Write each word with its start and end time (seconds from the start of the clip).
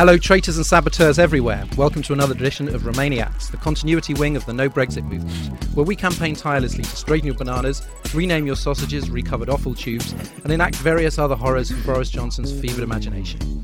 Hello, 0.00 0.16
traitors 0.16 0.56
and 0.56 0.64
saboteurs 0.64 1.18
everywhere. 1.18 1.62
Welcome 1.76 2.00
to 2.04 2.14
another 2.14 2.32
edition 2.32 2.74
of 2.74 2.84
Remainiacs, 2.84 3.50
the 3.50 3.58
continuity 3.58 4.14
wing 4.14 4.34
of 4.34 4.46
the 4.46 4.52
No 4.54 4.66
Brexit 4.66 5.04
movement, 5.04 5.62
where 5.74 5.84
we 5.84 5.94
campaign 5.94 6.34
tirelessly 6.34 6.84
to 6.84 6.96
straighten 6.96 7.26
your 7.26 7.36
bananas, 7.36 7.86
rename 8.14 8.46
your 8.46 8.56
sausages, 8.56 9.10
recovered 9.10 9.50
offal 9.50 9.74
tubes, 9.74 10.12
and 10.42 10.50
enact 10.50 10.76
various 10.76 11.18
other 11.18 11.36
horrors 11.36 11.70
from 11.70 11.82
Boris 11.82 12.08
Johnson's 12.08 12.50
fevered 12.50 12.82
imagination. 12.82 13.62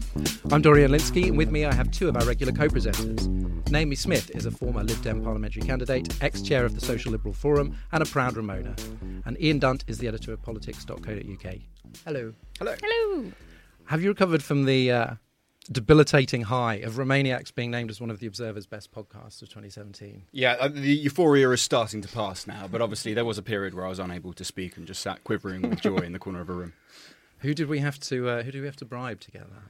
I'm 0.52 0.60
Dorian 0.60 0.91
Lynskey, 0.91 1.29
and 1.29 1.38
with 1.38 1.51
me 1.51 1.65
I 1.65 1.73
have 1.73 1.91
two 1.91 2.07
of 2.07 2.19
our 2.19 2.27
regular 2.27 2.52
co 2.52 2.68
presenters. 2.68 3.27
Naomi 3.71 3.96
Smith 3.96 4.30
is 4.37 4.45
a 4.45 4.51
former 4.51 4.84
Lib 4.84 5.01
Dem 5.01 5.23
parliamentary 5.23 5.62
candidate, 5.62 6.23
ex 6.23 6.43
chair 6.43 6.66
of 6.66 6.74
the 6.74 6.82
Social 6.82 7.12
Liberal 7.12 7.32
Forum, 7.32 7.74
and 7.93 8.02
a 8.02 8.07
proud 8.07 8.34
Remoaner. 8.34 8.79
And 9.24 9.41
Ian 9.41 9.59
Dunt 9.59 9.84
is 9.87 9.96
the 9.96 10.09
editor 10.09 10.34
of 10.34 10.43
politics.co.uk. 10.43 11.55
Hello. 12.05 12.34
Hello. 12.59 12.74
Hello. 12.82 13.32
Have 13.87 14.02
you 14.02 14.10
recovered 14.10 14.43
from 14.43 14.66
the 14.66 14.91
uh, 14.91 15.15
debilitating 15.66 16.43
high 16.43 16.75
of 16.77 16.95
Remainiacs 16.95 17.55
being 17.55 17.70
named 17.70 17.91
as 17.91 18.01
one 18.01 18.11
of 18.11 18.19
the 18.19 18.27
Observer's 18.27 18.66
best 18.66 18.93
podcasts 18.93 19.43
of 19.43 19.48
2017. 19.48 20.23
Yeah, 20.33 20.57
uh, 20.59 20.69
the 20.69 20.95
euphoria 20.95 21.51
is 21.51 21.61
starting 21.61 22.01
to 22.02 22.09
pass 22.09 22.47
now, 22.47 22.69
but 22.70 22.80
obviously 22.80 23.15
there 23.15 23.24
was 23.24 23.38
a 23.38 23.43
period 23.43 23.74
where 23.74 23.87
I 23.87 23.88
was 23.88 23.98
unable 23.98 24.33
to 24.34 24.45
speak 24.45 24.77
and 24.77 24.87
just 24.87 25.02
sat 25.02 25.24
quivering 25.24 25.62
with 25.62 25.80
joy 25.80 25.98
in 25.98 26.12
the 26.12 26.19
corner 26.19 26.41
of 26.41 26.48
a 26.48 26.52
room. 26.52 26.73
Who 27.46 27.55
did 27.55 27.68
we 27.68 27.78
have 27.78 28.00
to? 28.00 28.28
Uh, 28.28 28.42
who 28.42 28.50
did 28.50 28.60
we 28.60 28.66
have 28.66 28.74
to 28.74 28.84
bribe 28.84 29.20
to 29.20 29.30
get 29.30 29.48
that? 29.48 29.62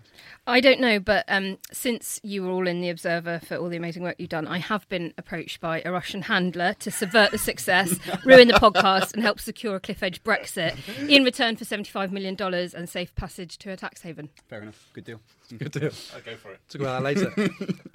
I 0.46 0.60
don't 0.60 0.80
know, 0.80 0.98
but 0.98 1.26
um, 1.28 1.58
since 1.70 2.18
you 2.22 2.42
were 2.42 2.50
all 2.50 2.66
in 2.66 2.80
the 2.80 2.88
Observer 2.88 3.38
for 3.40 3.56
all 3.56 3.68
the 3.68 3.76
amazing 3.76 4.02
work 4.02 4.16
you've 4.18 4.30
done, 4.30 4.48
I 4.48 4.56
have 4.56 4.88
been 4.88 5.12
approached 5.18 5.60
by 5.60 5.82
a 5.84 5.92
Russian 5.92 6.23
handler 6.23 6.73
to 6.78 6.90
subvert 6.90 7.32
the 7.32 7.38
success, 7.38 7.98
ruin 8.24 8.48
the 8.48 8.54
podcast, 8.54 9.12
and 9.12 9.23
help 9.23 9.40
secure 9.40 9.76
a 9.76 9.80
cliff 9.80 10.02
edge 10.02 10.24
Brexit 10.24 10.74
in 11.06 11.23
return 11.23 11.54
for 11.56 11.66
seventy-five 11.66 12.10
million 12.12 12.34
dollars 12.34 12.73
and 12.73 12.88
safe 12.88 13.14
passage 13.14 13.59
to 13.59 13.70
a 13.70 13.76
tax 13.76 14.01
haven. 14.01 14.30
Fair 14.48 14.62
enough. 14.62 14.88
Good 14.95 15.04
deal. 15.04 15.20
Good 15.58 15.73
deal. 15.73 15.90
I'll 16.14 16.23
go 16.23 16.34
for 16.36 16.52
it. 16.52 16.60
Talk 16.70 16.80
about 16.80 17.02
that 17.02 17.04
later. 17.04 17.51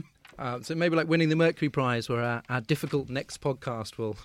uh, 0.38 0.62
so 0.62 0.76
maybe 0.76 0.96
like 0.96 1.08
winning 1.08 1.30
the 1.30 1.36
Mercury 1.36 1.70
Prize, 1.70 2.08
where 2.08 2.22
our, 2.22 2.44
our 2.50 2.62
difficult 2.62 3.10
next 3.10 3.42
podcast 3.42 3.98
will 3.98 4.16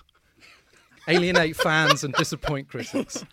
alienate 1.07 1.55
fans 1.55 2.03
and 2.03 2.13
disappoint 2.13 2.67
critics. 2.67 3.25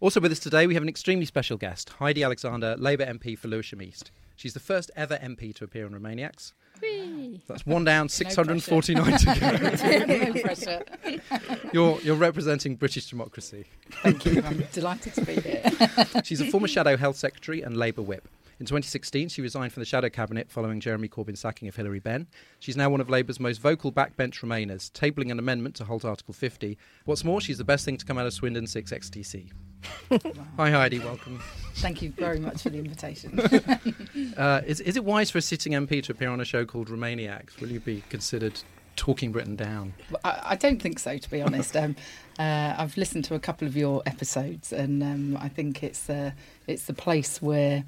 Also 0.00 0.20
with 0.20 0.30
us 0.30 0.38
today, 0.38 0.68
we 0.68 0.74
have 0.74 0.82
an 0.84 0.88
extremely 0.88 1.24
special 1.24 1.56
guest, 1.56 1.90
Heidi 1.98 2.22
Alexander, 2.22 2.76
Labour 2.76 3.04
MP 3.04 3.36
for 3.36 3.48
Lewisham 3.48 3.82
East. 3.82 4.12
She's 4.36 4.54
the 4.54 4.60
first 4.60 4.92
ever 4.94 5.16
MP 5.16 5.52
to 5.56 5.64
appear 5.64 5.86
on 5.86 5.90
Remainiacs. 5.92 6.52
Whee! 6.80 7.40
That's 7.48 7.66
one 7.66 7.82
down, 7.82 8.08
649 8.08 9.18
to 9.18 9.24
go. 9.26 10.32
no 10.34 10.40
pressure. 10.40 10.82
You're, 11.72 12.00
you're 12.02 12.14
representing 12.14 12.76
British 12.76 13.10
democracy. 13.10 13.64
Thank 14.04 14.24
you. 14.24 14.40
I'm 14.46 14.62
delighted 14.72 15.14
to 15.14 15.24
be 15.24 15.40
here. 15.40 15.64
She's 16.22 16.40
a 16.40 16.46
former 16.48 16.68
Shadow 16.68 16.96
Health 16.96 17.16
Secretary 17.16 17.62
and 17.62 17.76
Labour 17.76 18.02
Whip. 18.02 18.28
In 18.60 18.66
2016, 18.66 19.28
she 19.28 19.40
resigned 19.40 19.72
from 19.72 19.82
the 19.82 19.86
Shadow 19.86 20.08
Cabinet 20.08 20.50
following 20.50 20.80
Jeremy 20.80 21.08
Corbyn's 21.08 21.38
sacking 21.38 21.68
of 21.68 21.76
Hilary 21.76 22.00
Benn. 22.00 22.26
She's 22.58 22.76
now 22.76 22.90
one 22.90 23.00
of 23.00 23.08
Labour's 23.08 23.38
most 23.38 23.58
vocal 23.58 23.92
backbench 23.92 24.40
Remainers, 24.40 24.90
tabling 24.90 25.30
an 25.30 25.38
amendment 25.38 25.76
to 25.76 25.84
halt 25.84 26.04
Article 26.04 26.34
50. 26.34 26.76
What's 27.04 27.22
more, 27.22 27.40
she's 27.40 27.58
the 27.58 27.64
best 27.64 27.84
thing 27.84 27.96
to 27.98 28.04
come 28.04 28.18
out 28.18 28.26
of 28.26 28.32
Swindon 28.32 28.66
6 28.66 28.90
XTC. 28.90 29.52
Hi, 30.56 30.70
Heidi, 30.72 30.98
welcome. 30.98 31.40
Thank 31.76 32.02
you 32.02 32.10
very 32.10 32.40
much 32.40 32.62
for 32.62 32.70
the 32.70 32.78
invitation. 32.78 33.38
Uh, 34.36 34.60
is, 34.66 34.80
is 34.80 34.96
it 34.96 35.04
wise 35.04 35.30
for 35.30 35.38
a 35.38 35.42
sitting 35.42 35.72
MP 35.72 36.02
to 36.02 36.12
appear 36.12 36.28
on 36.28 36.40
a 36.40 36.44
show 36.44 36.64
called 36.64 36.88
Remainiacs? 36.88 37.60
Will 37.60 37.70
you 37.70 37.80
be 37.80 38.02
considered 38.08 38.60
talking 38.98 39.32
Britain 39.32 39.56
down? 39.56 39.94
I, 40.24 40.40
I 40.50 40.56
don't 40.56 40.82
think 40.82 40.98
so, 40.98 41.16
to 41.16 41.30
be 41.30 41.40
honest. 41.40 41.76
Um, 41.76 41.96
uh, 42.38 42.74
I've 42.76 42.96
listened 42.96 43.24
to 43.26 43.34
a 43.34 43.38
couple 43.40 43.66
of 43.66 43.76
your 43.76 44.02
episodes, 44.06 44.72
and 44.72 45.02
um, 45.02 45.38
I 45.40 45.48
think 45.48 45.82
it's 45.82 46.10
uh, 46.10 46.32
it's 46.66 46.84
the 46.84 46.92
place 46.92 47.40
where 47.40 47.84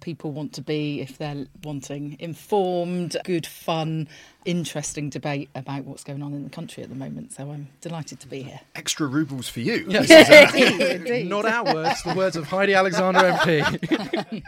people 0.00 0.32
want 0.32 0.52
to 0.54 0.62
be 0.62 1.00
if 1.00 1.18
they're 1.18 1.46
wanting 1.62 2.16
informed, 2.18 3.16
good, 3.24 3.46
fun, 3.46 4.08
interesting 4.44 5.10
debate 5.10 5.48
about 5.54 5.84
what's 5.84 6.04
going 6.04 6.22
on 6.22 6.32
in 6.32 6.44
the 6.44 6.50
country 6.50 6.82
at 6.82 6.88
the 6.88 6.94
moment. 6.94 7.32
So 7.32 7.50
I'm 7.50 7.68
delighted 7.80 8.20
to 8.20 8.28
be 8.28 8.42
here. 8.42 8.60
Extra 8.74 9.06
rubles 9.06 9.48
for 9.48 9.60
you. 9.60 9.84
Yes, 9.88 10.54
Indeed, 10.54 10.90
indeed. 10.90 11.28
Not 11.28 11.46
our 11.46 11.64
words, 11.74 12.02
the 12.02 12.14
words 12.14 12.36
of 12.36 12.46
Heidi 12.46 12.74
Alexander 12.74 13.20
MP. 13.20 14.42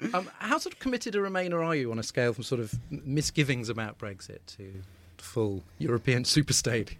um, 0.14 0.30
how 0.38 0.58
sort 0.58 0.74
of 0.74 0.78
committed 0.78 1.14
a 1.14 1.18
Remainer 1.18 1.64
are 1.64 1.74
you 1.74 1.90
on 1.90 1.98
a 1.98 2.02
scale 2.02 2.32
from 2.32 2.44
sort 2.44 2.60
of 2.60 2.74
misgivings 2.90 3.68
about 3.68 3.98
Brexit 3.98 4.40
to 4.58 4.82
full 5.18 5.62
European 5.78 6.22
superstate? 6.24 6.94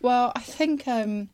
Well, 0.00 0.32
I 0.34 0.40
think 0.40 0.88
um, 0.88 1.28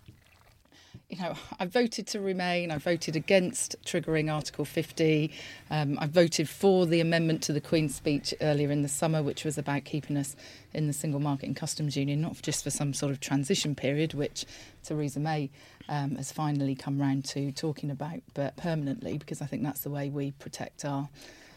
you 1.08 1.18
know 1.18 1.34
I 1.58 1.66
voted 1.66 2.06
to 2.08 2.20
remain. 2.20 2.70
I 2.70 2.78
voted 2.78 3.16
against 3.16 3.76
triggering 3.84 4.32
Article 4.32 4.64
50. 4.64 5.32
Um, 5.70 5.98
I 6.00 6.06
voted 6.06 6.48
for 6.48 6.86
the 6.86 7.00
amendment 7.00 7.42
to 7.44 7.52
the 7.52 7.60
Queen's 7.60 7.94
speech 7.94 8.34
earlier 8.40 8.70
in 8.70 8.82
the 8.82 8.88
summer, 8.88 9.22
which 9.22 9.44
was 9.44 9.56
about 9.56 9.84
keeping 9.84 10.16
us 10.16 10.36
in 10.74 10.86
the 10.86 10.92
single 10.92 11.20
market 11.20 11.46
and 11.46 11.56
customs 11.56 11.96
union, 11.96 12.20
not 12.20 12.40
just 12.42 12.62
for 12.62 12.70
some 12.70 12.92
sort 12.92 13.10
of 13.10 13.20
transition 13.20 13.74
period, 13.74 14.12
which 14.12 14.44
Theresa 14.84 15.20
May 15.20 15.50
um, 15.88 16.16
has 16.16 16.30
finally 16.30 16.74
come 16.74 17.00
round 17.00 17.24
to 17.26 17.52
talking 17.52 17.90
about, 17.90 18.20
but 18.34 18.56
permanently, 18.56 19.16
because 19.16 19.40
I 19.40 19.46
think 19.46 19.62
that's 19.62 19.80
the 19.80 19.90
way 19.90 20.10
we 20.10 20.32
protect 20.32 20.84
our 20.84 21.08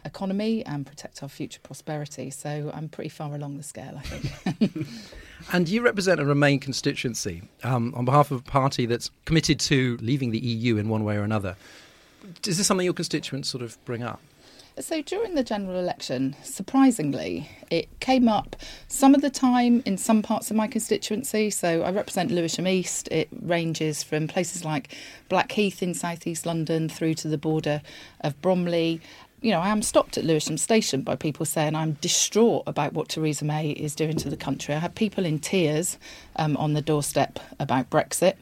economy 0.06 0.66
and 0.66 0.86
protect 0.86 1.24
our 1.24 1.30
future 1.30 1.60
prosperity. 1.62 2.30
So 2.30 2.72
I'm 2.74 2.90
pretty 2.90 3.10
far 3.10 3.36
along 3.36 3.58
the 3.58 3.64
scale, 3.64 3.98
I 3.98 4.02
think. 4.02 4.88
And 5.52 5.68
you 5.68 5.82
represent 5.82 6.20
a 6.20 6.26
Remain 6.26 6.60
constituency 6.60 7.44
um, 7.64 7.94
on 7.96 8.06
behalf 8.06 8.32
of 8.32 8.40
a 8.40 8.44
party 8.44 8.86
that's 8.86 9.10
committed 9.26 9.60
to 9.62 9.98
leaving 10.02 10.32
the 10.32 10.40
EU 10.40 10.78
in 10.78 10.90
one 10.90 11.04
way 11.04 11.18
or 11.18 11.24
another. 11.24 11.56
Is 12.46 12.58
this 12.58 12.68
something 12.68 12.86
your 12.86 12.94
constituents 12.94 13.50
sort 13.50 13.64
of 13.64 13.84
bring 13.86 14.04
up? 14.04 14.22
So 14.80 15.02
during 15.02 15.36
the 15.36 15.44
general 15.44 15.78
election, 15.78 16.36
surprisingly, 16.44 17.50
it 17.70 17.88
came 18.00 18.30
up 18.30 18.56
some 18.88 19.14
of 19.14 19.22
the 19.22 19.30
time 19.30 19.84
in 19.86 19.98
some 19.98 20.22
parts 20.22 20.50
of 20.50 20.56
my 20.56 20.68
constituency. 20.68 21.50
So 21.50 21.82
I 21.82 21.92
represent 21.92 22.32
Lewisham 22.32 22.68
East. 22.68 23.10
It 23.12 23.28
ranges 23.42 24.02
from 24.02 24.28
places 24.28 24.64
like 24.64 24.96
Blackheath 25.28 25.84
in 25.84 25.94
southeast 25.94 26.46
London 26.46 26.88
through 26.88 27.16
to 27.16 27.28
the 27.28 27.38
border 27.38 27.82
of 28.22 28.42
Bromley. 28.42 29.02
You 29.44 29.50
know, 29.50 29.60
I 29.60 29.70
am 29.70 29.82
stopped 29.82 30.20
at 30.20 30.24
Lewisham 30.24 30.56
Station 30.60 31.02
by 31.02 31.16
people 31.16 31.48
saying 31.48 31.76
I'm 31.76 31.94
distraught 31.94 32.62
about 32.68 32.94
what 32.94 33.10
Theresa 33.10 33.44
May 33.44 33.72
is 33.72 33.96
doing 33.96 34.16
to 34.18 34.30
the 34.30 34.38
country. 34.38 34.76
I 34.76 34.78
have 34.78 34.94
people 34.94 35.26
in 35.26 35.40
tears 35.40 35.98
um, 36.36 36.56
on 36.58 36.74
the 36.74 36.82
doorstep 36.82 37.40
about 37.60 37.90
Brexit. 37.90 38.36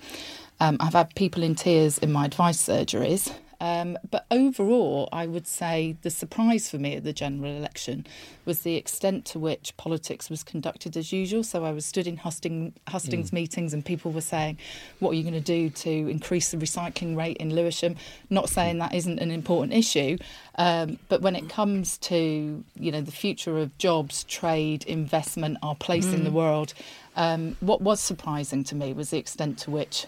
Um, 0.60 0.76
I've 0.82 0.92
had 0.92 1.16
people 1.16 1.42
in 1.42 1.56
tears 1.56 2.00
in 2.00 2.12
my 2.12 2.26
advice 2.26 2.62
surgeries. 2.62 3.34
Um, 3.62 3.98
but 4.10 4.26
overall, 4.32 5.10
I 5.12 5.28
would 5.28 5.48
say 5.48 5.98
the 6.02 6.10
surprise 6.10 6.70
for 6.70 6.78
me 6.78 6.96
at 6.96 7.04
the 7.04 7.14
general 7.14 7.52
election 7.52 8.06
was 8.46 8.62
the 8.62 8.76
extent 8.76 9.26
to 9.26 9.40
which 9.40 9.76
politics 9.76 10.30
was 10.30 10.44
conducted 10.44 10.96
as 10.96 11.12
usual. 11.12 11.44
So 11.44 11.66
I 11.66 11.72
was 11.72 11.86
stood 11.86 12.08
in 12.08 12.18
Husting, 12.18 12.74
Hustings 12.88 13.34
meetings, 13.34 13.74
and 13.74 13.84
people 13.84 14.12
were 14.12 14.22
saying, 14.22 14.58
"What 15.00 15.12
are 15.12 15.14
you 15.16 15.24
going 15.24 15.34
to 15.34 15.42
do 15.42 15.70
to 15.70 15.90
increase 15.90 16.52
the 16.52 16.58
recycling 16.58 17.18
rate 17.18 17.38
in 17.38 17.54
Lewisham?" 17.54 17.96
Not 18.30 18.50
saying 18.50 18.78
that 18.80 18.94
isn't 18.94 19.20
an 19.20 19.32
important 19.32 19.74
issue, 19.74 20.18
um, 20.56 20.98
but 21.10 21.22
when 21.22 21.36
it 21.36 21.50
comes 21.50 21.98
to 22.00 22.64
you 22.76 22.92
know 22.92 23.02
the 23.02 23.12
future 23.12 23.60
of 23.60 23.78
jobs, 23.78 24.24
trade, 24.24 24.84
investment, 24.86 25.58
our 25.62 25.76
place 25.76 26.08
in 26.14 26.24
the 26.24 26.32
world, 26.32 26.74
um, 27.16 27.58
what 27.60 27.82
was 27.82 28.00
surprising 28.00 28.64
to 28.64 28.76
me 28.76 28.94
was 28.94 29.10
the 29.10 29.18
extent 29.18 29.58
to 29.60 29.72
which 29.72 30.06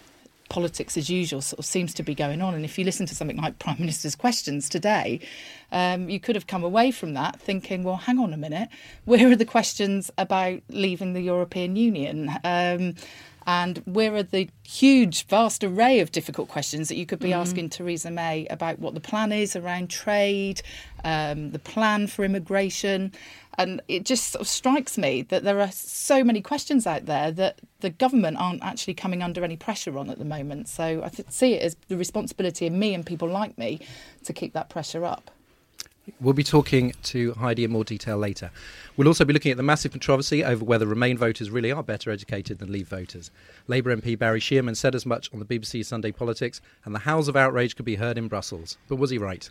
politics 0.52 0.98
as 0.98 1.10
usual 1.10 1.40
sort 1.40 1.60
of 1.60 1.66
seems 1.66 1.94
to 1.94 2.04
be 2.04 2.14
going 2.14 2.42
on. 2.42 2.54
And 2.54 2.66
if 2.66 2.78
you 2.78 2.84
listen 2.84 3.06
to 3.06 3.16
something 3.16 3.38
like 3.38 3.58
Prime 3.58 3.78
Minister's 3.80 4.16
questions 4.16 4.68
today, 4.68 5.22
um, 5.72 6.10
you 6.10 6.20
could 6.20 6.36
have 6.36 6.46
come 6.46 6.62
away 6.62 6.92
from 6.92 7.14
that 7.14 7.40
thinking, 7.40 7.84
well, 7.84 7.96
hang 7.96 8.20
on 8.20 8.34
a 8.34 8.38
minute, 8.38 8.68
where 9.06 9.32
are 9.32 9.36
the 9.38 9.46
questions 9.46 10.12
about 10.18 10.60
leaving 10.68 11.14
the 11.14 11.22
European 11.22 11.78
Union? 11.78 12.30
Um, 12.44 12.96
and 13.48 13.82
where 13.86 14.14
are 14.14 14.24
the 14.24 14.50
huge, 14.64 15.26
vast 15.28 15.64
array 15.64 16.00
of 16.00 16.12
difficult 16.12 16.50
questions 16.50 16.90
that 16.90 16.96
you 16.96 17.06
could 17.06 17.20
be 17.20 17.34
asking 17.34 17.70
Theresa 17.70 18.12
May 18.12 18.46
about 18.48 18.78
what 18.80 18.94
the 18.94 19.00
plan 19.00 19.32
is 19.32 19.56
around 19.56 19.90
trade, 19.90 20.62
um, 21.04 21.52
the 21.52 21.60
plan 21.60 22.08
for 22.08 22.24
immigration? 22.24 23.12
And 23.58 23.82
it 23.88 24.06
just 24.06 24.32
sort 24.32 24.42
of 24.42 24.48
strikes 24.48 24.98
me 24.98 25.24
that 25.24 25.44
there 25.44 25.60
are 25.60 25.72
so 25.72 26.24
many 26.24 26.42
questions 26.42 26.88
out 26.88 27.06
there 27.06 27.32
that 27.32 27.60
the 27.82 27.90
government 27.90 28.38
aren't 28.40 28.64
actually 28.64 28.94
coming 28.94 29.22
under 29.22 29.44
any 29.44 29.58
pressure 29.58 29.98
on 29.98 30.10
at 30.10 30.18
the 30.18 30.26
moment. 30.26 30.70
So 30.70 31.04
I 31.04 31.10
see 31.30 31.56
it 31.56 31.62
as 31.62 31.76
the 31.88 31.98
responsibility 31.98 32.66
of 32.68 32.74
me 32.74 32.94
and 32.94 33.06
people 33.06 33.28
like 33.28 33.58
me 33.58 33.82
to 34.24 34.34
keep 34.34 34.54
that 34.54 34.70
pressure 34.70 35.04
up. 35.04 35.32
We'll 36.20 36.34
be 36.34 36.44
talking 36.44 36.94
to 37.04 37.34
Heidi 37.34 37.64
in 37.64 37.72
more 37.72 37.84
detail 37.84 38.18
later. 38.18 38.52
We'll 38.98 39.08
also 39.08 39.24
be 39.24 39.34
looking 39.34 39.52
at 39.52 39.58
the 39.58 39.64
massive 39.64 39.92
controversy 39.92 40.44
over 40.44 40.66
whether 40.66 40.88
Remain 40.88 41.18
voters 41.18 41.52
really 41.52 41.72
are 41.72 41.84
better 41.84 42.10
educated 42.10 42.58
than 42.58 42.72
Leave 42.72 42.88
voters. 42.88 43.30
Labour 43.68 43.96
MP 43.96 44.18
Barry 44.18 44.40
Sheerman 44.40 44.76
said 44.76 44.96
as 44.96 45.06
much 45.06 45.32
on 45.32 45.40
the 45.40 45.46
BBC 45.46 45.86
Sunday 45.86 46.12
Politics, 46.12 46.60
and 46.86 46.96
the 46.96 47.00
howls 47.00 47.28
of 47.28 47.36
outrage 47.36 47.76
could 47.76 47.86
be 47.86 47.96
heard 47.96 48.18
in 48.18 48.28
Brussels. 48.28 48.78
But 48.88 48.96
was 48.96 49.12
he 49.12 49.20
right? 49.20 49.50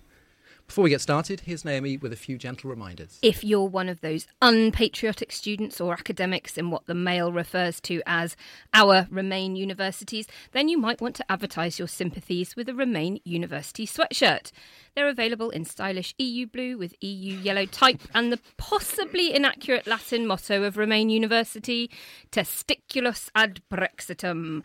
Before 0.70 0.84
we 0.84 0.90
get 0.90 1.00
started, 1.00 1.40
here's 1.40 1.64
Naomi 1.64 1.96
with 1.96 2.12
a 2.12 2.16
few 2.16 2.38
gentle 2.38 2.70
reminders. 2.70 3.18
If 3.22 3.42
you're 3.42 3.66
one 3.66 3.88
of 3.88 4.02
those 4.02 4.28
unpatriotic 4.40 5.32
students 5.32 5.80
or 5.80 5.92
academics 5.92 6.56
in 6.56 6.70
what 6.70 6.86
the 6.86 6.94
Mail 6.94 7.32
refers 7.32 7.80
to 7.80 8.00
as 8.06 8.36
our 8.72 9.08
Remain 9.10 9.56
universities, 9.56 10.28
then 10.52 10.68
you 10.68 10.78
might 10.78 11.00
want 11.00 11.16
to 11.16 11.28
advertise 11.28 11.80
your 11.80 11.88
sympathies 11.88 12.54
with 12.54 12.68
a 12.68 12.74
Remain 12.74 13.18
University 13.24 13.84
sweatshirt. 13.84 14.52
They're 14.94 15.08
available 15.08 15.50
in 15.50 15.64
stylish 15.64 16.14
EU 16.18 16.46
blue 16.46 16.78
with 16.78 16.94
EU 17.00 17.36
yellow 17.36 17.66
type 17.66 18.02
and 18.14 18.32
the 18.32 18.40
possibly 18.56 19.34
inaccurate 19.34 19.88
Latin 19.88 20.26
motto 20.26 20.62
of 20.62 20.76
Remain 20.76 21.10
University, 21.10 21.90
Testiculus 22.30 23.28
ad 23.34 23.60
Brexitum. 23.72 24.62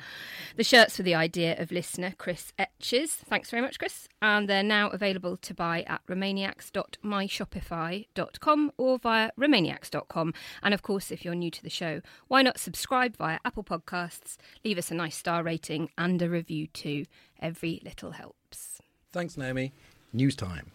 The 0.56 0.63
shirts 0.63 1.00
were 1.00 1.04
the 1.04 1.16
idea 1.16 1.60
of 1.60 1.72
listener 1.72 2.13
Chris 2.18 2.54
Etches. 2.60 3.12
Thanks 3.12 3.50
very 3.50 3.62
much, 3.62 3.80
Chris. 3.80 4.07
And 4.22 4.48
they're 4.48 4.62
now 4.62 4.90
available 4.90 5.38
to 5.38 5.54
buy 5.54 5.84
at 5.88 5.94
remainiacs.myshopify.com 6.07 8.71
or 8.77 9.00
via 9.00 9.31
remainiacs.com. 9.39 10.33
And 10.63 10.74
of 10.74 10.81
course, 10.81 11.12
if 11.12 11.25
you're 11.25 11.36
new 11.36 11.51
to 11.51 11.63
the 11.63 11.69
show, 11.69 12.01
why 12.27 12.42
not 12.42 12.59
subscribe 12.59 13.15
via 13.18 13.39
Apple 13.45 13.63
Podcasts, 13.63 14.36
leave 14.63 14.77
us 14.77 14.92
a 14.92 14.95
nice 14.95 15.15
star 15.15 15.44
rating 15.44 15.89
and 15.97 16.21
a 16.21 16.30
review 16.30 16.68
too. 16.68 17.06
Every 17.39 17.81
little 17.83 18.12
helps. 18.12 18.81
Thanks, 19.12 19.38
Naomi. 19.38 19.74
News 20.13 20.36
time. 20.36 20.71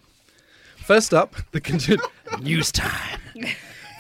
First 0.77 1.15
up, 1.15 1.37
the 1.53 1.61
conti- 1.61 1.99
news 2.41 2.73
time. 2.73 3.21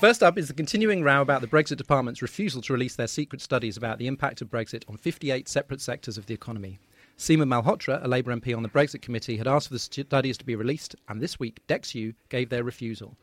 First 0.01 0.23
up 0.23 0.39
is 0.39 0.49
the 0.49 0.55
continuing 0.55 1.03
row 1.03 1.21
about 1.21 1.43
the 1.43 1.47
Brexit 1.47 1.77
Department's 1.77 2.23
refusal 2.23 2.63
to 2.63 2.73
release 2.73 2.97
their 2.97 3.07
secret 3.07 3.43
studies 3.43 3.77
about 3.77 3.99
the 3.99 4.07
impact 4.07 4.41
of 4.41 4.49
Brexit 4.49 4.83
on 4.89 4.97
58 4.97 5.47
separate 5.47 5.83
sectors 5.83 6.17
of 6.17 6.25
the 6.25 6.33
economy. 6.33 6.79
Seema 7.21 7.45
Malhotra, 7.45 8.03
a 8.03 8.09
Labour 8.09 8.35
MP 8.35 8.57
on 8.57 8.63
the 8.63 8.69
Brexit 8.71 9.03
Committee, 9.03 9.37
had 9.37 9.47
asked 9.47 9.69
for 9.69 9.75
the 9.75 9.79
studies 9.79 10.39
to 10.39 10.45
be 10.47 10.57
released, 10.57 10.97
and 11.07 11.21
this 11.21 11.39
week 11.39 11.61
DExEU 11.69 12.15
gave 12.31 12.49
their 12.49 12.65
refusal. 12.65 13.19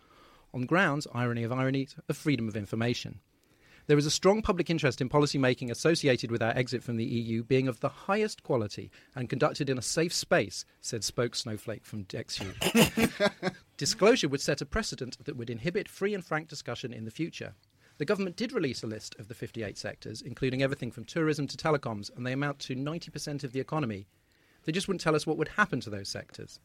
On 0.54 0.68
grounds, 0.68 1.08
irony 1.16 1.42
of 1.42 1.52
ironies, 1.52 1.96
of 2.08 2.16
freedom 2.16 2.48
of 2.48 2.56
information. 2.56 3.22
There 3.88 3.98
is 3.98 4.06
a 4.06 4.12
strong 4.12 4.44
public 4.44 4.70
interest 4.70 5.02
in 5.02 5.10
policy 5.10 5.40
making 5.40 5.72
associated 5.72 6.30
with 6.30 6.44
our 6.44 6.56
exit 6.56 6.84
from 6.84 6.98
the 6.98 7.06
EU 7.06 7.42
being 7.44 7.68
of 7.68 7.80
the 7.80 7.90
highest 7.90 8.44
quality 8.44 8.92
and 9.16 9.32
conducted 9.32 9.68
in 9.68 9.80
a 9.80 9.82
safe 9.82 10.14
space, 10.14 10.64
said 10.80 11.04
Spoke 11.04 11.34
Snowflake 11.34 11.84
from 11.84 12.06
DExEU. 12.06 13.34
Disclosure 13.78 14.30
would 14.30 14.42
set 14.42 14.62
a 14.62 14.66
precedent 14.68 15.18
that 15.26 15.38
would 15.38 15.50
inhibit 15.50 15.90
free 15.90 16.14
and 16.14 16.24
frank 16.24 16.50
discussion 16.50 16.94
in 16.94 17.06
the 17.06 17.10
future. 17.10 17.56
The 17.98 18.06
government 18.06 18.36
did 18.36 18.54
release 18.54 18.84
a 18.84 18.88
list 18.88 19.16
of 19.18 19.28
the 19.28 19.34
58 19.34 19.78
sectors, 19.78 20.22
including 20.22 20.62
everything 20.62 20.92
from 20.92 21.06
tourism 21.06 21.48
to 21.48 21.58
telecoms, 21.58 22.16
and 22.16 22.26
they 22.26 22.34
amount 22.34 22.60
to 22.60 22.76
90% 22.76 23.44
of 23.44 23.54
the 23.54 23.60
economy. 23.60 24.08
They 24.66 24.72
just 24.72 24.88
wouldn't 24.88 25.02
tell 25.02 25.16
us 25.16 25.26
what 25.26 25.38
would 25.38 25.48
happen 25.50 25.80
to 25.82 25.90
those 25.90 26.10
sectors. 26.10 26.60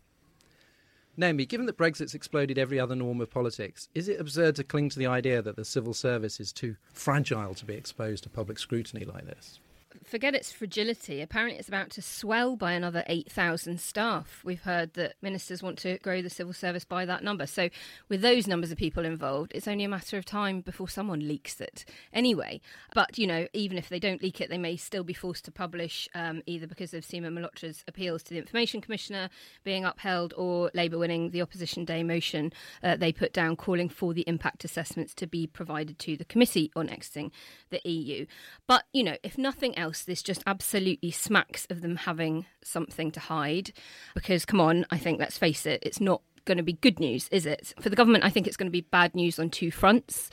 Naomi, 1.17 1.46
given 1.46 1.67
that 1.67 1.76
Brexit's 1.76 2.14
exploded 2.14 2.58
every 2.58 2.81
other 2.81 2.96
norm 2.96 3.20
of 3.20 3.31
politics, 3.31 3.88
is 3.94 4.08
it 4.08 4.20
absurd 4.20 4.56
to 4.56 4.64
cling 4.64 4.88
to 4.90 4.99
the 4.99 5.06
idea 5.06 5.43
that 5.43 5.56
the 5.56 5.64
civil 5.64 5.93
service 5.93 6.40
is 6.40 6.52
too 6.52 6.76
fragile 6.93 7.55
to 7.55 7.67
be 7.67 7.75
exposed 7.75 8.25
to 8.25 8.31
public 8.31 8.58
scrutiny 8.58 9.05
like 9.05 9.26
this? 9.26 9.61
Forget 10.05 10.35
its 10.35 10.53
fragility. 10.53 11.21
Apparently, 11.21 11.59
it's 11.59 11.69
about 11.69 11.91
to 11.91 12.03
swell 12.03 12.56
by 12.56 12.73
another 12.73 13.05
8,000 13.06 13.81
staff. 13.81 14.41
We've 14.44 14.62
heard 14.62 14.94
that 14.94 15.15
ministers 15.23 15.62
want 15.62 15.79
to 15.79 15.99
grow 15.99 16.23
the 16.23 16.31
civil 16.31 16.53
service 16.53 16.85
by 16.85 17.05
that 17.05 17.23
number. 17.23 17.47
So, 17.47 17.69
with 18.09 18.23
those 18.23 18.47
numbers 18.47 18.73
of 18.73 18.79
people 18.79 19.05
involved, 19.05 19.53
it's 19.55 19.69
only 19.69 19.85
a 19.85 19.89
matter 19.89 20.17
of 20.19 20.25
time 20.25 20.61
before 20.61 20.89
someone 20.89 21.27
leaks 21.27 21.61
it 21.61 21.85
anyway. 22.12 22.61
But, 22.94 23.19
you 23.19 23.27
know, 23.27 23.47
even 23.53 23.79
if 23.79 23.89
they 23.89 23.99
don't 23.99 24.23
leak 24.23 24.41
it, 24.41 24.50
they 24.50 24.59
may 24.59 24.77
still 24.77 25.05
be 25.05 25.15
forced 25.15 25.44
to 25.47 25.53
publish 25.53 26.09
um, 26.15 26.43
either 26.47 26.67
because 26.67 26.94
of 26.94 27.05
Seema 27.05 27.33
Malhotra's 27.33 27.85
appeals 27.87 28.23
to 28.25 28.35
the 28.35 28.39
Information 28.39 28.81
Commissioner 28.81 29.29
being 29.65 29.85
upheld 29.85 30.33
or 30.37 30.71
Labour 30.75 30.99
winning 30.99 31.31
the 31.31 31.43
Opposition 31.43 31.85
Day 31.85 32.03
motion 32.03 32.53
uh, 32.83 32.97
they 32.97 33.12
put 33.12 33.33
down 33.33 33.56
calling 33.56 33.89
for 33.89 34.15
the 34.15 34.23
impact 34.23 34.65
assessments 34.65 35.15
to 35.15 35.27
be 35.27 35.47
provided 35.47 35.99
to 36.00 36.17
the 36.17 36.25
Committee 36.25 36.71
on 36.75 36.89
Exiting 36.89 37.31
the 37.71 37.81
EU. 37.89 38.27
But, 38.67 38.85
you 38.93 39.03
know, 39.03 39.17
if 39.23 39.37
nothing 39.37 39.77
else, 39.77 39.81
this 39.90 40.23
just 40.23 40.43
absolutely 40.46 41.11
smacks 41.11 41.67
of 41.70 41.81
them 41.81 41.96
having 41.96 42.46
something 42.62 43.11
to 43.12 43.20
hide. 43.20 43.73
Because, 44.14 44.44
come 44.44 44.61
on, 44.61 44.87
I 44.90 44.99
think, 44.99 45.19
let's 45.19 45.38
face 45.38 45.67
it, 45.67 45.82
it's 45.82 46.00
not 46.00 46.23
going 46.44 46.59
to 46.59 46.65
be 46.65 46.75
good 46.75 46.99
news, 46.99 47.29
is 47.31 47.47
it? 47.47 47.75
For 47.81 47.89
the 47.89 47.97
government, 47.97 48.25
I 48.25 48.31
think 48.31 48.47
it's 48.47 48.56
going 48.56 48.67
to 48.67 48.73
be 48.73 48.83
bad 48.83 49.15
news 49.15 49.39
on 49.39 49.50
two 49.50 49.71
fronts. 49.71 50.31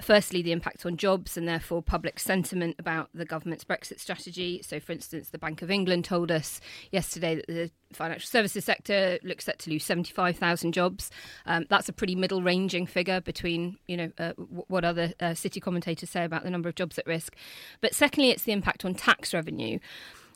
Firstly, 0.00 0.42
the 0.42 0.52
impact 0.52 0.86
on 0.86 0.96
jobs 0.96 1.36
and 1.36 1.46
therefore 1.46 1.82
public 1.82 2.18
sentiment 2.18 2.76
about 2.78 3.10
the 3.14 3.24
government's 3.24 3.64
Brexit 3.64 4.00
strategy. 4.00 4.62
So, 4.62 4.80
for 4.80 4.92
instance, 4.92 5.30
the 5.30 5.38
Bank 5.38 5.62
of 5.62 5.70
England 5.70 6.04
told 6.04 6.30
us 6.30 6.60
yesterday 6.90 7.36
that 7.36 7.46
the 7.46 7.70
financial 7.92 8.28
services 8.28 8.64
sector 8.64 9.18
looks 9.22 9.44
set 9.44 9.58
to 9.60 9.70
lose 9.70 9.84
75,000 9.84 10.72
jobs. 10.72 11.10
Um, 11.46 11.66
that's 11.68 11.88
a 11.88 11.92
pretty 11.92 12.14
middle 12.14 12.42
ranging 12.42 12.86
figure 12.86 13.20
between, 13.20 13.78
you 13.86 13.96
know, 13.96 14.12
uh, 14.18 14.32
what 14.32 14.84
other 14.84 15.12
uh, 15.20 15.34
city 15.34 15.60
commentators 15.60 16.10
say 16.10 16.24
about 16.24 16.44
the 16.44 16.50
number 16.50 16.68
of 16.68 16.74
jobs 16.74 16.98
at 16.98 17.06
risk. 17.06 17.36
But 17.80 17.94
secondly, 17.94 18.30
it's 18.30 18.44
the 18.44 18.52
impact 18.52 18.84
on 18.84 18.94
tax 18.94 19.34
revenue. 19.34 19.78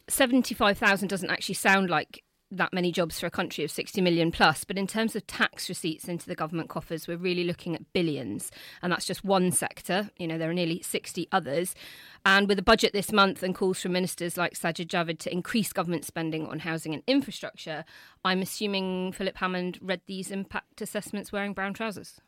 75,000 0.08 1.08
doesn't 1.08 1.30
actually 1.30 1.54
sound 1.54 1.88
like 1.88 2.22
that 2.56 2.72
many 2.72 2.92
jobs 2.92 3.18
for 3.18 3.26
a 3.26 3.30
country 3.30 3.64
of 3.64 3.70
60 3.70 4.00
million 4.00 4.30
plus. 4.30 4.64
But 4.64 4.78
in 4.78 4.86
terms 4.86 5.14
of 5.16 5.26
tax 5.26 5.68
receipts 5.68 6.08
into 6.08 6.26
the 6.26 6.34
government 6.34 6.68
coffers, 6.68 7.08
we're 7.08 7.16
really 7.16 7.44
looking 7.44 7.74
at 7.74 7.92
billions. 7.92 8.50
And 8.82 8.92
that's 8.92 9.06
just 9.06 9.24
one 9.24 9.52
sector. 9.52 10.10
You 10.18 10.26
know, 10.26 10.38
there 10.38 10.50
are 10.50 10.54
nearly 10.54 10.82
60 10.82 11.28
others. 11.32 11.74
And 12.24 12.48
with 12.48 12.58
a 12.58 12.62
budget 12.62 12.92
this 12.92 13.12
month 13.12 13.42
and 13.42 13.54
calls 13.54 13.80
from 13.80 13.92
ministers 13.92 14.36
like 14.36 14.54
Sajid 14.54 14.86
Javid 14.86 15.18
to 15.20 15.32
increase 15.32 15.72
government 15.72 16.04
spending 16.04 16.46
on 16.46 16.60
housing 16.60 16.94
and 16.94 17.02
infrastructure, 17.06 17.84
I'm 18.24 18.42
assuming 18.42 19.12
Philip 19.12 19.36
Hammond 19.36 19.78
read 19.82 20.00
these 20.06 20.30
impact 20.30 20.80
assessments 20.80 21.32
wearing 21.32 21.52
brown 21.52 21.74
trousers. 21.74 22.20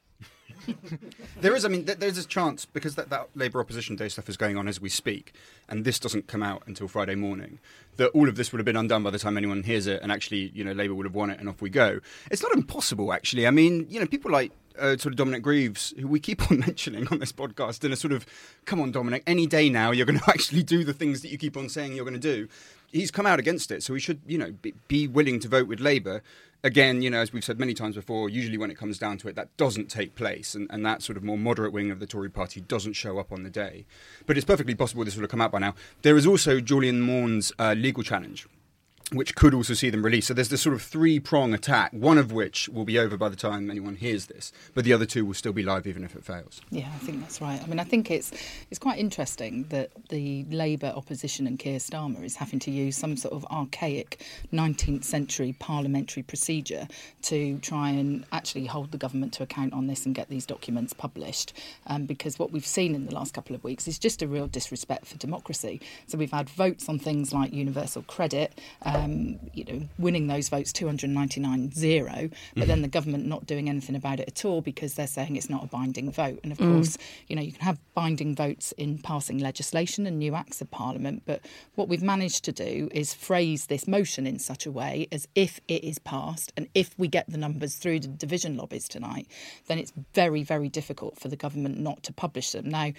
there 1.40 1.54
is, 1.54 1.64
I 1.64 1.68
mean, 1.68 1.84
there's 1.84 2.18
a 2.18 2.26
chance 2.26 2.64
because 2.64 2.94
that, 2.96 3.10
that 3.10 3.28
Labour 3.34 3.60
Opposition 3.60 3.96
Day 3.96 4.08
stuff 4.08 4.28
is 4.28 4.36
going 4.36 4.56
on 4.56 4.68
as 4.68 4.80
we 4.80 4.88
speak, 4.88 5.34
and 5.68 5.84
this 5.84 5.98
doesn't 5.98 6.26
come 6.26 6.42
out 6.42 6.62
until 6.66 6.88
Friday 6.88 7.14
morning. 7.14 7.58
That 7.96 8.08
all 8.10 8.28
of 8.28 8.36
this 8.36 8.52
would 8.52 8.58
have 8.58 8.66
been 8.66 8.76
undone 8.76 9.02
by 9.02 9.10
the 9.10 9.18
time 9.18 9.36
anyone 9.36 9.62
hears 9.62 9.86
it, 9.86 10.02
and 10.02 10.12
actually, 10.12 10.50
you 10.54 10.64
know, 10.64 10.72
Labour 10.72 10.94
would 10.94 11.06
have 11.06 11.14
won 11.14 11.30
it, 11.30 11.40
and 11.40 11.48
off 11.48 11.62
we 11.62 11.70
go. 11.70 12.00
It's 12.30 12.42
not 12.42 12.52
impossible, 12.52 13.12
actually. 13.12 13.46
I 13.46 13.50
mean, 13.50 13.86
you 13.88 14.00
know, 14.00 14.06
people 14.06 14.30
like 14.30 14.52
uh, 14.78 14.96
sort 14.96 15.06
of 15.06 15.16
Dominic 15.16 15.42
Greaves, 15.42 15.94
who 15.98 16.06
we 16.06 16.20
keep 16.20 16.50
on 16.50 16.60
mentioning 16.60 17.08
on 17.08 17.18
this 17.18 17.32
podcast, 17.32 17.84
in 17.84 17.92
a 17.92 17.96
sort 17.96 18.12
of, 18.12 18.26
come 18.64 18.80
on, 18.80 18.92
Dominic, 18.92 19.22
any 19.26 19.46
day 19.46 19.68
now 19.68 19.90
you're 19.90 20.06
going 20.06 20.18
to 20.24 20.30
actually 20.30 20.62
do 20.62 20.84
the 20.84 20.92
things 20.92 21.22
that 21.22 21.28
you 21.28 21.38
keep 21.38 21.56
on 21.56 21.68
saying 21.68 21.94
you're 21.94 22.04
going 22.04 22.20
to 22.20 22.20
do. 22.20 22.48
He's 22.92 23.10
come 23.10 23.26
out 23.26 23.38
against 23.38 23.70
it, 23.70 23.82
so 23.82 23.94
he 23.94 24.00
should, 24.00 24.20
you 24.26 24.38
know, 24.38 24.52
be, 24.52 24.74
be 24.88 25.08
willing 25.08 25.40
to 25.40 25.48
vote 25.48 25.66
with 25.66 25.80
Labour 25.80 26.22
again, 26.66 27.00
you 27.00 27.08
know, 27.08 27.20
as 27.20 27.32
we've 27.32 27.44
said 27.44 27.60
many 27.60 27.72
times 27.74 27.94
before, 27.94 28.28
usually 28.28 28.58
when 28.58 28.72
it 28.72 28.76
comes 28.76 28.98
down 28.98 29.18
to 29.18 29.28
it, 29.28 29.36
that 29.36 29.56
doesn't 29.56 29.88
take 29.88 30.16
place, 30.16 30.54
and, 30.54 30.66
and 30.68 30.84
that 30.84 31.00
sort 31.00 31.16
of 31.16 31.22
more 31.22 31.38
moderate 31.38 31.72
wing 31.72 31.92
of 31.92 32.00
the 32.00 32.06
Tory 32.06 32.28
party 32.28 32.60
doesn't 32.60 32.94
show 32.94 33.18
up 33.18 33.30
on 33.30 33.44
the 33.44 33.50
day. 33.50 33.86
But 34.26 34.36
it's 34.36 34.44
perfectly 34.44 34.74
possible 34.74 35.04
this 35.04 35.14
would 35.14 35.22
have 35.22 35.30
come 35.30 35.40
out 35.40 35.52
by 35.52 35.60
now. 35.60 35.76
There 36.02 36.16
is 36.16 36.26
also 36.26 36.58
Jolyon 36.58 37.00
Maugham's 37.00 37.52
uh, 37.60 37.74
legal 37.78 38.02
challenge, 38.02 38.48
which 39.12 39.36
could 39.36 39.54
also 39.54 39.72
see 39.72 39.88
them 39.88 40.04
released. 40.04 40.28
So 40.28 40.34
there's 40.34 40.48
this 40.48 40.62
sort 40.62 40.74
of 40.74 40.82
three 40.82 41.20
prong 41.20 41.54
attack, 41.54 41.92
one 41.92 42.18
of 42.18 42.32
which 42.32 42.68
will 42.68 42.84
be 42.84 42.98
over 42.98 43.16
by 43.16 43.28
the 43.28 43.36
time 43.36 43.70
anyone 43.70 43.94
hears 43.94 44.26
this, 44.26 44.52
but 44.74 44.84
the 44.84 44.92
other 44.92 45.06
two 45.06 45.24
will 45.24 45.34
still 45.34 45.52
be 45.52 45.62
live 45.62 45.86
even 45.86 46.02
if 46.02 46.16
it 46.16 46.24
fails. 46.24 46.60
Yeah, 46.70 46.88
I 46.92 46.98
think 46.98 47.20
that's 47.20 47.40
right. 47.40 47.62
I 47.62 47.66
mean, 47.66 47.78
I 47.78 47.84
think 47.84 48.10
it's 48.10 48.32
it's 48.70 48.80
quite 48.80 48.98
interesting 48.98 49.64
that 49.68 49.90
the 50.08 50.44
Labour 50.50 50.92
opposition 50.96 51.46
and 51.46 51.56
Keir 51.58 51.78
Starmer 51.78 52.24
is 52.24 52.36
having 52.36 52.58
to 52.60 52.70
use 52.72 52.96
some 52.96 53.16
sort 53.16 53.32
of 53.32 53.46
archaic 53.46 54.24
19th 54.52 55.04
century 55.04 55.54
parliamentary 55.58 56.24
procedure 56.24 56.88
to 57.22 57.58
try 57.58 57.90
and 57.90 58.24
actually 58.32 58.66
hold 58.66 58.90
the 58.90 58.98
government 58.98 59.32
to 59.34 59.44
account 59.44 59.72
on 59.72 59.86
this 59.86 60.04
and 60.04 60.16
get 60.16 60.28
these 60.28 60.46
documents 60.46 60.92
published. 60.92 61.52
Um, 61.86 62.06
because 62.06 62.40
what 62.40 62.50
we've 62.50 62.66
seen 62.66 62.94
in 62.96 63.06
the 63.06 63.14
last 63.14 63.34
couple 63.34 63.54
of 63.54 63.62
weeks 63.62 63.86
is 63.86 64.00
just 64.00 64.20
a 64.20 64.26
real 64.26 64.48
disrespect 64.48 65.06
for 65.06 65.16
democracy. 65.16 65.80
So 66.08 66.18
we've 66.18 66.32
had 66.32 66.48
votes 66.50 66.88
on 66.88 66.98
things 66.98 67.32
like 67.32 67.52
universal 67.52 68.02
credit. 68.02 68.58
Um, 68.96 69.38
you 69.52 69.64
know, 69.64 69.88
winning 69.98 70.26
those 70.26 70.48
votes 70.48 70.72
299 70.72 71.72
0, 71.72 72.30
but 72.54 72.64
mm. 72.64 72.66
then 72.66 72.82
the 72.82 72.88
government 72.88 73.26
not 73.26 73.46
doing 73.46 73.68
anything 73.68 73.96
about 73.96 74.20
it 74.20 74.28
at 74.28 74.44
all 74.44 74.60
because 74.60 74.94
they're 74.94 75.06
saying 75.06 75.36
it's 75.36 75.50
not 75.50 75.64
a 75.64 75.66
binding 75.66 76.10
vote. 76.10 76.40
And 76.42 76.52
of 76.52 76.58
mm. 76.58 76.74
course, 76.74 76.98
you 77.28 77.36
know, 77.36 77.42
you 77.42 77.52
can 77.52 77.62
have 77.62 77.78
binding 77.94 78.34
votes 78.34 78.72
in 78.72 78.98
passing 78.98 79.38
legislation 79.38 80.06
and 80.06 80.18
new 80.18 80.34
acts 80.34 80.60
of 80.60 80.70
parliament, 80.70 81.22
but 81.26 81.40
what 81.74 81.88
we've 81.88 82.02
managed 82.02 82.44
to 82.44 82.52
do 82.52 82.88
is 82.92 83.14
phrase 83.14 83.66
this 83.66 83.86
motion 83.86 84.26
in 84.26 84.38
such 84.38 84.66
a 84.66 84.72
way 84.72 85.08
as 85.12 85.28
if 85.34 85.60
it 85.68 85.84
is 85.84 85.98
passed 85.98 86.52
and 86.56 86.68
if 86.74 86.98
we 86.98 87.08
get 87.08 87.28
the 87.28 87.38
numbers 87.38 87.76
through 87.76 88.00
the 88.00 88.08
division 88.08 88.56
lobbies 88.56 88.88
tonight, 88.88 89.26
then 89.66 89.78
it's 89.78 89.92
very, 90.14 90.42
very 90.42 90.68
difficult 90.68 91.18
for 91.18 91.28
the 91.28 91.36
government 91.36 91.78
not 91.78 92.02
to 92.02 92.12
publish 92.12 92.52
them. 92.52 92.68
Now, 92.68 92.92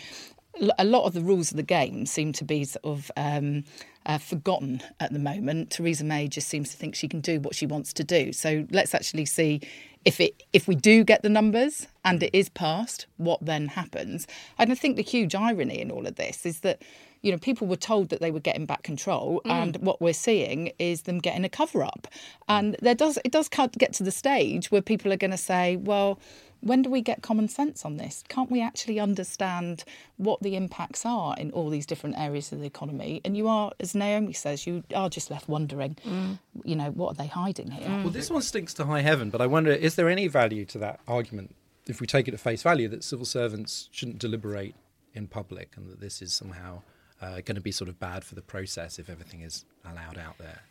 a 0.78 0.86
lot 0.86 1.06
of 1.06 1.14
the 1.14 1.22
rules 1.22 1.52
of 1.52 1.58
the 1.58 1.64
game 1.64 2.06
seem 2.06 2.32
to 2.34 2.44
be 2.44 2.64
sort 2.64 2.86
of 2.86 3.12
um, 3.18 3.64
uh, 4.06 4.18
forgotten 4.18 4.82
at 5.00 5.12
the 5.12 5.20
moment. 5.20 5.72
Theresa 5.72 6.04
May 6.04 6.28
just 6.28 6.48
seems 6.48 6.72
to 6.72 6.78
think 6.78 6.96
she 6.96 7.08
can 7.08 7.22
do 7.22 7.40
what 7.40 7.56
she 7.56 7.66
wants 7.66 7.94
to 7.94 8.04
do. 8.04 8.32
So 8.34 8.66
let's 8.72 8.94
actually 8.96 9.26
see 9.26 9.62
if 10.06 10.22
it 10.22 10.44
if 10.54 10.68
we 10.68 10.76
do 10.76 11.04
get 11.04 11.22
the 11.22 11.30
numbers 11.30 11.88
and 12.06 12.24
it 12.24 12.34
is 12.34 12.48
passed, 12.48 13.08
what 13.18 13.46
then 13.46 13.68
happens? 13.68 14.26
And 14.58 14.72
I 14.72 14.76
think 14.76 14.96
the 14.96 15.02
huge 15.02 15.36
irony 15.36 15.82
in 15.82 15.92
all 15.92 16.08
of 16.08 16.16
this 16.16 16.46
is 16.46 16.62
that 16.62 16.82
you 17.22 17.32
know 17.32 17.38
people 17.38 17.68
were 17.68 17.76
told 17.76 18.08
that 18.10 18.22
they 18.22 18.32
were 18.32 18.40
getting 18.40 18.66
back 18.66 18.84
control, 18.84 19.42
mm. 19.46 19.52
and 19.52 19.76
what 19.78 20.00
we're 20.00 20.14
seeing 20.14 20.72
is 20.80 21.02
them 21.02 21.20
getting 21.20 21.44
a 21.44 21.50
cover 21.50 21.84
up. 21.84 22.08
And 22.48 22.78
there 22.82 22.96
does 22.96 23.20
it 23.26 23.34
does 23.34 23.50
get 23.50 23.92
to 23.94 24.04
the 24.04 24.12
stage 24.12 24.72
where 24.72 24.82
people 24.82 25.12
are 25.12 25.18
going 25.18 25.32
to 25.32 25.38
say, 25.38 25.76
well 25.76 26.20
when 26.62 26.82
do 26.82 26.90
we 26.90 27.02
get 27.02 27.22
common 27.22 27.48
sense 27.48 27.86
on 27.86 27.98
this? 27.98 28.24
Can't 28.28 28.52
we 28.52 28.62
actually 28.62 29.00
understand 29.00 29.84
what 30.18 30.42
the 30.42 30.56
impacts 30.56 31.06
are 31.06 31.36
in 31.38 31.52
all 31.52 31.70
these 31.70 31.86
different 31.86 32.18
areas 32.18 32.52
of 32.52 32.60
the 32.60 32.66
economy? 32.66 33.22
And 33.24 33.38
you 33.38 33.48
are, 33.48 33.72
as 33.80 33.96
Naomi 33.96 34.34
says, 34.34 34.68
you 34.68 34.84
are 34.96 35.10
just 35.10 35.30
left 35.32 35.48
wondering, 35.48 35.98
mm. 36.06 36.40
you 36.64 36.76
know, 36.76 36.92
what 36.92 37.12
are 37.12 37.16
they 37.16 37.28
hiding 37.28 37.72
here? 37.72 37.88
Well, 37.88 38.10
this 38.10 38.30
one 38.30 38.42
stinks 38.42 38.74
to 38.76 38.86
high 38.86 39.02
heaven, 39.02 39.30
but 39.30 39.42
I 39.42 39.48
wonder, 39.48 39.72
is 39.72 39.96
there 39.96 40.10
any 40.10 40.28
value 40.28 40.66
to 40.66 40.78
that 40.80 41.00
argument 41.08 41.56
if 41.88 42.02
we 42.02 42.08
take 42.08 42.28
it 42.28 42.34
at 42.34 42.40
face 42.40 42.64
value 42.64 42.88
that 42.90 43.04
civil 43.04 43.26
servants 43.26 43.90
shouldn't 43.92 44.20
deliberate 44.20 44.76
in 45.14 45.28
public 45.28 45.74
and 45.78 45.90
that 45.90 46.00
this 46.00 46.22
is 46.22 46.34
somehow 46.34 46.82
uh, 47.22 47.36
going 47.42 47.56
to 47.56 47.62
be 47.62 47.72
sort 47.72 47.90
of 47.90 48.00
bad 48.00 48.24
for 48.24 48.36
the 48.36 48.42
process 48.42 49.00
if 49.00 49.10
everything 49.10 49.42
is 49.42 49.66
allowed 49.86 50.18
out 50.18 50.38
there? 50.38 50.62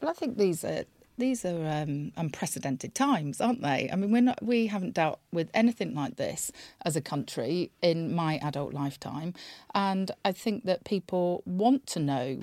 Well, 0.00 0.10
I 0.10 0.14
think 0.14 0.38
these 0.38 0.64
are 0.64 0.84
these 1.18 1.44
are 1.44 1.66
um, 1.66 2.12
unprecedented 2.16 2.94
times, 2.94 3.40
aren't 3.40 3.62
they? 3.62 3.88
I 3.92 3.96
mean, 3.96 4.10
we're 4.10 4.22
not, 4.22 4.42
we 4.42 4.66
haven't 4.66 4.94
dealt 4.94 5.20
with 5.32 5.50
anything 5.52 5.94
like 5.94 6.16
this 6.16 6.50
as 6.84 6.96
a 6.96 7.00
country 7.00 7.70
in 7.82 8.14
my 8.14 8.38
adult 8.38 8.72
lifetime, 8.72 9.34
and 9.74 10.10
I 10.24 10.32
think 10.32 10.64
that 10.64 10.84
people 10.84 11.42
want 11.44 11.86
to 11.88 12.00
know 12.00 12.40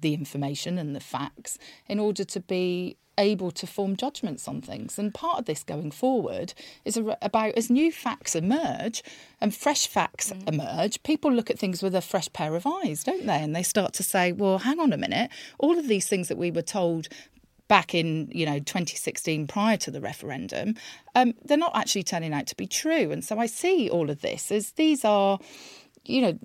the 0.00 0.14
information 0.14 0.78
and 0.78 0.94
the 0.96 1.00
facts 1.00 1.58
in 1.88 1.98
order 1.98 2.24
to 2.24 2.40
be 2.40 2.96
able 3.18 3.50
to 3.50 3.66
form 3.66 3.96
judgments 3.96 4.48
on 4.48 4.60
things. 4.60 4.98
And 4.98 5.12
part 5.12 5.38
of 5.38 5.44
this 5.44 5.62
going 5.62 5.90
forward 5.90 6.54
is 6.84 6.96
about 6.96 7.54
as 7.56 7.70
new 7.70 7.92
facts 7.92 8.34
emerge 8.34 9.02
and 9.40 9.54
fresh 9.54 9.86
facts 9.86 10.32
mm. 10.32 10.48
emerge, 10.48 11.02
people 11.02 11.32
look 11.32 11.50
at 11.50 11.58
things 11.58 11.82
with 11.82 11.94
a 11.94 12.00
fresh 12.00 12.32
pair 12.32 12.54
of 12.54 12.66
eyes, 12.66 13.04
don't 13.04 13.26
they? 13.26 13.42
And 13.42 13.54
they 13.54 13.62
start 13.62 13.92
to 13.94 14.02
say, 14.02 14.32
well, 14.32 14.58
hang 14.58 14.80
on 14.80 14.92
a 14.92 14.96
minute, 14.96 15.30
all 15.58 15.78
of 15.78 15.88
these 15.88 16.08
things 16.08 16.28
that 16.28 16.38
we 16.38 16.50
were 16.50 16.62
told 16.62 17.08
back 17.72 17.94
in 17.94 18.28
you 18.30 18.44
know 18.44 18.58
2016 18.58 19.46
prior 19.46 19.78
to 19.78 19.90
the 19.90 19.98
referendum 19.98 20.74
um, 21.14 21.32
they're 21.42 21.56
not 21.56 21.74
actually 21.74 22.02
turning 22.02 22.34
out 22.34 22.46
to 22.46 22.54
be 22.54 22.66
true. 22.66 23.10
And 23.10 23.24
so 23.24 23.38
i 23.38 23.46
see 23.46 23.88
all 23.88 24.10
of 24.10 24.20
this 24.20 24.52
as 24.52 24.72
these 24.72 25.06
are 25.06 25.38
you 26.04 26.20
know 26.20 26.38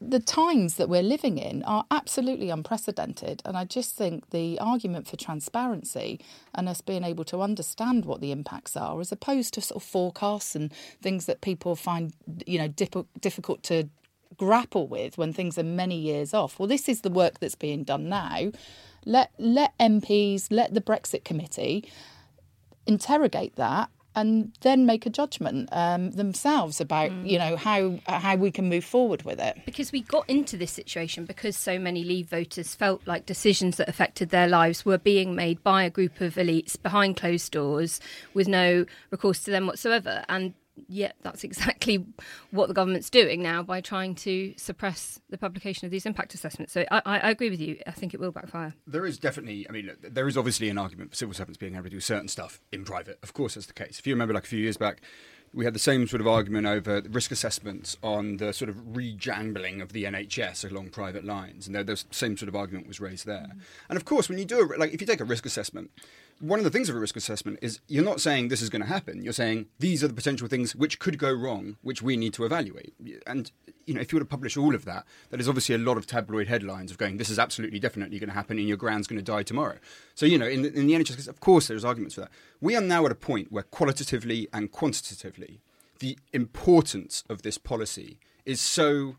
the 0.00 0.20
times 0.20 0.76
that 0.76 0.88
we're 0.88 1.02
living 1.02 1.38
in 1.38 1.64
are 1.64 1.84
absolutely 1.90 2.50
unprecedented. 2.50 3.42
And 3.44 3.56
i 3.56 3.64
just 3.64 3.96
think 3.96 4.30
the 4.30 4.60
argument 4.60 5.08
for 5.08 5.16
transparency 5.16 6.20
and 6.54 6.68
us 6.68 6.80
being 6.80 7.02
able 7.02 7.24
to 7.24 7.42
understand 7.42 8.04
what 8.04 8.20
the 8.20 8.30
impacts 8.30 8.76
are 8.76 9.00
as 9.00 9.10
opposed 9.10 9.52
to 9.54 9.60
sort 9.60 9.82
of 9.82 9.88
forecasts 9.88 10.54
and 10.54 10.72
things 11.02 11.26
that 11.26 11.40
people 11.40 11.74
find 11.74 12.12
you 12.46 12.58
know 12.58 12.68
difficult 12.68 13.62
to 13.64 13.88
grapple 14.44 14.86
with 14.88 15.16
when 15.18 15.32
things 15.32 15.58
are 15.58 15.62
many 15.62 15.96
years 15.96 16.34
off 16.34 16.58
well 16.58 16.66
this 16.68 16.88
is 16.88 17.02
the 17.02 17.10
work 17.10 17.38
that's 17.40 17.54
being 17.54 17.84
done 17.84 18.08
now 18.08 18.50
let 19.04 19.32
let 19.38 19.76
MPs, 19.78 20.48
let 20.50 20.74
the 20.74 20.80
Brexit 20.80 21.24
committee 21.24 21.84
interrogate 22.86 23.56
that 23.56 23.90
and 24.14 24.52
then 24.60 24.84
make 24.84 25.06
a 25.06 25.10
judgment 25.10 25.70
um, 25.72 26.10
themselves 26.10 26.82
about 26.82 27.10
mm. 27.10 27.28
you 27.28 27.38
know 27.38 27.56
how 27.56 27.98
how 28.06 28.36
we 28.36 28.50
can 28.50 28.68
move 28.68 28.84
forward 28.84 29.22
with 29.22 29.40
it. 29.40 29.58
Because 29.64 29.90
we 29.90 30.02
got 30.02 30.28
into 30.28 30.56
this 30.56 30.70
situation 30.70 31.24
because 31.24 31.56
so 31.56 31.78
many 31.78 32.04
Leave 32.04 32.28
voters 32.28 32.74
felt 32.74 33.00
like 33.06 33.26
decisions 33.26 33.78
that 33.78 33.88
affected 33.88 34.28
their 34.28 34.48
lives 34.48 34.84
were 34.84 34.98
being 34.98 35.34
made 35.34 35.62
by 35.62 35.82
a 35.84 35.90
group 35.90 36.20
of 36.20 36.34
elites 36.34 36.80
behind 36.80 37.16
closed 37.16 37.52
doors 37.52 38.00
with 38.34 38.48
no 38.48 38.84
recourse 39.10 39.42
to 39.44 39.50
them 39.50 39.66
whatsoever, 39.66 40.24
and 40.28 40.54
yet 40.88 41.16
that's 41.22 41.44
exactly 41.44 42.04
what 42.50 42.68
the 42.68 42.74
government's 42.74 43.10
doing 43.10 43.42
now 43.42 43.62
by 43.62 43.80
trying 43.80 44.14
to 44.14 44.54
suppress 44.56 45.20
the 45.30 45.38
publication 45.38 45.86
of 45.86 45.90
these 45.90 46.06
impact 46.06 46.34
assessments. 46.34 46.72
So 46.72 46.84
I, 46.90 47.02
I, 47.04 47.30
agree 47.30 47.50
with 47.50 47.60
you. 47.60 47.78
I 47.86 47.92
think 47.92 48.14
it 48.14 48.20
will 48.20 48.32
backfire. 48.32 48.74
There 48.86 49.06
is 49.06 49.18
definitely, 49.18 49.66
I 49.68 49.72
mean, 49.72 49.90
there 50.00 50.28
is 50.28 50.36
obviously 50.36 50.68
an 50.68 50.78
argument 50.78 51.10
for 51.10 51.16
civil 51.16 51.34
servants 51.34 51.58
being 51.58 51.74
able 51.74 51.84
to 51.84 51.90
do 51.90 52.00
certain 52.00 52.28
stuff 52.28 52.60
in 52.72 52.84
private. 52.84 53.18
Of 53.22 53.32
course, 53.32 53.54
that's 53.54 53.66
the 53.66 53.72
case. 53.72 53.98
If 53.98 54.06
you 54.06 54.14
remember, 54.14 54.34
like 54.34 54.44
a 54.44 54.48
few 54.48 54.60
years 54.60 54.76
back, 54.76 55.02
we 55.54 55.64
had 55.64 55.74
the 55.74 55.78
same 55.78 56.06
sort 56.06 56.20
of 56.20 56.26
argument 56.26 56.66
over 56.66 57.02
risk 57.10 57.30
assessments 57.30 57.96
on 58.02 58.38
the 58.38 58.52
sort 58.52 58.68
of 58.68 58.76
rejangling 58.76 59.82
of 59.82 59.92
the 59.92 60.04
NHS 60.04 60.70
along 60.70 60.90
private 60.90 61.24
lines, 61.24 61.66
and 61.66 61.76
the 61.76 62.04
same 62.10 62.36
sort 62.36 62.48
of 62.48 62.56
argument 62.56 62.88
was 62.88 63.00
raised 63.00 63.26
there. 63.26 63.50
Mm. 63.54 63.60
And 63.90 63.96
of 63.96 64.04
course, 64.04 64.28
when 64.28 64.38
you 64.38 64.44
do 64.44 64.60
a, 64.60 64.78
like 64.78 64.92
if 64.92 65.00
you 65.00 65.06
take 65.06 65.20
a 65.20 65.24
risk 65.24 65.44
assessment, 65.44 65.90
one 66.42 66.58
of 66.58 66.64
the 66.64 66.70
things 66.70 66.88
of 66.88 66.96
a 66.96 66.98
risk 66.98 67.14
assessment 67.14 67.56
is 67.62 67.78
you're 67.86 68.04
not 68.04 68.20
saying 68.20 68.48
this 68.48 68.62
is 68.62 68.68
going 68.68 68.82
to 68.82 68.88
happen. 68.88 69.22
You're 69.22 69.32
saying 69.32 69.66
these 69.78 70.02
are 70.02 70.08
the 70.08 70.14
potential 70.14 70.48
things 70.48 70.74
which 70.74 70.98
could 70.98 71.16
go 71.16 71.32
wrong, 71.32 71.76
which 71.82 72.02
we 72.02 72.16
need 72.16 72.34
to 72.34 72.44
evaluate. 72.44 72.94
And 73.28 73.48
you 73.86 73.94
know, 73.94 74.00
if 74.00 74.12
you 74.12 74.16
were 74.16 74.24
to 74.24 74.28
publish 74.28 74.56
all 74.56 74.74
of 74.74 74.84
that, 74.84 75.04
that 75.30 75.40
is 75.40 75.48
obviously 75.48 75.76
a 75.76 75.78
lot 75.78 75.96
of 75.96 76.04
tabloid 76.04 76.48
headlines 76.48 76.90
of 76.90 76.98
going, 76.98 77.18
this 77.18 77.30
is 77.30 77.38
absolutely 77.38 77.78
definitely 77.78 78.18
going 78.18 78.28
to 78.28 78.34
happen, 78.34 78.58
and 78.58 78.66
your 78.66 78.76
grand's 78.76 79.06
going 79.06 79.20
to 79.20 79.24
die 79.24 79.44
tomorrow. 79.44 79.76
So 80.16 80.26
you 80.26 80.36
know, 80.36 80.48
in 80.48 80.62
the, 80.62 80.72
in 80.72 80.88
the 80.88 80.94
NHS, 80.94 81.28
of 81.28 81.38
course, 81.38 81.68
there's 81.68 81.84
arguments 81.84 82.16
for 82.16 82.22
that. 82.22 82.32
We 82.60 82.74
are 82.74 82.82
now 82.82 83.06
at 83.06 83.12
a 83.12 83.16
point 83.16 83.52
where 83.52 83.62
qualitatively 83.62 84.48
and 84.52 84.72
quantitatively, 84.72 85.60
the 86.00 86.18
importance 86.32 87.22
of 87.30 87.42
this 87.42 87.56
policy 87.56 88.18
is 88.44 88.60
so 88.60 89.14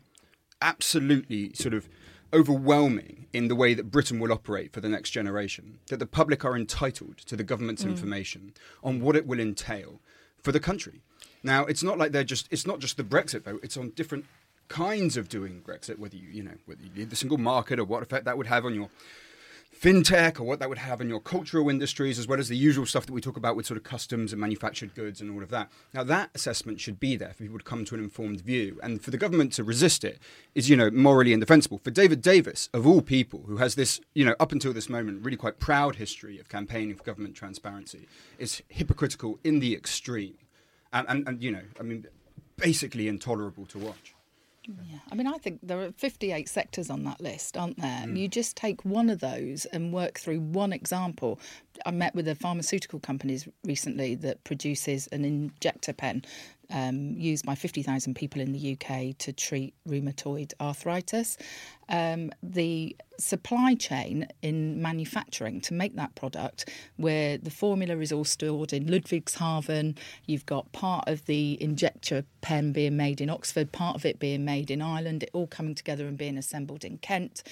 absolutely 0.60 1.54
sort 1.54 1.72
of 1.72 1.88
overwhelming 2.34 3.26
in 3.32 3.48
the 3.48 3.54
way 3.54 3.74
that 3.74 3.90
Britain 3.90 4.18
will 4.18 4.32
operate 4.32 4.72
for 4.72 4.80
the 4.80 4.88
next 4.88 5.10
generation, 5.10 5.78
that 5.88 5.98
the 5.98 6.06
public 6.06 6.44
are 6.44 6.56
entitled 6.56 7.18
to 7.18 7.36
the 7.36 7.44
government's 7.44 7.84
mm. 7.84 7.90
information 7.90 8.52
on 8.82 9.00
what 9.00 9.16
it 9.16 9.26
will 9.26 9.40
entail 9.40 10.00
for 10.42 10.52
the 10.52 10.60
country. 10.60 11.00
Now, 11.42 11.64
it's 11.64 11.82
not 11.82 11.98
like 11.98 12.12
they're 12.12 12.24
just, 12.24 12.48
it's 12.50 12.66
not 12.66 12.80
just 12.80 12.96
the 12.96 13.04
Brexit 13.04 13.44
vote, 13.44 13.60
it's 13.62 13.76
on 13.76 13.90
different 13.90 14.24
kinds 14.68 15.16
of 15.16 15.28
doing 15.28 15.62
Brexit, 15.66 15.98
whether 15.98 16.16
you, 16.16 16.28
you 16.28 16.42
know, 16.42 16.56
whether 16.66 16.82
you 16.82 16.90
need 16.94 17.10
the 17.10 17.16
single 17.16 17.38
market 17.38 17.78
or 17.78 17.84
what 17.84 18.02
effect 18.02 18.24
that 18.24 18.36
would 18.36 18.46
have 18.46 18.64
on 18.64 18.74
your 18.74 18.88
fintech 19.74 20.40
or 20.40 20.44
what 20.44 20.60
that 20.60 20.68
would 20.68 20.78
have 20.78 21.00
in 21.00 21.08
your 21.08 21.20
cultural 21.20 21.68
industries, 21.68 22.18
as 22.18 22.26
well 22.26 22.38
as 22.38 22.48
the 22.48 22.56
usual 22.56 22.86
stuff 22.86 23.06
that 23.06 23.12
we 23.12 23.20
talk 23.20 23.36
about 23.36 23.56
with 23.56 23.66
sort 23.66 23.76
of 23.76 23.84
customs 23.84 24.32
and 24.32 24.40
manufactured 24.40 24.94
goods 24.94 25.20
and 25.20 25.30
all 25.30 25.42
of 25.42 25.50
that. 25.50 25.70
Now, 25.92 26.04
that 26.04 26.30
assessment 26.34 26.80
should 26.80 27.00
be 27.00 27.16
there 27.16 27.30
for 27.30 27.42
people 27.42 27.58
to 27.58 27.64
come 27.64 27.84
to 27.86 27.94
an 27.94 28.02
informed 28.02 28.40
view. 28.40 28.78
And 28.82 29.02
for 29.02 29.10
the 29.10 29.18
government 29.18 29.52
to 29.54 29.64
resist 29.64 30.04
it 30.04 30.18
is, 30.54 30.70
you 30.70 30.76
know, 30.76 30.90
morally 30.90 31.32
indefensible. 31.32 31.78
For 31.78 31.90
David 31.90 32.22
Davis, 32.22 32.68
of 32.72 32.86
all 32.86 33.02
people, 33.02 33.44
who 33.46 33.56
has 33.58 33.74
this, 33.74 34.00
you 34.14 34.24
know, 34.24 34.36
up 34.40 34.52
until 34.52 34.72
this 34.72 34.88
moment, 34.88 35.24
really 35.24 35.36
quite 35.36 35.58
proud 35.58 35.96
history 35.96 36.38
of 36.38 36.48
campaigning 36.48 36.96
for 36.96 37.04
government 37.04 37.34
transparency, 37.34 38.06
is 38.38 38.62
hypocritical 38.68 39.38
in 39.44 39.60
the 39.60 39.74
extreme. 39.74 40.34
And, 40.92 41.06
and, 41.08 41.28
and 41.28 41.42
you 41.42 41.50
know, 41.50 41.62
I 41.78 41.82
mean, 41.82 42.06
basically 42.56 43.08
intolerable 43.08 43.66
to 43.66 43.78
watch. 43.78 44.13
Yeah, 44.66 44.98
I 45.10 45.14
mean, 45.14 45.26
I 45.26 45.38
think 45.38 45.60
there 45.62 45.80
are 45.80 45.92
58 45.92 46.48
sectors 46.48 46.90
on 46.90 47.04
that 47.04 47.20
list, 47.20 47.56
aren't 47.56 47.78
there? 47.80 48.04
Mm. 48.06 48.18
You 48.18 48.28
just 48.28 48.56
take 48.56 48.84
one 48.84 49.10
of 49.10 49.20
those 49.20 49.66
and 49.66 49.92
work 49.92 50.18
through 50.18 50.40
one 50.40 50.72
example. 50.72 51.38
I 51.84 51.90
met 51.90 52.14
with 52.14 52.26
a 52.28 52.34
pharmaceutical 52.34 52.98
company 52.98 53.38
recently 53.64 54.14
that 54.16 54.42
produces 54.44 55.06
an 55.08 55.24
injector 55.24 55.92
pen 55.92 56.24
um, 56.70 57.14
used 57.16 57.44
by 57.44 57.54
50,000 57.54 58.14
people 58.14 58.40
in 58.40 58.52
the 58.52 58.72
UK 58.72 59.16
to 59.18 59.32
treat 59.32 59.74
rheumatoid 59.88 60.52
arthritis. 60.60 61.36
Um, 61.88 62.30
the 62.42 62.96
supply 63.18 63.74
chain 63.74 64.26
in 64.42 64.80
manufacturing 64.80 65.60
to 65.62 65.74
make 65.74 65.96
that 65.96 66.14
product, 66.14 66.68
where 66.96 67.38
the 67.38 67.50
formula 67.50 67.98
is 67.98 68.12
all 68.12 68.24
stored 68.24 68.72
in 68.72 68.86
Ludwigshafen, 68.86 69.96
you've 70.24 70.46
got 70.46 70.72
part 70.72 71.08
of 71.08 71.24
the 71.26 71.60
injector 71.62 72.24
pen 72.40 72.72
being 72.72 72.96
made 72.96 73.20
in 73.20 73.30
Oxford, 73.30 73.70
part 73.72 73.96
of 73.96 74.04
it 74.04 74.18
being 74.18 74.44
made 74.44 74.70
in 74.70 74.82
Ireland, 74.82 75.22
it 75.22 75.30
all 75.32 75.46
coming 75.46 75.74
together 75.74 76.06
and 76.06 76.16
being 76.16 76.38
assembled 76.38 76.84
in 76.84 76.98
Kent. 76.98 77.42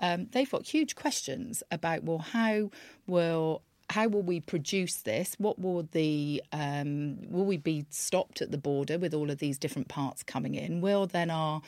Um, 0.00 0.28
they've 0.32 0.50
got 0.50 0.66
huge 0.66 0.96
questions 0.96 1.62
about, 1.70 2.04
well, 2.04 2.18
how 2.18 2.70
will 3.06 3.62
how 3.92 4.08
will 4.08 4.22
we 4.22 4.40
produce 4.40 4.96
this? 4.96 5.34
What 5.38 5.58
will 5.58 5.86
the 5.92 6.42
um, 6.50 7.18
will 7.30 7.44
we 7.44 7.58
be 7.58 7.84
stopped 7.90 8.40
at 8.40 8.50
the 8.50 8.56
border 8.56 8.98
with 8.98 9.12
all 9.12 9.30
of 9.30 9.38
these 9.38 9.58
different 9.58 9.88
parts 9.88 10.22
coming 10.22 10.54
in? 10.54 10.80
Will 10.80 11.06
then 11.06 11.30
our 11.30 11.60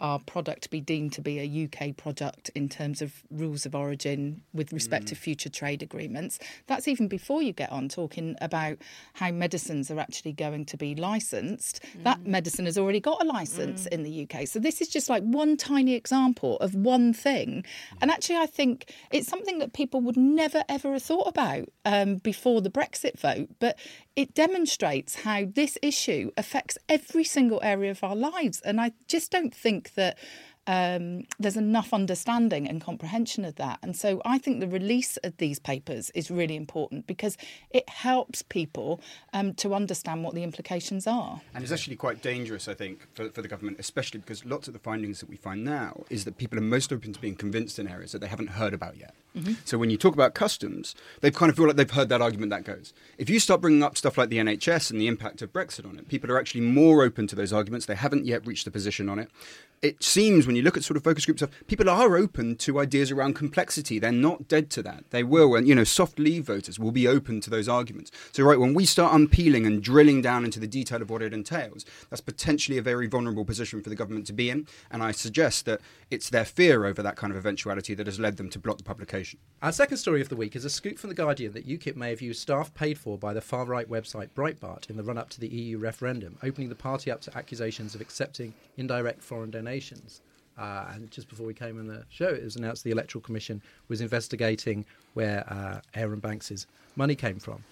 our 0.00 0.18
product 0.18 0.70
be 0.70 0.80
deemed 0.80 1.12
to 1.14 1.22
be 1.22 1.38
a 1.38 1.64
UK 1.64 1.96
product 1.96 2.50
in 2.54 2.68
terms 2.68 3.00
of 3.00 3.22
rules 3.30 3.64
of 3.64 3.74
origin 3.74 4.42
with 4.52 4.72
respect 4.72 5.06
mm. 5.06 5.08
to 5.08 5.14
future 5.14 5.48
trade 5.48 5.82
agreements. 5.82 6.38
That's 6.66 6.86
even 6.86 7.08
before 7.08 7.42
you 7.42 7.52
get 7.52 7.72
on 7.72 7.88
talking 7.88 8.36
about 8.40 8.78
how 9.14 9.30
medicines 9.30 9.90
are 9.90 9.98
actually 9.98 10.32
going 10.32 10.66
to 10.66 10.76
be 10.76 10.94
licensed. 10.94 11.80
Mm. 11.98 12.04
That 12.04 12.26
medicine 12.26 12.66
has 12.66 12.76
already 12.76 13.00
got 13.00 13.22
a 13.22 13.26
license 13.26 13.84
mm. 13.84 13.92
in 13.92 14.02
the 14.02 14.28
UK. 14.28 14.46
So 14.46 14.58
this 14.58 14.80
is 14.80 14.88
just 14.88 15.08
like 15.08 15.22
one 15.22 15.56
tiny 15.56 15.94
example 15.94 16.58
of 16.58 16.74
one 16.74 17.12
thing. 17.12 17.64
And 18.00 18.10
actually, 18.10 18.36
I 18.36 18.46
think 18.46 18.92
it's 19.10 19.28
something 19.28 19.58
that 19.60 19.72
people 19.72 20.00
would 20.02 20.16
never 20.16 20.62
ever 20.68 20.92
have 20.92 21.02
thought 21.02 21.28
about 21.28 21.68
um, 21.84 22.16
before 22.16 22.60
the 22.60 22.70
Brexit 22.70 23.18
vote. 23.18 23.48
But 23.58 23.78
it 24.16 24.34
demonstrates 24.34 25.16
how 25.16 25.44
this 25.44 25.76
issue 25.82 26.30
affects 26.36 26.78
every 26.88 27.24
single 27.24 27.60
area 27.62 27.90
of 27.90 28.02
our 28.02 28.16
lives. 28.16 28.60
And 28.62 28.80
I 28.80 28.92
just 29.06 29.30
don't 29.30 29.54
think 29.54 29.94
that 29.94 30.18
um, 30.66 31.24
there's 31.38 31.56
enough 31.56 31.92
understanding 31.92 32.68
and 32.68 32.80
comprehension 32.80 33.44
of 33.44 33.56
that. 33.56 33.78
And 33.82 33.96
so 33.96 34.20
I 34.24 34.38
think 34.38 34.60
the 34.60 34.68
release 34.68 35.16
of 35.18 35.36
these 35.36 35.58
papers 35.58 36.10
is 36.10 36.30
really 36.30 36.56
important 36.56 37.06
because 37.06 37.36
it 37.70 37.88
helps 37.88 38.42
people 38.42 39.00
um, 39.32 39.54
to 39.54 39.74
understand 39.74 40.24
what 40.24 40.34
the 40.34 40.42
implications 40.42 41.06
are. 41.06 41.40
And 41.54 41.62
it's 41.62 41.72
actually 41.72 41.96
quite 41.96 42.22
dangerous, 42.22 42.68
I 42.68 42.74
think, 42.74 43.06
for, 43.14 43.30
for 43.30 43.42
the 43.42 43.48
government, 43.48 43.78
especially 43.78 44.20
because 44.20 44.44
lots 44.44 44.68
of 44.68 44.74
the 44.74 44.80
findings 44.80 45.20
that 45.20 45.28
we 45.28 45.36
find 45.36 45.64
now 45.64 46.04
is 46.10 46.24
that 46.24 46.36
people 46.36 46.58
are 46.58 46.62
most 46.62 46.92
open 46.92 47.12
to 47.12 47.20
being 47.20 47.36
convinced 47.36 47.78
in 47.78 47.88
areas 47.88 48.12
that 48.12 48.20
they 48.20 48.28
haven't 48.28 48.50
heard 48.50 48.74
about 48.74 48.96
yet. 48.96 49.14
Mm-hmm. 49.36 49.54
So 49.64 49.76
when 49.76 49.90
you 49.90 49.96
talk 49.96 50.14
about 50.14 50.34
customs, 50.34 50.94
they 51.20 51.30
kind 51.30 51.50
of 51.50 51.56
feel 51.56 51.66
like 51.66 51.76
they've 51.76 51.90
heard 51.90 52.08
that 52.08 52.22
argument 52.22 52.50
that 52.50 52.64
goes. 52.64 52.94
If 53.18 53.28
you 53.28 53.38
start 53.38 53.60
bringing 53.60 53.82
up 53.82 53.96
stuff 53.96 54.16
like 54.16 54.30
the 54.30 54.38
NHS 54.38 54.90
and 54.90 55.00
the 55.00 55.06
impact 55.06 55.42
of 55.42 55.52
Brexit 55.52 55.86
on 55.86 55.98
it, 55.98 56.08
people 56.08 56.30
are 56.30 56.38
actually 56.38 56.62
more 56.62 57.02
open 57.02 57.26
to 57.26 57.36
those 57.36 57.52
arguments. 57.52 57.86
They 57.86 57.94
haven't 57.94 58.24
yet 58.24 58.46
reached 58.46 58.66
a 58.66 58.70
position 58.70 59.08
on 59.08 59.18
it. 59.18 59.30
It 59.82 60.02
seems 60.02 60.46
when 60.46 60.56
you 60.56 60.62
look 60.62 60.76
at 60.76 60.84
sort 60.84 60.96
of 60.96 61.04
focus 61.04 61.26
group 61.26 61.38
stuff, 61.38 61.50
people 61.66 61.88
are 61.90 62.16
open 62.16 62.56
to 62.56 62.80
ideas 62.80 63.10
around 63.10 63.34
complexity. 63.34 63.98
They're 63.98 64.10
not 64.10 64.48
dead 64.48 64.70
to 64.70 64.82
that. 64.82 65.04
They 65.10 65.22
will, 65.22 65.54
and 65.54 65.68
you 65.68 65.74
know, 65.74 65.84
soft 65.84 66.18
leave 66.18 66.46
voters 66.46 66.78
will 66.78 66.92
be 66.92 67.06
open 67.06 67.40
to 67.42 67.50
those 67.50 67.68
arguments. 67.68 68.10
So 68.32 68.42
right 68.42 68.58
when 68.58 68.74
we 68.74 68.86
start 68.86 69.14
unpeeling 69.14 69.66
and 69.66 69.82
drilling 69.82 70.22
down 70.22 70.44
into 70.44 70.58
the 70.58 70.66
detail 70.66 71.02
of 71.02 71.10
what 71.10 71.22
it 71.22 71.34
entails, 71.34 71.84
that's 72.08 72.22
potentially 72.22 72.78
a 72.78 72.82
very 72.82 73.06
vulnerable 73.06 73.44
position 73.44 73.82
for 73.82 73.90
the 73.90 73.96
government 73.96 74.26
to 74.28 74.32
be 74.32 74.50
in. 74.50 74.66
And 74.90 75.02
I 75.02 75.12
suggest 75.12 75.66
that 75.66 75.80
it's 76.10 76.30
their 76.30 76.44
fear 76.44 76.86
over 76.86 77.02
that 77.02 77.16
kind 77.16 77.32
of 77.32 77.36
eventuality 77.36 77.94
that 77.94 78.06
has 78.06 78.18
led 78.18 78.38
them 78.38 78.48
to 78.50 78.58
block 78.58 78.78
the 78.78 78.84
publication. 78.84 79.38
Our 79.62 79.72
second 79.72 79.98
story 79.98 80.20
of 80.20 80.28
the 80.28 80.36
week 80.36 80.56
is 80.56 80.64
a 80.64 80.70
scoop 80.70 80.98
from 80.98 81.08
The 81.08 81.14
Guardian 81.14 81.52
that 81.52 81.68
UKIP 81.68 81.96
may 81.96 82.10
have 82.10 82.22
used 82.22 82.40
staff 82.40 82.72
paid 82.74 82.98
for 82.98 83.18
by 83.18 83.34
the 83.34 83.40
far 83.40 83.64
right 83.64 83.88
website 83.88 84.30
Breitbart 84.30 84.88
in 84.88 84.96
the 84.96 85.02
run 85.02 85.18
up 85.18 85.28
to 85.30 85.40
the 85.40 85.48
EU 85.48 85.78
referendum, 85.78 86.38
opening 86.42 86.68
the 86.68 86.74
party 86.74 87.10
up 87.10 87.20
to 87.22 87.36
accusations 87.36 87.94
of 87.94 88.00
accepting 88.00 88.54
indirect 88.76 89.22
foreign 89.22 89.50
donations. 89.66 90.22
Uh, 90.58 90.86
and 90.94 91.10
just 91.10 91.28
before 91.28 91.46
we 91.46 91.52
came 91.52 91.78
on 91.78 91.86
the 91.86 92.04
show, 92.08 92.28
it 92.28 92.42
was 92.42 92.56
announced 92.56 92.82
the 92.82 92.90
Electoral 92.90 93.20
Commission 93.20 93.60
was 93.88 94.00
investigating 94.00 94.86
where 95.14 95.44
uh, 95.52 95.80
Arron 95.94 96.20
Banks's 96.20 96.66
money 96.94 97.14
came 97.14 97.38
from. 97.38 97.62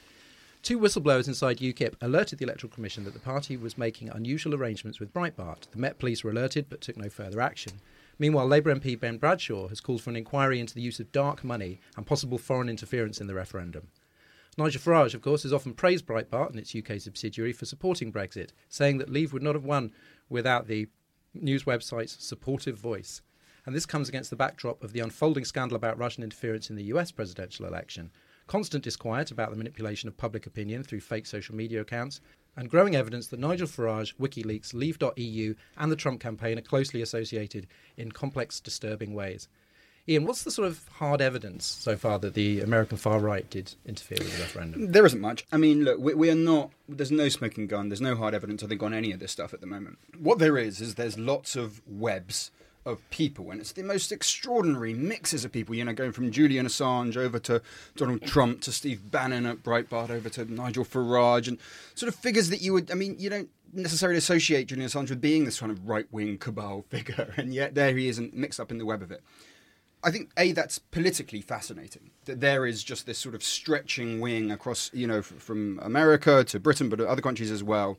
Two 0.62 0.78
whistleblowers 0.78 1.28
inside 1.28 1.58
UKIP 1.58 1.94
alerted 2.00 2.38
the 2.38 2.44
Electoral 2.44 2.72
Commission 2.72 3.04
that 3.04 3.14
the 3.14 3.20
party 3.20 3.56
was 3.56 3.78
making 3.78 4.08
unusual 4.10 4.54
arrangements 4.54 4.98
with 4.98 5.12
Breitbart. 5.12 5.70
The 5.70 5.78
Met 5.78 5.98
Police 5.98 6.24
were 6.24 6.30
alerted 6.30 6.66
but 6.68 6.80
took 6.80 6.96
no 6.96 7.08
further 7.08 7.40
action. 7.40 7.72
Meanwhile, 8.18 8.48
Labour 8.48 8.74
MP 8.74 8.98
Ben 8.98 9.18
Bradshaw 9.18 9.68
has 9.68 9.80
called 9.80 10.00
for 10.02 10.10
an 10.10 10.16
inquiry 10.16 10.60
into 10.60 10.74
the 10.74 10.82
use 10.82 11.00
of 11.00 11.12
dark 11.12 11.44
money 11.44 11.80
and 11.96 12.06
possible 12.06 12.38
foreign 12.38 12.68
interference 12.68 13.20
in 13.20 13.26
the 13.26 13.34
referendum. 13.34 13.88
Nigel 14.56 14.80
Farage, 14.80 15.14
of 15.14 15.22
course, 15.22 15.42
has 15.42 15.52
often 15.52 15.74
praised 15.74 16.06
Breitbart 16.06 16.50
and 16.50 16.58
its 16.58 16.74
UK 16.74 17.00
subsidiary 17.00 17.52
for 17.52 17.66
supporting 17.66 18.12
Brexit, 18.12 18.50
saying 18.68 18.98
that 18.98 19.10
Leave 19.10 19.32
would 19.32 19.42
not 19.42 19.54
have 19.54 19.64
won 19.64 19.92
without 20.28 20.68
the 20.68 20.86
news 21.34 21.64
website's 21.64 22.24
supportive 22.24 22.78
voice. 22.78 23.22
And 23.66 23.74
this 23.74 23.86
comes 23.86 24.08
against 24.08 24.30
the 24.30 24.36
backdrop 24.36 24.84
of 24.84 24.92
the 24.92 25.00
unfolding 25.00 25.44
scandal 25.44 25.76
about 25.76 25.98
Russian 25.98 26.22
interference 26.22 26.70
in 26.70 26.76
the 26.76 26.84
US 26.84 27.10
presidential 27.10 27.66
election, 27.66 28.10
constant 28.46 28.84
disquiet 28.84 29.30
about 29.30 29.50
the 29.50 29.56
manipulation 29.56 30.08
of 30.08 30.16
public 30.16 30.46
opinion 30.46 30.82
through 30.82 31.00
fake 31.00 31.26
social 31.26 31.54
media 31.54 31.80
accounts, 31.80 32.20
and 32.56 32.70
growing 32.70 32.94
evidence 32.94 33.26
that 33.28 33.40
Nigel 33.40 33.66
Farage, 33.66 34.14
WikiLeaks, 34.16 34.74
Leave.eu, 34.74 35.54
and 35.76 35.90
the 35.90 35.96
Trump 35.96 36.20
campaign 36.20 36.58
are 36.58 36.62
closely 36.62 37.02
associated 37.02 37.66
in 37.96 38.12
complex, 38.12 38.60
disturbing 38.60 39.14
ways. 39.14 39.48
Ian, 40.06 40.26
what's 40.26 40.42
the 40.42 40.50
sort 40.50 40.68
of 40.68 40.86
hard 40.98 41.22
evidence 41.22 41.64
so 41.64 41.96
far 41.96 42.18
that 42.18 42.34
the 42.34 42.60
American 42.60 42.98
far 42.98 43.18
right 43.20 43.48
did 43.48 43.74
interfere 43.86 44.18
with 44.20 44.36
the 44.36 44.42
referendum? 44.42 44.92
There 44.92 45.06
isn't 45.06 45.20
much. 45.20 45.46
I 45.50 45.56
mean, 45.56 45.84
look, 45.84 45.98
we, 45.98 46.12
we, 46.12 46.30
are 46.30 46.34
not. 46.34 46.70
There's 46.86 47.10
no 47.10 47.30
smoking 47.30 47.66
gun. 47.66 47.88
There's 47.88 48.02
no 48.02 48.14
hard 48.14 48.34
evidence, 48.34 48.62
I 48.62 48.66
think, 48.66 48.82
on 48.82 48.92
any 48.92 49.12
of 49.12 49.20
this 49.20 49.32
stuff 49.32 49.54
at 49.54 49.62
the 49.62 49.66
moment. 49.66 49.98
What 50.18 50.38
there 50.38 50.58
is 50.58 50.82
is 50.82 50.96
there's 50.96 51.18
lots 51.18 51.56
of 51.56 51.80
webs 51.86 52.50
of 52.84 53.08
people, 53.08 53.50
and 53.50 53.62
it's 53.62 53.72
the 53.72 53.82
most 53.82 54.12
extraordinary 54.12 54.92
mixes 54.92 55.42
of 55.42 55.52
people. 55.52 55.74
You 55.74 55.86
know, 55.86 55.94
going 55.94 56.12
from 56.12 56.30
Julian 56.30 56.66
Assange 56.66 57.16
over 57.16 57.38
to 57.38 57.62
Donald 57.96 58.22
Trump 58.22 58.60
to 58.62 58.72
Steve 58.72 59.10
Bannon 59.10 59.46
at 59.46 59.62
Breitbart 59.62 60.10
over 60.10 60.28
to 60.28 60.44
Nigel 60.52 60.84
Farage, 60.84 61.48
and 61.48 61.58
sort 61.94 62.12
of 62.12 62.14
figures 62.14 62.50
that 62.50 62.60
you 62.60 62.74
would. 62.74 62.90
I 62.90 62.94
mean, 62.94 63.16
you 63.18 63.30
don't 63.30 63.48
necessarily 63.72 64.18
associate 64.18 64.66
Julian 64.66 64.86
Assange 64.86 65.08
with 65.08 65.22
being 65.22 65.46
this 65.46 65.60
kind 65.60 65.72
of 65.72 65.88
right 65.88 66.06
wing 66.12 66.36
cabal 66.36 66.82
figure, 66.90 67.32
and 67.38 67.54
yet 67.54 67.74
there 67.74 67.96
he 67.96 68.08
isn't 68.08 68.34
mixed 68.34 68.60
up 68.60 68.70
in 68.70 68.76
the 68.76 68.84
web 68.84 69.00
of 69.00 69.10
it. 69.10 69.22
I 70.04 70.10
think 70.10 70.30
a 70.36 70.52
that's 70.52 70.78
politically 70.78 71.40
fascinating 71.40 72.10
that 72.26 72.40
there 72.40 72.66
is 72.66 72.84
just 72.84 73.06
this 73.06 73.18
sort 73.18 73.34
of 73.34 73.42
stretching 73.42 74.20
wing 74.20 74.50
across 74.50 74.90
you 74.92 75.06
know 75.06 75.22
from 75.22 75.80
America 75.82 76.44
to 76.44 76.60
Britain 76.60 76.88
but 76.88 77.00
other 77.00 77.22
countries 77.22 77.50
as 77.50 77.62
well 77.62 77.98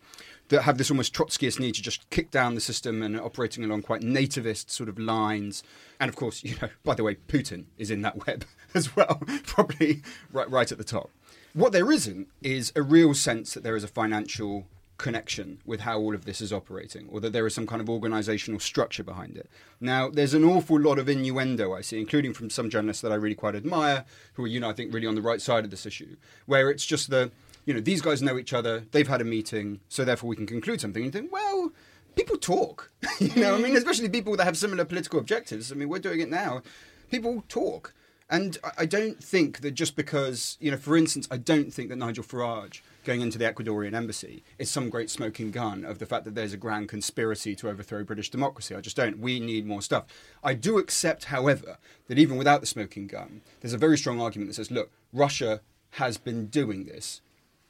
that 0.50 0.62
have 0.62 0.78
this 0.78 0.92
almost 0.92 1.14
Trotskyist 1.16 1.60
need 1.60 1.74
to 1.76 1.82
just 1.82 2.08
kick 2.12 2.30
down 2.30 2.54
the 2.54 2.62
system 2.62 3.02
and 3.02 3.20
operating 3.20 3.64
along 3.64 3.82
quite 3.82 4.02
nativist 4.02 4.70
sort 4.70 4.88
of 4.88 5.00
lines. 5.00 5.64
And 6.00 6.08
of 6.08 6.16
course 6.16 6.44
you 6.44 6.56
know 6.62 6.70
by 6.84 6.94
the 6.94 7.04
way 7.04 7.16
Putin 7.28 7.66
is 7.78 7.90
in 7.90 8.02
that 8.04 8.28
web 8.28 8.46
as 8.74 8.96
well 8.96 9.22
probably 9.44 10.04
right 10.32 10.50
right 10.50 10.72
at 10.72 10.78
the 10.78 10.84
top. 10.84 11.10
What 11.54 11.72
there 11.72 11.92
isn't 11.92 12.28
is 12.44 12.72
a 12.76 12.82
real 12.82 13.14
sense 13.14 13.54
that 13.54 13.64
there 13.64 13.76
is 13.76 13.84
a 13.84 13.88
financial 13.88 14.68
connection 14.98 15.60
with 15.66 15.82
how 15.82 16.00
all 16.00 16.16
of 16.16 16.26
this 16.26 16.42
is 16.42 16.54
operating, 16.54 17.08
or 17.10 17.20
that 17.20 17.34
there 17.34 17.46
is 17.46 17.54
some 17.54 17.68
kind 17.68 17.82
of 17.82 17.90
organizational 17.90 18.60
structure 18.60 19.04
behind 19.04 19.38
it. 19.38 19.50
Now, 19.80 20.10
there's 20.10 20.34
an 20.34 20.44
awful 20.44 20.80
lot 20.80 21.00
of 21.00 21.10
innuendo 21.10 21.74
I 21.74 21.82
see, 21.82 22.00
including 22.00 22.34
from 22.34 22.50
some 22.50 22.70
journalists 22.70 23.02
that 23.02 23.12
I 23.12 23.16
really 23.16 23.36
quite 23.36 23.56
admire, 23.56 24.06
who 24.34 24.46
are, 24.46 24.48
you 24.48 24.60
know, 24.60 24.70
I 24.70 24.74
think 24.74 24.94
really 24.94 25.08
on 25.08 25.16
the 25.16 25.22
right 25.22 25.42
side 25.42 25.66
of 25.66 25.72
this 25.72 25.86
issue, 25.86 26.16
where 26.46 26.70
it's 26.70 26.86
just 26.86 27.10
the, 27.10 27.32
you 27.66 27.74
know, 27.74 27.82
these 27.82 28.02
guys 28.02 28.22
know 28.22 28.38
each 28.38 28.54
other, 28.54 28.86
they've 28.92 29.08
had 29.08 29.22
a 29.22 29.26
meeting, 29.26 29.82
so 29.90 30.06
therefore 30.06 30.30
we 30.30 30.36
can 30.36 30.48
conclude 30.48 30.82
something. 30.82 31.04
And 31.04 31.14
you 31.14 31.22
think, 31.22 31.32
well, 31.32 31.72
people 32.16 32.38
talk, 32.38 32.92
you 33.20 33.36
know, 33.36 33.56
I 33.56 33.58
mean, 33.58 33.74
mm. 33.74 33.78
especially 33.78 34.10
people 34.10 34.36
that 34.38 34.46
have 34.46 34.58
similar 34.58 34.86
political 34.86 35.20
objectives. 35.20 35.72
I 35.72 35.76
mean, 35.76 35.90
we're 35.90 36.00
doing 36.00 36.22
it 36.22 36.30
now. 36.30 36.62
People 37.10 37.44
talk. 37.50 37.94
And 38.30 38.58
I 38.78 38.88
don't 38.88 39.24
think 39.24 39.62
that 39.62 39.72
just 39.72 39.96
because, 39.96 40.58
you 40.60 40.72
know, 40.72 40.78
for 40.78 40.98
instance, 40.98 41.28
I 41.30 41.38
don't 41.38 41.72
think 41.72 41.90
that 41.90 41.98
Nigel 41.98 42.24
Farage 42.24 42.82
going 43.06 43.22
into 43.22 43.38
the 43.38 43.46
Ecuadorian 43.46 43.94
embassy 43.94 44.44
is 44.58 44.70
some 44.70 44.90
great 44.90 45.10
smoking 45.10 45.52
gun 45.52 45.86
of 45.86 46.00
the 46.00 46.06
fact 46.06 46.26
that 46.26 46.36
there's 46.36 46.54
a 46.54 46.58
grand 46.58 46.90
conspiracy 46.90 47.56
to 47.56 47.70
overthrow 47.70 48.04
British 48.04 48.30
democracy. 48.30 48.76
I 48.76 48.82
just 48.82 48.98
don't. 48.98 49.20
We 49.20 49.40
need 49.40 49.66
more 49.66 49.82
stuff. 49.82 50.06
I 50.44 50.54
do 50.54 50.78
accept, 50.78 51.26
however, 51.26 51.78
that 52.08 52.20
even 52.20 52.38
without 52.38 52.62
the 52.62 52.68
smoking 52.68 53.08
gun, 53.08 53.42
there's 53.62 53.74
a 53.74 53.78
very 53.78 53.98
strong 53.98 54.20
argument 54.20 54.50
that 54.50 54.56
says, 54.56 54.72
look, 54.72 54.92
Russia 55.14 55.62
has 55.92 56.18
been 56.18 56.48
doing 56.48 56.86
this 56.86 57.22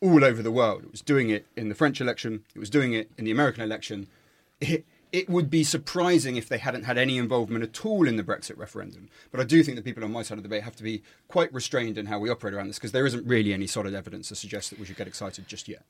all 0.02 0.24
over 0.24 0.42
the 0.42 0.52
world. 0.52 0.84
It 0.84 0.92
was 0.92 1.02
doing 1.02 1.30
it 1.30 1.46
in 1.56 1.70
the 1.70 1.76
French 1.76 2.02
election, 2.02 2.44
it 2.56 2.60
was 2.60 2.70
doing 2.70 2.94
it 2.94 3.12
in 3.18 3.26
the 3.26 3.32
American 3.32 3.64
election. 3.64 4.08
It, 4.62 4.86
it 5.12 5.30
would 5.30 5.50
be 5.50 5.64
surprising 5.64 6.36
if 6.36 6.50
they 6.50 6.58
hadn't 6.58 6.84
had 6.84 6.98
any 6.98 7.18
involvement 7.18 7.64
at 7.64 7.86
all 7.86 8.08
in 8.08 8.16
the 8.16 8.24
Brexit 8.24 8.58
referendum. 8.58 9.10
But 9.32 9.40
I 9.40 9.44
do 9.44 9.64
think 9.64 9.76
that 9.78 9.86
people 9.86 10.04
on 10.04 10.12
my 10.12 10.24
side 10.24 10.38
of 10.38 10.44
the 10.44 10.50
debate 10.50 10.64
have 10.64 10.76
to 10.78 10.84
be 10.84 11.04
quite 11.28 11.54
restrained 11.54 11.98
in 11.98 12.08
how 12.08 12.20
we 12.20 12.30
operate 12.30 12.54
around 12.54 12.68
this 12.68 12.78
because 12.78 12.92
there 12.92 13.06
isn't 13.06 13.26
really 13.26 13.54
any 13.54 13.68
solid 13.68 13.94
evidence 13.94 14.30
to 14.30 14.36
suggest 14.36 14.70
that 14.70 14.80
we 14.80 14.86
should 14.86 14.98
get 14.98 15.08
excited 15.08 15.48
just 15.48 15.68
yet. 15.68 15.84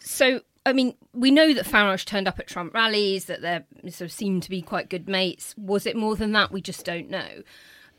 So, 0.00 0.40
I 0.66 0.72
mean, 0.72 0.94
we 1.12 1.30
know 1.30 1.54
that 1.54 1.64
Farage 1.64 2.04
turned 2.04 2.26
up 2.26 2.40
at 2.40 2.48
Trump 2.48 2.74
rallies, 2.74 3.26
that 3.26 3.40
they 3.42 3.90
sort 3.90 4.10
of 4.10 4.12
seemed 4.12 4.42
to 4.42 4.50
be 4.50 4.62
quite 4.62 4.90
good 4.90 5.08
mates. 5.08 5.54
Was 5.56 5.86
it 5.86 5.96
more 5.96 6.16
than 6.16 6.32
that? 6.32 6.50
We 6.50 6.60
just 6.60 6.84
don't 6.84 7.08
know. 7.08 7.42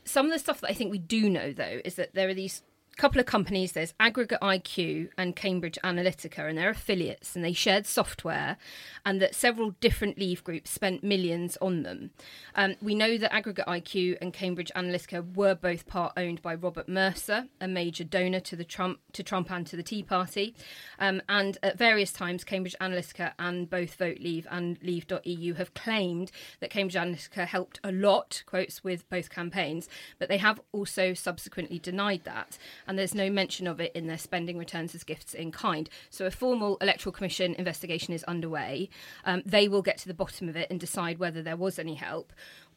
Some 0.03 0.25
of 0.25 0.33
the 0.33 0.39
stuff 0.39 0.59
that 0.62 0.69
I 0.69 0.73
think 0.73 0.91
we 0.91 0.97
do 0.97 1.29
know, 1.29 1.53
though, 1.53 1.79
is 1.86 1.95
that 1.95 2.13
there 2.13 2.27
are 2.27 2.33
these 2.33 2.62
couple 2.97 3.19
of 3.19 3.25
companies 3.25 3.71
there's 3.71 3.93
aggregate 3.99 4.39
iq 4.41 5.10
and 5.17 5.36
cambridge 5.36 5.79
analytica 5.84 6.47
and 6.47 6.58
they're 6.58 6.69
affiliates 6.69 7.36
and 7.36 7.43
they 7.43 7.53
shared 7.53 7.86
software 7.86 8.58
and 9.06 9.21
that 9.21 9.34
several 9.34 9.71
different 9.82 10.17
leave 10.17 10.43
groups 10.43 10.69
spent 10.69 11.03
millions 11.03 11.58
on 11.62 11.84
them. 11.84 12.12
Um, 12.56 12.75
we 12.82 12.95
know 12.95 13.17
that 13.17 13.34
aggregate 13.34 13.65
iq 13.65 14.17
and 14.21 14.34
cambridge 14.34 14.71
analytica 14.75 15.36
were 15.36 15.56
both 15.56 15.88
part 15.88 16.13
owned 16.17 16.41
by 16.41 16.53
robert 16.56 16.88
mercer 16.88 17.47
a 17.60 17.67
major 17.67 18.03
donor 18.03 18.39
to 18.39 18.56
the 18.56 18.63
trump 18.63 18.99
to 19.13 19.23
trump 19.23 19.51
and 19.51 19.65
to 19.67 19.75
the 19.75 19.84
tea 19.84 20.03
party. 20.03 20.56
Um, 20.99 21.21
and 21.27 21.58
at 21.63 21.77
various 21.77 22.12
times 22.12 22.43
cambridge 22.43 22.75
analytica 22.79 23.34
and 23.39 23.69
both 23.69 23.95
vote 23.95 24.19
leave 24.19 24.47
and 24.51 24.77
leave.eu 24.84 25.53
have 25.56 25.73
claimed 25.73 26.32
that 26.60 26.69
cambridge 26.69 26.95
analytica 26.95 27.47
helped 27.47 27.79
a 27.84 27.91
lot 27.91 28.43
quotes 28.45 28.84
with 28.84 29.10
both 29.10 29.29
campaigns 29.29 29.89
but 30.19 30.29
they 30.29 30.38
have 30.38 30.62
also 30.71 31.13
subsequently 31.13 31.79
denied 31.79 32.21
that 32.23 32.58
and 32.88 32.98
there's 32.98 33.15
no 33.15 33.30
mention 33.30 33.67
of 33.67 33.80
it 33.80 33.91
in 33.96 34.08
their 34.08 34.17
spending 34.17 34.58
returns 34.58 34.96
as 34.96 35.04
gifts 35.04 35.34
in 35.34 35.52
kind. 35.52 35.89
So 36.10 36.26
a 36.26 36.32
formal 36.32 36.78
electoral 36.82 37.13
commission 37.13 37.56
investigation 37.56 38.13
is 38.13 38.24
underway. 38.26 38.89
Um, 39.26 39.43
they 39.46 39.67
will 39.67 39.82
get 39.82 39.98
to 40.00 40.08
the 40.08 40.13
bottom 40.13 40.50
of 40.50 40.56
it 40.56 40.69
and 40.69 40.80
decide 40.80 41.19
whether 41.19 41.41
there 41.41 41.58
was 41.58 41.80
any 41.80 41.96
help. 41.96 42.34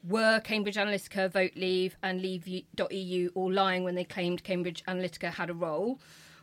Were 0.06 0.40
Cambridge 0.40 0.76
Analytica, 0.76 1.30
Vote 1.30 1.52
Leave, 1.56 1.96
and 2.02 2.22
Leave.eu 2.22 3.30
all 3.34 3.52
lying 3.52 3.82
when 3.82 3.94
they 3.94 4.04
claimed 4.04 4.44
Cambridge 4.44 4.84
Analytica 4.86 5.32
had 5.32 5.50
a 5.50 5.54
role? 5.54 6.00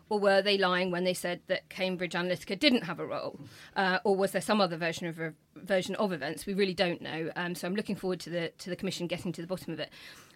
Or 0.10 0.20
were 0.20 0.42
they 0.42 0.58
lying 0.58 0.92
when 0.92 1.06
they 1.06 1.14
said 1.14 1.40
that 1.48 1.70
Cambridge 1.70 2.14
Analytica 2.14 2.60
didn't 2.60 2.84
have 2.84 3.00
a 3.00 3.06
role? 3.06 3.40
Uh, 3.76 4.00
or 4.04 4.16
was 4.16 4.32
there 4.32 4.42
some 4.42 4.60
other 4.60 4.76
version 4.76 5.08
of 5.08 5.20
version 5.56 5.96
of 5.96 6.12
events? 6.12 6.46
We 6.46 6.54
really 6.54 6.74
don't 6.74 7.02
know. 7.02 7.32
Um, 7.36 7.56
so 7.56 7.68
I'm 7.68 7.76
looking 7.76 7.96
forward 7.96 8.20
to 8.22 8.30
the 8.30 8.50
to 8.60 8.70
the 8.70 8.76
commission 8.76 9.08
getting 9.08 9.32
to 9.32 9.42
the 9.42 9.48
bottom 9.48 9.72
of 9.72 9.80
it 9.80 9.90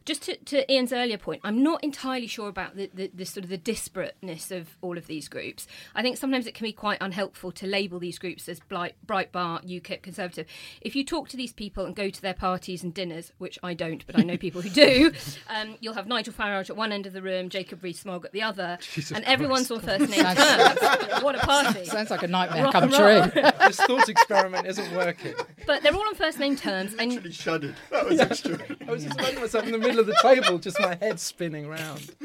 just 0.07 0.23
to, 0.23 0.37
to 0.37 0.71
Ian's 0.71 0.93
earlier 0.93 1.17
point, 1.17 1.41
I'm 1.43 1.61
not 1.61 1.83
entirely 1.83 2.27
sure 2.27 2.47
about 2.47 2.77
the, 2.77 2.89
the, 2.93 3.11
the, 3.13 3.25
sort 3.25 3.43
of 3.43 3.49
the 3.49 3.57
disparateness 3.57 4.57
of 4.57 4.77
all 4.81 4.97
of 4.97 5.05
these 5.05 5.27
groups. 5.27 5.67
I 5.93 6.01
think 6.01 6.15
sometimes 6.15 6.47
it 6.47 6.53
can 6.53 6.63
be 6.63 6.71
quite 6.71 6.97
unhelpful 7.01 7.51
to 7.51 7.67
label 7.67 7.99
these 7.99 8.17
groups 8.17 8.47
as 8.47 8.61
Bright, 8.61 8.95
Breitbart, 9.05 9.67
UKIP, 9.67 10.01
Conservative. 10.01 10.47
If 10.79 10.95
you 10.95 11.03
talk 11.03 11.27
to 11.29 11.37
these 11.37 11.51
people 11.51 11.85
and 11.85 11.93
go 11.93 12.09
to 12.09 12.21
their 12.21 12.33
parties 12.33 12.83
and 12.83 12.93
dinners, 12.93 13.33
which 13.37 13.59
I 13.61 13.73
don't, 13.73 14.07
but 14.07 14.17
I 14.17 14.23
know 14.23 14.37
people 14.37 14.61
who 14.61 14.69
do, 14.69 15.11
um, 15.49 15.75
you'll 15.81 15.93
have 15.93 16.07
Nigel 16.07 16.33
Farage 16.33 16.69
at 16.69 16.77
one 16.77 16.93
end 16.93 17.05
of 17.05 17.11
the 17.11 17.21
room, 17.21 17.49
Jacob 17.49 17.83
Rees-Mogg 17.83 18.23
at 18.23 18.31
the 18.31 18.43
other, 18.43 18.77
Jesus 18.79 19.11
and 19.11 19.25
Christ. 19.25 19.33
everyone's 19.33 19.69
on 19.71 19.81
first 19.81 20.09
name 20.09 20.23
terms. 20.23 20.79
what 21.21 21.35
a 21.35 21.39
party! 21.39 21.83
Sounds 21.85 22.11
like 22.11 22.23
a 22.23 22.27
nightmare 22.27 22.63
Rock 22.63 22.71
come 22.71 22.83
and 22.85 22.93
true. 22.93 23.41
this 23.41 23.77
thought 23.81 24.07
experiment 24.07 24.67
isn't 24.67 24.95
working. 24.95 25.33
But 25.65 25.83
they're 25.83 25.93
all 25.93 26.07
on 26.07 26.15
first 26.15 26.39
name 26.39 26.55
terms, 26.55 26.93
and 26.93 27.11
Actually 27.11 27.33
shuddered. 27.33 27.75
That 27.91 28.07
was 28.07 28.21
extra. 28.21 28.57
I 28.87 28.91
was 28.91 29.03
just 29.03 29.19
imagining 29.19 29.41
myself 29.41 29.65
in 29.65 29.73
the 29.73 29.77
middle 29.77 29.96
of 29.97 30.05
the 30.05 30.17
table, 30.21 30.57
just 30.59 30.79
my 30.79 30.95
head 30.95 31.19
spinning 31.19 31.67
round. 31.67 32.15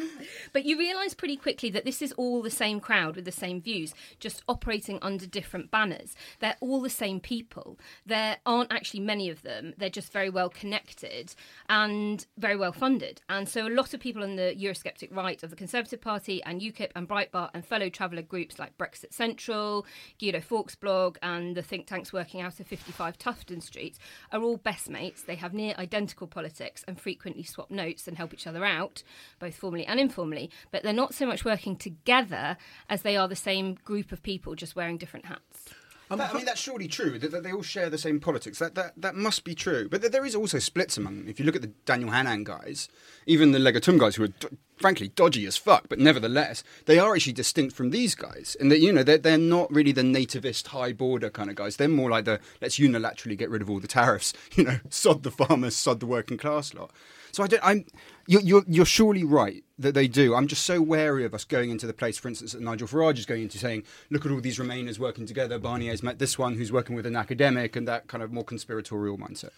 But 0.52 0.64
you 0.64 0.78
realise 0.78 1.14
pretty 1.14 1.36
quickly 1.36 1.70
that 1.70 1.84
this 1.84 2.02
is 2.02 2.12
all 2.12 2.42
the 2.42 2.50
same 2.50 2.80
crowd 2.80 3.16
with 3.16 3.24
the 3.24 3.32
same 3.32 3.60
views, 3.60 3.94
just 4.20 4.42
operating 4.48 4.98
under 5.00 5.26
different 5.26 5.70
banners. 5.70 6.14
They're 6.40 6.56
all 6.60 6.80
the 6.80 6.90
same 6.90 7.20
people. 7.20 7.78
There 8.04 8.36
aren't 8.44 8.72
actually 8.72 9.00
many 9.00 9.30
of 9.30 9.42
them. 9.42 9.74
They're 9.78 9.88
just 9.88 10.12
very 10.12 10.30
well 10.30 10.48
connected 10.48 11.34
and 11.68 12.26
very 12.38 12.56
well 12.56 12.72
funded. 12.72 13.22
And 13.28 13.48
so 13.48 13.66
a 13.66 13.68
lot 13.68 13.94
of 13.94 14.00
people 14.00 14.22
on 14.22 14.36
the 14.36 14.54
Eurosceptic 14.58 15.14
right 15.14 15.42
of 15.42 15.50
the 15.50 15.56
Conservative 15.56 16.00
Party 16.00 16.42
and 16.44 16.60
UKIP 16.60 16.90
and 16.94 17.08
Breitbart 17.08 17.50
and 17.54 17.64
fellow 17.64 17.88
traveller 17.88 18.22
groups 18.22 18.58
like 18.58 18.76
Brexit 18.78 19.12
Central, 19.12 19.86
Guido 20.18 20.40
Fawkes 20.40 20.74
blog, 20.74 21.16
and 21.22 21.56
the 21.56 21.62
think 21.62 21.86
tanks 21.86 22.12
working 22.12 22.40
out 22.40 22.60
of 22.60 22.66
55 22.66 23.18
Tufton 23.18 23.60
Street 23.62 23.98
are 24.32 24.42
all 24.42 24.56
best 24.56 24.90
mates. 24.90 25.22
They 25.22 25.36
have 25.36 25.54
near 25.54 25.74
identical 25.78 26.26
politics 26.26 26.84
and 26.86 27.00
frequently 27.00 27.42
swap 27.42 27.61
notes 27.70 28.08
and 28.08 28.16
help 28.16 28.32
each 28.34 28.46
other 28.46 28.64
out, 28.64 29.02
both 29.38 29.54
formally 29.54 29.86
and 29.86 30.00
informally. 30.00 30.50
But 30.70 30.82
they're 30.82 30.92
not 30.92 31.14
so 31.14 31.26
much 31.26 31.44
working 31.44 31.76
together 31.76 32.56
as 32.88 33.02
they 33.02 33.16
are 33.16 33.28
the 33.28 33.36
same 33.36 33.74
group 33.84 34.12
of 34.12 34.22
people 34.22 34.54
just 34.54 34.76
wearing 34.76 34.98
different 34.98 35.26
hats. 35.26 35.68
That- 36.10 36.34
I 36.34 36.36
mean, 36.36 36.44
that's 36.44 36.60
surely 36.60 36.88
true 36.88 37.18
that, 37.18 37.30
that 37.30 37.42
they 37.42 37.52
all 37.52 37.62
share 37.62 37.88
the 37.88 37.96
same 37.96 38.20
politics. 38.20 38.58
That, 38.58 38.74
that 38.74 38.92
that 38.98 39.14
must 39.14 39.44
be 39.44 39.54
true. 39.54 39.88
But 39.88 40.02
th- 40.02 40.12
there 40.12 40.26
is 40.26 40.34
also 40.34 40.58
splits 40.58 40.98
among 40.98 41.16
them. 41.20 41.28
If 41.28 41.38
you 41.40 41.46
look 41.46 41.56
at 41.56 41.62
the 41.62 41.72
Daniel 41.86 42.10
Hannan 42.10 42.44
guys, 42.44 42.90
even 43.24 43.52
the 43.52 43.58
Legatum 43.58 43.98
guys, 43.98 44.16
who 44.16 44.24
are 44.24 44.28
frankly 44.76 45.08
dodgy 45.08 45.46
as 45.46 45.56
fuck, 45.56 45.88
but 45.88 45.98
nevertheless, 45.98 46.64
they 46.84 46.98
are 46.98 47.14
actually 47.14 47.32
distinct 47.32 47.74
from 47.74 47.90
these 47.90 48.14
guys. 48.14 48.58
And 48.60 48.70
that 48.70 48.80
you 48.80 48.92
know 48.92 49.02
they're, 49.02 49.16
they're 49.16 49.38
not 49.38 49.72
really 49.72 49.92
the 49.92 50.02
nativist 50.02 50.66
high 50.66 50.92
border 50.92 51.30
kind 51.30 51.48
of 51.48 51.56
guys. 51.56 51.76
They're 51.76 51.88
more 51.88 52.10
like 52.10 52.26
the 52.26 52.40
let's 52.60 52.78
unilaterally 52.78 53.38
get 53.38 53.48
rid 53.48 53.62
of 53.62 53.70
all 53.70 53.80
the 53.80 53.88
tariffs. 53.88 54.34
You 54.54 54.64
know, 54.64 54.80
sod 54.90 55.22
the 55.22 55.30
farmers, 55.30 55.74
sod 55.76 56.00
the 56.00 56.06
working 56.06 56.36
class 56.36 56.74
lot. 56.74 56.90
So 57.32 57.42
I 57.42 57.46
don't. 57.46 57.64
I'm. 57.64 57.84
You're, 58.28 58.42
you're, 58.42 58.64
you're 58.68 58.86
surely 58.86 59.24
right 59.24 59.64
that 59.78 59.94
they 59.94 60.06
do. 60.06 60.34
I'm 60.34 60.46
just 60.46 60.64
so 60.64 60.80
wary 60.80 61.24
of 61.24 61.34
us 61.34 61.44
going 61.44 61.70
into 61.70 61.88
the 61.88 61.92
place, 61.92 62.18
for 62.18 62.28
instance, 62.28 62.52
that 62.52 62.62
Nigel 62.62 62.86
Farage 62.86 63.18
is 63.18 63.26
going 63.26 63.42
into 63.42 63.58
saying, 63.58 63.82
look 64.10 64.24
at 64.24 64.30
all 64.30 64.40
these 64.40 64.58
Remainers 64.58 64.98
working 64.98 65.26
together. 65.26 65.58
Barnier's 65.58 66.04
met 66.04 66.20
this 66.20 66.38
one 66.38 66.54
who's 66.54 66.70
working 66.70 66.94
with 66.94 67.04
an 67.04 67.16
academic 67.16 67.74
and 67.74 67.88
that 67.88 68.06
kind 68.06 68.22
of 68.22 68.32
more 68.32 68.44
conspiratorial 68.44 69.18
mindset. 69.18 69.50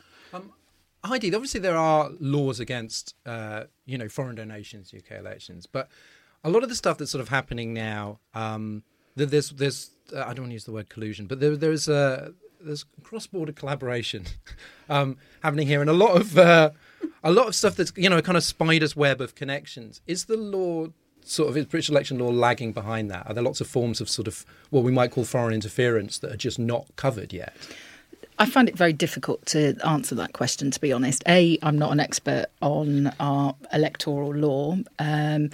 Heidi, 1.05 1.35
obviously 1.35 1.61
there 1.61 1.77
are 1.77 2.11
laws 2.19 2.59
against, 2.59 3.15
uh, 3.27 3.65
you 3.85 3.99
know, 3.99 4.09
foreign 4.09 4.37
donations, 4.37 4.95
UK 4.97 5.19
elections, 5.19 5.67
but 5.67 5.91
a 6.43 6.49
lot 6.49 6.63
of 6.63 6.71
the 6.71 6.75
stuff 6.75 6.97
that's 6.97 7.11
sort 7.11 7.21
of 7.21 7.29
happening 7.29 7.75
now, 7.75 8.19
um, 8.35 8.83
there's, 9.15 9.51
there's, 9.51 9.91
uh, 10.15 10.21
I 10.21 10.33
don't 10.33 10.41
want 10.41 10.51
to 10.51 10.55
use 10.55 10.65
the 10.65 10.73
word 10.73 10.89
collusion, 10.89 11.27
but 11.27 11.41
there, 11.41 11.57
there's 11.57 11.89
a 11.89 12.33
there's 12.65 12.85
cross-border 13.03 13.53
collaboration 13.53 14.25
um, 14.89 15.19
happening 15.43 15.67
here, 15.67 15.81
and 15.81 15.91
a 15.91 15.95
lot 15.95 16.19
of 16.19 16.37
uh, 16.39 16.71
a 17.25 17.33
lot 17.33 17.49
of 17.49 17.55
stuff 17.55 17.75
that's 17.75 17.93
you 17.97 18.09
know 18.09 18.19
a 18.19 18.23
kind 18.23 18.37
of 18.37 18.45
spider's 18.45 18.95
web 18.95 19.21
of 19.21 19.35
connections. 19.35 20.01
Is 20.07 20.27
the 20.27 20.37
law 20.37 20.89
sort 21.25 21.49
of 21.49 21.57
is 21.57 21.65
British 21.65 21.89
election 21.89 22.19
law 22.19 22.29
lagging 22.29 22.73
behind 22.73 23.11
that? 23.11 23.27
Are 23.27 23.35
there 23.35 23.43
lots 23.43 23.61
of 23.61 23.67
forms 23.67 24.01
of 24.01 24.09
sort 24.09 24.29
of 24.29 24.45
what 24.71 24.85
we 24.85 24.93
might 24.93 25.11
call 25.11 25.25
foreign 25.25 25.55
interference 25.55 26.19
that 26.19 26.31
are 26.31 26.37
just 26.37 26.59
not 26.59 26.87
covered 26.97 27.33
yet? 27.33 27.57
I 28.39 28.47
find 28.47 28.69
it 28.69 28.77
very 28.77 28.93
difficult 28.93 29.47
to 29.47 29.77
answer 29.85 30.15
that 30.17 30.33
question, 30.33 30.71
to 30.73 30.81
be 30.81 30.93
honest. 30.93 31.23
A, 31.29 31.57
I'm 31.63 31.79
not 31.79 31.93
an 31.93 32.01
expert 32.01 32.47
on 32.61 33.13
our 33.21 33.55
electoral 33.73 34.35
law. 34.35 34.77
Um, 34.99 35.51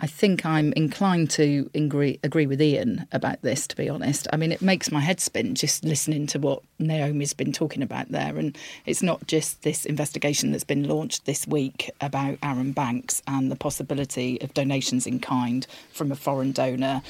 I 0.00 0.06
think 0.06 0.46
I'm 0.46 0.72
inclined 0.74 1.30
to 1.32 1.68
agree, 1.74 2.20
agree 2.22 2.46
with 2.46 2.62
Ian 2.62 3.06
about 3.10 3.42
this, 3.42 3.66
to 3.66 3.76
be 3.76 3.88
honest. 3.88 4.28
I 4.32 4.36
mean, 4.36 4.52
it 4.52 4.62
makes 4.62 4.92
my 4.92 5.00
head 5.00 5.20
spin 5.20 5.56
just 5.56 5.84
listening 5.84 6.26
to 6.28 6.38
what 6.38 6.62
Naomi's 6.78 7.32
been 7.32 7.52
talking 7.52 7.82
about 7.82 8.08
there. 8.10 8.36
And 8.36 8.56
it's 8.86 9.02
not 9.02 9.26
just 9.26 9.62
this 9.62 9.84
investigation 9.84 10.52
that's 10.52 10.64
been 10.64 10.86
launched 10.86 11.26
this 11.26 11.46
week 11.48 11.90
about 12.00 12.38
Arron 12.42 12.72
Banks 12.72 13.22
and 13.26 13.50
the 13.50 13.56
possibility 13.56 14.40
of 14.40 14.54
donations 14.54 15.06
in 15.06 15.18
kind 15.18 15.66
from 15.92 16.12
a 16.12 16.16
foreign 16.16 16.52
donor 16.52 17.02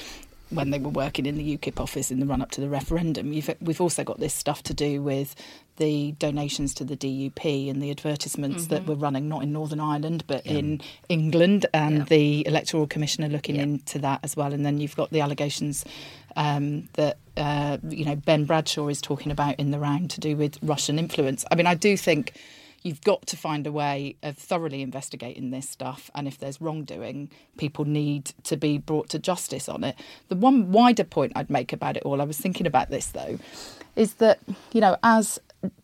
when 0.51 0.71
they 0.71 0.79
were 0.79 0.89
working 0.91 1.27
in 1.27 1.37
the 1.37 1.57
UKIP 1.59 1.79
office 1.81 2.11
in 2.11 2.21
the 2.21 2.27
run 2.27 2.41
up 2.41 2.51
to 2.53 2.61
the 2.61 2.69
referendum. 2.69 3.33
You've, 3.33 3.51
we've 3.61 3.81
also 3.81 4.03
got 4.05 4.19
this 4.19 4.33
stuff 4.35 4.63
to 4.65 4.75
do 4.75 5.03
with 5.03 5.35
the 5.77 6.13
donations 6.13 6.75
to 6.75 6.85
the 6.85 6.97
DUP 6.97 7.71
and 7.71 7.81
the 7.83 7.91
advertisements 7.91 8.67
that 8.67 8.87
were 8.87 8.95
running 8.97 9.29
not 9.29 9.43
in 9.43 9.53
Northern 9.53 9.79
Ireland 9.79 10.25
but 10.27 10.45
in 10.47 10.81
England, 11.09 11.67
and 11.75 11.99
Yeah. 11.99 12.05
the 12.05 12.47
Electoral 12.47 12.87
Commissioner 12.87 13.29
looking 13.29 13.57
Yeah. 13.57 13.63
into 13.63 13.99
that 14.01 14.21
as 14.23 14.37
well. 14.37 14.53
And 14.53 14.65
then 14.67 14.79
you've 14.81 14.97
got 14.97 15.11
the 15.11 15.21
allegations 15.21 15.85
um, 16.37 16.89
that 16.95 17.19
uh, 17.37 17.79
you 17.89 18.05
know 18.05 18.17
Ben 18.17 18.45
Bradshaw 18.45 18.89
is 18.89 19.01
talking 19.01 19.31
about 19.31 19.57
in 19.61 19.71
the 19.71 19.79
round 19.79 20.11
to 20.13 20.21
do 20.21 20.37
with 20.37 20.59
Russian 20.63 20.99
influence. 20.99 21.45
I 21.51 21.55
mean, 21.57 21.67
I 21.67 21.75
do 21.75 21.97
think 21.97 22.33
you've 22.83 23.01
got 23.03 23.27
to 23.27 23.37
find 23.37 23.67
a 23.67 23.73
way 23.73 24.17
of 24.23 24.37
thoroughly 24.37 24.83
investigating 24.83 25.51
this 25.51 25.69
stuff, 25.69 26.11
and 26.14 26.29
if 26.29 26.38
there's 26.38 26.61
wrongdoing, 26.61 27.31
people 27.57 27.85
need 27.85 28.33
to 28.45 28.57
be 28.57 28.79
brought 28.79 29.09
to 29.11 29.19
justice 29.19 29.69
on 29.69 29.85
it. 29.85 29.97
The 30.29 30.37
one 30.37 30.73
wider 30.73 31.05
point 31.05 31.33
I'd 31.37 31.51
make 31.51 31.73
about 31.73 31.97
it 31.97 32.03
all, 32.05 32.21
I 32.21 32.25
was 32.25 32.38
thinking 32.38 32.67
about 32.67 32.91
this 32.91 33.07
though, 33.07 33.38
is 33.97 34.14
that 34.14 34.41
you 34.73 34.81
know 34.81 34.97
as 35.03 35.38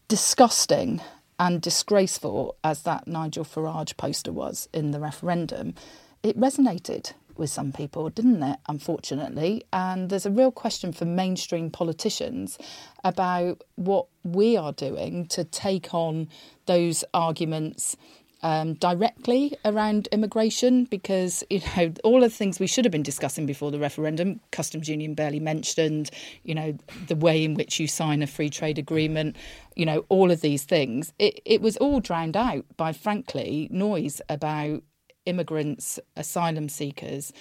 disgusting 0.08 1.00
and 1.38 1.60
disgraceful 1.60 2.56
as 2.62 2.82
that 2.82 3.06
Nigel 3.08 3.44
Farage 3.44 3.96
poster 3.96 4.32
was 4.32 4.68
in 4.72 4.92
the 4.92 5.00
referendum, 5.00 5.74
it 6.22 6.38
resonated 6.38 7.12
with 7.36 7.50
some 7.50 7.72
people, 7.72 8.08
didn't 8.10 8.42
it? 8.42 8.58
Unfortunately. 8.68 9.64
And 9.72 10.10
there's 10.10 10.26
a 10.26 10.30
real 10.30 10.50
question 10.50 10.92
for 10.92 11.04
mainstream 11.04 11.70
politicians 11.70 12.58
about 13.02 13.62
what 13.76 14.06
we 14.22 14.56
are 14.56 14.72
doing 14.72 15.26
to 15.26 15.44
take 15.44 15.92
on 15.94 16.28
those 16.66 17.04
arguments. 17.12 17.96
Um, 18.42 18.74
directly 18.74 19.56
around 19.64 20.06
immigration 20.12 20.84
because 20.84 21.42
you 21.48 21.62
know 21.78 21.94
all 22.04 22.22
of 22.22 22.30
the 22.30 22.36
things 22.36 22.60
we 22.60 22.66
should 22.66 22.84
have 22.84 22.92
been 22.92 23.02
discussing 23.02 23.46
before 23.46 23.70
the 23.70 23.78
referendum 23.78 24.38
customs 24.50 24.86
union 24.86 25.14
barely 25.14 25.40
mentioned 25.40 26.10
you 26.42 26.54
know 26.54 26.76
the 27.06 27.16
way 27.16 27.42
in 27.42 27.54
which 27.54 27.80
you 27.80 27.88
sign 27.88 28.22
a 28.22 28.26
free 28.26 28.50
trade 28.50 28.78
agreement 28.78 29.34
you 29.76 29.86
know 29.86 30.04
all 30.10 30.30
of 30.30 30.42
these 30.42 30.64
things 30.64 31.14
it, 31.18 31.40
it 31.46 31.62
was 31.62 31.78
all 31.78 32.00
drowned 32.00 32.36
out 32.36 32.66
by 32.76 32.92
frankly 32.92 33.66
noise 33.70 34.20
about 34.28 34.82
immigrants, 35.26 35.98
asylum 36.16 36.68
seekers. 36.68 37.32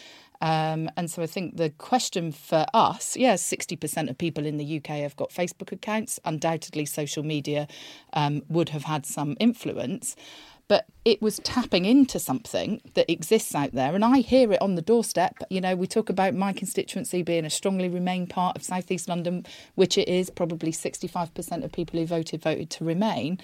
Um, 0.41 0.89
and 0.97 1.09
so 1.09 1.21
I 1.23 1.25
think 1.25 1.55
the 1.55 1.69
question 1.69 2.33
for 2.33 2.65
us, 2.73 3.15
yes, 3.15 3.41
60% 3.49 4.09
of 4.09 4.17
people 4.17 4.45
in 4.45 4.57
the 4.57 4.77
UK 4.77 4.97
have 4.97 5.15
got 5.15 5.29
Facebook 5.29 5.71
accounts. 5.71 6.19
Undoubtedly, 6.25 6.85
social 6.85 7.23
media 7.23 7.65
um, 8.11 8.41
would 8.49 8.69
have 8.69 8.83
had 8.83 9.05
some 9.05 9.37
influence. 9.39 10.17
But 10.67 10.85
it 11.03 11.21
was 11.21 11.39
tapping 11.39 11.85
into 11.85 12.19
something 12.19 12.81
that 12.93 13.11
exists 13.11 13.53
out 13.53 13.73
there. 13.73 13.95
And 13.95 14.05
I 14.05 14.19
hear 14.19 14.51
it 14.53 14.61
on 14.61 14.75
the 14.75 14.81
doorstep. 14.81 15.39
You 15.49 15.61
know, 15.61 15.75
we 15.75 15.87
talk 15.87 16.09
about 16.09 16.33
my 16.33 16.53
constituency 16.53 17.21
being 17.21 17.45
a 17.45 17.49
strongly 17.49 17.89
Remain 17.89 18.27
part 18.27 18.55
of 18.55 18.63
South 18.63 18.89
East 18.89 19.09
London, 19.09 19.45
which 19.75 19.97
it 19.97 20.07
is. 20.07 20.29
Probably 20.29 20.71
65% 20.71 21.63
of 21.63 21.71
people 21.71 21.99
who 21.99 22.05
voted 22.05 22.41
voted 22.41 22.69
to 22.71 22.85
remain. 22.85 23.39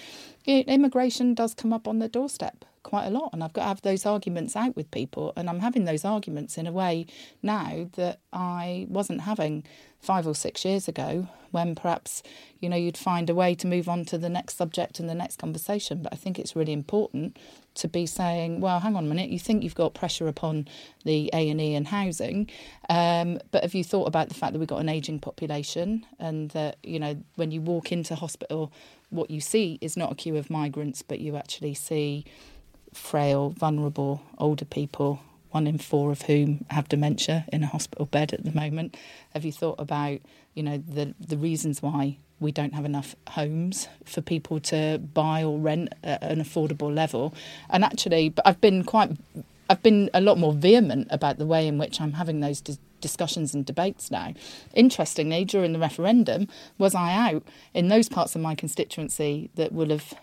Immigration 0.45 1.33
does 1.33 1.53
come 1.53 1.73
up 1.73 1.87
on 1.87 1.99
the 1.99 2.07
doorstep 2.07 2.65
quite 2.83 3.05
a 3.05 3.09
lot 3.09 3.29
and 3.33 3.43
I've 3.43 3.53
got 3.53 3.63
to 3.63 3.67
have 3.67 3.81
those 3.81 4.05
arguments 4.05 4.55
out 4.55 4.75
with 4.75 4.89
people 4.91 5.33
and 5.35 5.49
I'm 5.49 5.59
having 5.59 5.85
those 5.85 6.05
arguments 6.05 6.57
in 6.57 6.65
a 6.65 6.71
way 6.71 7.05
now 7.43 7.89
that 7.93 8.19
I 8.31 8.87
wasn't 8.89 9.21
having 9.21 9.63
5 9.99 10.27
or 10.27 10.35
6 10.35 10.65
years 10.65 10.87
ago 10.87 11.27
when 11.51 11.73
perhaps 11.73 12.21
you 12.59 12.69
know 12.69 12.75
you'd 12.75 12.97
find 12.97 13.29
a 13.29 13.35
way 13.35 13.55
to 13.55 13.65
move 13.65 13.89
on 13.89 14.05
to 14.05 14.17
the 14.17 14.29
next 14.29 14.55
subject 14.55 14.99
and 14.99 15.09
the 15.09 15.15
next 15.15 15.39
conversation. 15.39 16.03
But 16.03 16.13
I 16.13 16.15
think 16.15 16.37
it's 16.37 16.55
really 16.55 16.73
important 16.73 17.37
to 17.75 17.87
be 17.87 18.05
saying 18.05 18.59
well 18.59 18.79
hang 18.79 18.95
on 18.95 19.05
a 19.05 19.07
minute 19.07 19.29
you 19.29 19.39
think 19.39 19.63
you've 19.63 19.75
got 19.75 19.93
pressure 19.93 20.27
upon 20.27 20.67
the 21.05 21.29
A&E 21.33 21.75
and 21.75 21.87
housing 21.87 22.49
um, 22.89 23.39
but 23.51 23.63
have 23.63 23.73
you 23.73 23.85
thought 23.85 24.05
about 24.05 24.27
the 24.27 24.35
fact 24.35 24.51
that 24.51 24.59
we've 24.59 24.67
got 24.67 24.81
an 24.81 24.89
aging 24.89 25.17
population 25.17 26.05
and 26.19 26.49
that 26.49 26.75
you 26.83 26.99
know 26.99 27.15
when 27.35 27.51
you 27.51 27.61
walk 27.61 27.93
into 27.93 28.15
hospital 28.15 28.73
what 29.11 29.31
you 29.31 29.39
see 29.39 29.77
is 29.79 29.95
not 29.95 30.11
a 30.11 30.15
queue 30.15 30.35
of 30.35 30.49
migrants 30.49 31.01
but 31.01 31.19
you 31.19 31.37
actually 31.37 31.73
see 31.73 32.25
frail, 32.93 33.49
vulnerable, 33.51 34.21
older 34.37 34.65
people, 34.65 35.19
one 35.51 35.67
in 35.67 35.77
four 35.77 36.11
of 36.11 36.23
whom 36.23 36.65
have 36.69 36.89
dementia 36.89 37.45
in 37.51 37.63
a 37.63 37.67
hospital 37.67 38.05
bed 38.05 38.33
at 38.33 38.43
the 38.43 38.51
moment. 38.51 38.95
Have 39.33 39.45
you 39.45 39.51
thought 39.51 39.79
about, 39.79 40.19
you 40.53 40.63
know, 40.63 40.77
the 40.77 41.15
the 41.19 41.37
reasons 41.37 41.81
why 41.81 42.17
we 42.39 42.51
don't 42.51 42.73
have 42.73 42.85
enough 42.85 43.15
homes 43.29 43.87
for 44.05 44.21
people 44.21 44.59
to 44.59 44.97
buy 45.13 45.43
or 45.43 45.57
rent 45.57 45.93
at 46.03 46.21
an 46.23 46.41
affordable 46.41 46.93
level. 46.93 47.33
And 47.69 47.83
actually, 47.83 48.29
but 48.29 48.47
I've 48.47 48.61
been 48.61 48.83
quite, 48.83 49.11
I've 49.69 49.83
been 49.83 50.09
a 50.13 50.21
lot 50.21 50.37
more 50.37 50.53
vehement 50.53 51.07
about 51.11 51.37
the 51.37 51.45
way 51.45 51.67
in 51.67 51.77
which 51.77 51.99
I'm 51.99 52.13
having 52.13 52.39
those 52.39 52.61
dis- 52.61 52.79
discussions 53.01 53.53
and 53.53 53.65
debates 53.65 54.09
now. 54.09 54.33
Interestingly, 54.73 55.45
during 55.45 55.73
the 55.73 55.79
referendum, 55.79 56.47
was 56.77 56.95
I 56.95 57.13
out 57.13 57.43
in 57.73 57.89
those 57.89 58.09
parts 58.09 58.35
of 58.35 58.41
my 58.41 58.55
constituency 58.55 59.49
that 59.55 59.71
will 59.71 59.89
have 59.89 60.13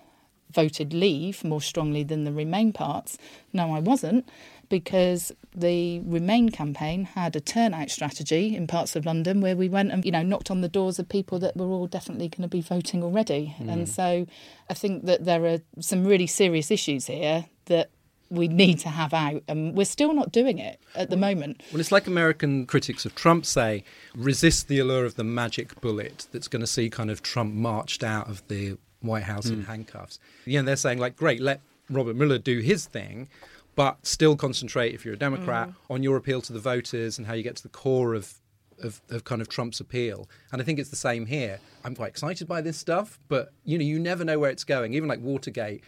voted 0.50 0.94
leave 0.94 1.44
more 1.44 1.60
strongly 1.60 2.02
than 2.02 2.24
the 2.24 2.32
remain 2.32 2.72
parts? 2.72 3.18
No, 3.52 3.74
I 3.74 3.80
wasn't 3.80 4.26
because 4.68 5.32
the 5.54 6.00
Remain 6.00 6.50
campaign 6.50 7.04
had 7.04 7.34
a 7.36 7.40
turnout 7.40 7.90
strategy 7.90 8.54
in 8.56 8.66
parts 8.66 8.96
of 8.96 9.06
London 9.06 9.40
where 9.40 9.56
we 9.56 9.68
went 9.68 9.92
and 9.92 10.04
you 10.04 10.10
know 10.10 10.22
knocked 10.22 10.50
on 10.50 10.60
the 10.60 10.68
doors 10.68 10.98
of 10.98 11.08
people 11.08 11.38
that 11.38 11.56
were 11.56 11.66
all 11.66 11.86
definitely 11.86 12.28
going 12.28 12.42
to 12.42 12.48
be 12.48 12.60
voting 12.60 13.02
already. 13.02 13.54
Mm. 13.58 13.72
And 13.72 13.88
so 13.88 14.26
I 14.68 14.74
think 14.74 15.06
that 15.06 15.24
there 15.24 15.44
are 15.46 15.58
some 15.80 16.04
really 16.04 16.26
serious 16.26 16.70
issues 16.70 17.06
here 17.06 17.46
that 17.66 17.90
we 18.30 18.48
need 18.48 18.78
to 18.80 18.88
have 18.88 19.14
out, 19.14 19.42
and 19.46 19.76
we're 19.76 19.84
still 19.84 20.12
not 20.12 20.32
doing 20.32 20.58
it 20.58 20.80
at 20.94 21.10
the 21.10 21.16
moment. 21.16 21.62
Well, 21.72 21.80
it's 21.80 21.92
like 21.92 22.06
American 22.06 22.66
critics 22.66 23.04
of 23.04 23.14
Trump 23.14 23.46
say 23.46 23.84
resist 24.14 24.68
the 24.68 24.78
allure 24.78 25.04
of 25.04 25.14
the 25.14 25.24
magic 25.24 25.80
bullet 25.80 26.26
that's 26.32 26.48
going 26.48 26.60
to 26.60 26.66
see 26.66 26.90
kind 26.90 27.10
of 27.10 27.22
Trump 27.22 27.54
marched 27.54 28.02
out 28.02 28.28
of 28.28 28.46
the 28.48 28.78
White 29.00 29.24
House 29.24 29.46
mm. 29.46 29.54
in 29.54 29.64
handcuffs. 29.64 30.18
You 30.44 30.58
know, 30.58 30.66
they're 30.66 30.76
saying, 30.76 30.98
like, 30.98 31.16
great, 31.16 31.40
let 31.40 31.60
Robert 31.88 32.16
Mueller 32.16 32.38
do 32.38 32.58
his 32.60 32.86
thing, 32.86 33.28
but 33.76 34.04
still 34.04 34.36
concentrate, 34.36 34.94
if 34.94 35.04
you're 35.04 35.14
a 35.14 35.18
Democrat, 35.18 35.68
mm. 35.68 35.74
on 35.88 36.02
your 36.02 36.16
appeal 36.16 36.40
to 36.40 36.52
the 36.52 36.58
voters 36.58 37.18
and 37.18 37.26
how 37.26 37.34
you 37.34 37.44
get 37.44 37.56
to 37.56 37.62
the 37.62 37.68
core 37.68 38.14
of, 38.14 38.34
of, 38.82 39.00
of, 39.10 39.22
kind 39.24 39.40
of 39.40 39.48
Trump's 39.48 39.78
appeal. 39.78 40.28
And 40.50 40.60
I 40.60 40.64
think 40.64 40.78
it's 40.78 40.90
the 40.90 40.96
same 40.96 41.26
here. 41.26 41.60
I'm 41.84 41.94
quite 41.94 42.08
excited 42.08 42.48
by 42.48 42.62
this 42.62 42.78
stuff, 42.78 43.20
but 43.28 43.52
you 43.64 43.78
know, 43.78 43.84
you 43.84 44.00
never 44.00 44.24
know 44.24 44.38
where 44.38 44.50
it's 44.50 44.64
going. 44.64 44.94
Even 44.94 45.08
like 45.08 45.20
Watergate 45.20 45.84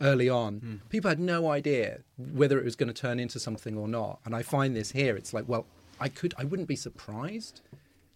early 0.00 0.28
on, 0.28 0.60
mm. 0.60 0.88
people 0.88 1.08
had 1.08 1.20
no 1.20 1.50
idea 1.50 2.00
whether 2.16 2.58
it 2.58 2.64
was 2.64 2.76
going 2.76 2.88
to 2.88 2.94
turn 2.94 3.18
into 3.18 3.38
something 3.38 3.76
or 3.76 3.88
not. 3.88 4.20
And 4.24 4.34
I 4.34 4.42
find 4.42 4.74
this 4.74 4.92
here, 4.92 5.16
it's 5.16 5.34
like, 5.34 5.48
well, 5.48 5.66
I 6.00 6.08
could, 6.08 6.34
I 6.38 6.44
wouldn't 6.44 6.68
be 6.68 6.76
surprised 6.76 7.60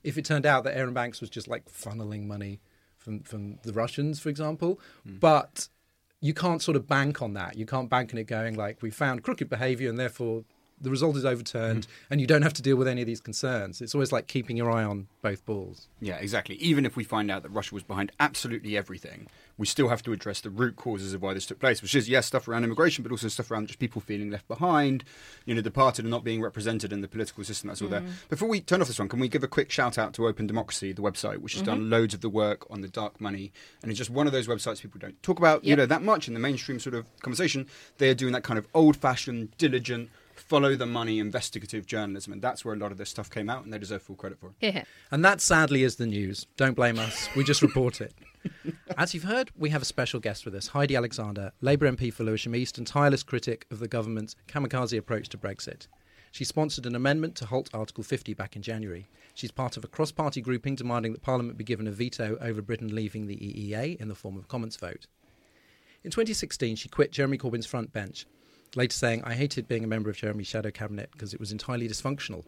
if 0.04 0.16
it 0.16 0.24
turned 0.24 0.46
out 0.46 0.62
that 0.64 0.76
Arron 0.76 0.94
Banks 0.94 1.20
was 1.20 1.30
just 1.30 1.48
like 1.48 1.66
funneling 1.66 2.26
money 2.26 2.60
from 2.96 3.20
from 3.20 3.58
the 3.62 3.72
Russians, 3.72 4.20
for 4.20 4.28
example. 4.28 4.80
Mm. 5.06 5.20
But 5.20 5.68
you 6.20 6.34
can't 6.34 6.62
sort 6.62 6.76
of 6.76 6.86
bank 6.86 7.22
on 7.22 7.34
that. 7.34 7.56
You 7.56 7.66
can't 7.66 7.90
bank 7.90 8.12
on 8.12 8.18
it 8.18 8.24
going 8.26 8.54
like 8.56 8.82
we 8.82 8.90
found 8.90 9.22
crooked 9.22 9.48
behaviour 9.48 9.88
and 9.90 9.98
therefore 9.98 10.44
the 10.80 10.90
result 10.90 11.16
is 11.16 11.24
overturned 11.24 11.86
mm. 11.86 11.90
and 12.10 12.20
you 12.20 12.26
don't 12.26 12.42
have 12.42 12.52
to 12.54 12.62
deal 12.62 12.76
with 12.76 12.88
any 12.88 13.00
of 13.00 13.06
these 13.06 13.20
concerns. 13.20 13.80
It's 13.80 13.94
always 13.94 14.12
like 14.12 14.26
keeping 14.26 14.56
your 14.56 14.70
eye 14.70 14.84
on 14.84 15.08
both 15.22 15.44
balls. 15.46 15.88
Yeah, 16.00 16.16
exactly. 16.16 16.56
Even 16.56 16.84
if 16.84 16.96
we 16.96 17.04
find 17.04 17.30
out 17.30 17.42
that 17.42 17.50
Russia 17.50 17.74
was 17.74 17.82
behind 17.82 18.12
absolutely 18.20 18.76
everything, 18.76 19.28
we 19.58 19.66
still 19.66 19.88
have 19.88 20.02
to 20.02 20.12
address 20.12 20.42
the 20.42 20.50
root 20.50 20.76
causes 20.76 21.14
of 21.14 21.22
why 21.22 21.32
this 21.32 21.46
took 21.46 21.58
place, 21.58 21.80
which 21.80 21.94
is, 21.94 22.08
yes, 22.08 22.26
stuff 22.26 22.46
around 22.46 22.64
immigration, 22.64 23.02
but 23.02 23.10
also 23.10 23.28
stuff 23.28 23.50
around 23.50 23.68
just 23.68 23.78
people 23.78 24.02
feeling 24.02 24.30
left 24.30 24.46
behind, 24.48 25.04
you 25.46 25.54
know, 25.54 25.62
departed 25.62 26.04
and 26.04 26.10
not 26.10 26.24
being 26.24 26.42
represented 26.42 26.92
in 26.92 27.00
the 27.00 27.08
political 27.08 27.42
system. 27.42 27.68
That's 27.68 27.80
all 27.80 27.88
mm. 27.88 27.92
there. 27.92 28.04
Before 28.28 28.48
we 28.48 28.60
turn 28.60 28.82
off 28.82 28.88
this 28.88 28.98
one, 28.98 29.08
can 29.08 29.18
we 29.18 29.28
give 29.28 29.42
a 29.42 29.48
quick 29.48 29.70
shout 29.70 29.96
out 29.96 30.12
to 30.14 30.26
Open 30.26 30.46
Democracy, 30.46 30.92
the 30.92 31.02
website, 31.02 31.38
which 31.38 31.54
has 31.54 31.62
mm-hmm. 31.62 31.72
done 31.72 31.90
loads 31.90 32.12
of 32.12 32.20
the 32.20 32.28
work 32.28 32.66
on 32.70 32.82
the 32.82 32.88
dark 32.88 33.20
money 33.20 33.52
and 33.82 33.90
it's 33.90 33.98
just 33.98 34.10
one 34.10 34.26
of 34.26 34.32
those 34.32 34.46
websites 34.46 34.82
people 34.82 34.98
don't 34.98 35.22
talk 35.22 35.38
about, 35.38 35.64
yep. 35.64 35.70
you 35.70 35.76
know, 35.76 35.86
that 35.86 36.02
much 36.02 36.28
in 36.28 36.34
the 36.34 36.40
mainstream 36.40 36.80
sort 36.80 36.94
of 36.94 37.06
conversation. 37.20 37.66
They 37.98 38.10
are 38.10 38.14
doing 38.14 38.32
that 38.32 38.42
kind 38.42 38.58
of 38.58 38.66
old 38.74 38.96
fashioned, 38.96 39.56
diligent, 39.58 40.10
follow 40.46 40.76
the 40.76 40.86
money 40.86 41.18
investigative 41.18 41.86
journalism, 41.86 42.32
and 42.32 42.40
that's 42.40 42.64
where 42.64 42.74
a 42.74 42.78
lot 42.78 42.92
of 42.92 42.98
this 42.98 43.10
stuff 43.10 43.28
came 43.28 43.50
out, 43.50 43.64
and 43.64 43.72
they 43.72 43.78
deserve 43.78 44.02
full 44.02 44.16
credit 44.16 44.38
for 44.38 44.48
it. 44.48 44.54
Yeah. 44.60 44.84
And 45.10 45.24
that 45.24 45.40
sadly 45.40 45.82
is 45.82 45.96
the 45.96 46.06
news. 46.06 46.46
Don't 46.56 46.76
blame 46.76 46.98
us. 46.98 47.28
We 47.36 47.44
just 47.44 47.62
report 47.62 48.00
it. 48.00 48.14
As 48.96 49.12
you've 49.12 49.24
heard, 49.24 49.50
we 49.56 49.70
have 49.70 49.82
a 49.82 49.86
special 49.86 50.20
guest 50.20 50.44
with 50.44 50.54
us, 50.54 50.68
Heidi 50.68 50.94
Alexander, 50.94 51.52
Labour 51.60 51.90
MP 51.90 52.12
for 52.12 52.22
Lewisham 52.22 52.54
East 52.54 52.78
and 52.78 52.86
tireless 52.86 53.24
critic 53.24 53.66
of 53.70 53.80
the 53.80 53.88
government's 53.88 54.36
kamikaze 54.46 54.96
approach 54.96 55.28
to 55.30 55.38
Brexit. 55.38 55.88
She 56.30 56.44
sponsored 56.44 56.86
an 56.86 56.94
amendment 56.94 57.34
to 57.36 57.46
halt 57.46 57.70
Article 57.74 58.04
50 58.04 58.34
back 58.34 58.54
in 58.56 58.62
January. 58.62 59.06
She's 59.34 59.50
part 59.50 59.76
of 59.76 59.84
a 59.84 59.88
cross 59.88 60.12
party 60.12 60.40
grouping 60.40 60.76
demanding 60.76 61.12
that 61.12 61.22
Parliament 61.22 61.58
be 61.58 61.64
given 61.64 61.86
a 61.86 61.92
veto 61.92 62.36
over 62.40 62.62
Britain 62.62 62.94
leaving 62.94 63.26
the 63.26 63.36
EEA 63.36 63.96
in 64.00 64.08
the 64.08 64.14
form 64.14 64.36
of 64.36 64.44
a 64.44 64.46
Commons 64.46 64.76
vote. 64.76 65.06
In 66.04 66.10
2016, 66.10 66.76
she 66.76 66.88
quit 66.88 67.10
Jeremy 67.10 67.38
Corbyn's 67.38 67.66
front 67.66 67.92
bench 67.92 68.26
later 68.76 68.94
saying, 68.94 69.22
I 69.24 69.34
hated 69.34 69.68
being 69.68 69.84
a 69.84 69.88
member 69.88 70.10
of 70.10 70.16
Jeremy's 70.16 70.46
shadow 70.46 70.70
cabinet 70.70 71.10
because 71.12 71.34
it 71.34 71.40
was 71.40 71.52
entirely 71.52 71.88
dysfunctional. 71.88 72.44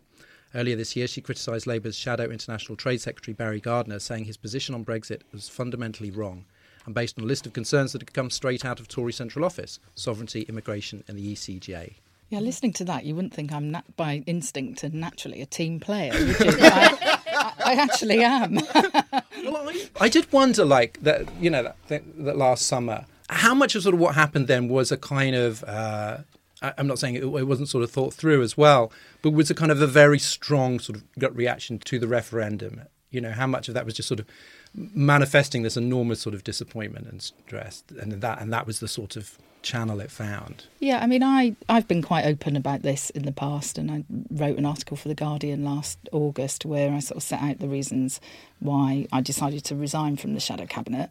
Earlier 0.55 0.77
this 0.77 0.97
year, 0.97 1.07
she 1.07 1.21
criticised 1.21 1.67
Labour's 1.67 1.97
shadow 1.97 2.25
International 2.25 2.77
Trade 2.77 3.01
Secretary 3.01 3.35
Barry 3.35 3.61
Gardiner, 3.61 3.99
saying 3.99 4.25
his 4.25 4.37
position 4.37 4.75
on 4.75 4.85
Brexit 4.85 5.23
was 5.33 5.49
fundamentally 5.49 6.11
wrong 6.11 6.47
and 6.89 6.95
based 6.95 7.19
on 7.19 7.25
a 7.25 7.29
list 7.29 7.47
of 7.47 7.53
concerns 7.53 7.93
that 7.93 8.01
had 8.01 8.15
come 8.15 8.31
straight 8.31 8.65
out 8.65 8.81
of 8.81 8.89
Tory 8.89 9.13
central 9.13 9.45
office 9.45 9.79
sovereignty, 9.95 10.47
immigration, 10.49 11.05
and 11.07 11.19
the 11.19 11.35
ECJ. 11.35 11.97
Yeah, 12.31 12.41
listening 12.41 12.73
to 12.75 12.85
that, 12.85 13.05
you 13.05 13.15
wouldn't 13.15 13.35
think 13.35 13.53
I'm 13.53 13.71
nat- 13.71 13.97
by 13.97 14.23
instinct 14.27 14.83
and 14.83 14.95
naturally 14.95 15.43
a 15.43 15.47
team 15.47 15.81
player, 15.81 16.13
I, 16.15 17.23
I, 17.27 17.53
I, 17.65 17.75
actually 17.75 18.23
am. 18.23 18.55
well, 18.55 19.69
I, 19.69 19.89
I, 20.01 20.09
did 20.09 20.31
wonder, 20.33 20.65
like 20.65 20.99
that, 21.03 21.27
you 21.41 21.51
know, 21.51 21.73
that, 21.89 22.03
that 22.25 22.37
last 22.37 22.67
summer 22.67 23.05
how 23.29 23.55
much 23.55 23.75
of 23.75 23.83
sort 23.83 23.95
of 23.95 24.01
what 24.01 24.15
happened 24.15 24.49
then 24.49 24.69
was 24.69 24.91
a 24.91 24.97
kind 24.97 25.35
of 25.35 25.65
uh, 25.65 26.19
I'm 26.61 26.87
not 26.87 26.99
saying 26.99 27.15
it, 27.15 27.27
wasn't 27.27 27.69
sort 27.69 27.85
of 27.85 27.91
thought 27.91 28.15
through 28.15 28.43
as 28.43 28.57
well, 28.57 28.91
but 29.23 29.31
was 29.31 29.51
a 29.51 29.55
kind 29.55 29.71
of 29.71 29.81
a 29.81 29.87
very 29.87 30.19
strong 30.19 30.81
sort 30.81 30.97
of 30.97 31.05
gut 31.19 31.35
reaction 31.37 31.79
to 31.81 31.99
the 31.99 32.09
referendum. 32.09 32.83
You 33.11 33.21
know, 33.21 33.31
how 33.31 33.47
much 33.47 33.69
of 33.69 33.75
that 33.75 33.85
was 33.85 33.95
just 33.95 34.09
sort 34.09 34.21
of 34.21 34.27
manifesting 34.75 35.63
this 35.63 35.77
enormous 35.77 36.21
sort 36.21 36.35
of 36.35 36.45
disappointment 36.45 37.07
and 37.07 37.23
stress, 37.23 37.85
and 38.01 38.13
that 38.21 38.41
and 38.41 38.53
that 38.53 38.67
was 38.67 38.81
the 38.81 38.89
sort 38.89 39.17
of 39.17 39.39
channel 39.69 40.01
it 40.01 40.11
found. 40.11 40.65
Yeah, 40.81 40.99
I 41.03 41.07
mean, 41.07 41.23
I, 41.23 41.55
I've 41.69 41.87
been 41.87 42.01
quite 42.01 42.25
open 42.25 42.57
about 42.57 42.81
this 42.81 43.11
in 43.11 43.25
the 43.25 43.33
past, 43.33 43.77
and 43.77 43.91
I 43.91 44.05
wrote 44.31 44.57
an 44.57 44.65
article 44.65 44.97
for 44.97 45.09
The 45.09 45.15
Guardian 45.15 45.63
last 45.63 45.99
August 46.11 46.65
where 46.65 46.91
I 46.91 47.01
sort 47.01 47.19
of 47.19 47.23
set 47.23 47.43
out 47.43 47.59
the 47.59 47.69
reasons 47.69 48.19
why 48.61 49.07
I 49.13 49.21
decided 49.21 49.65
to 49.65 49.77
resign 49.77 50.17
from 50.17 50.33
the 50.33 50.41
Shadow 50.41 50.65
Cabinet. 50.65 51.11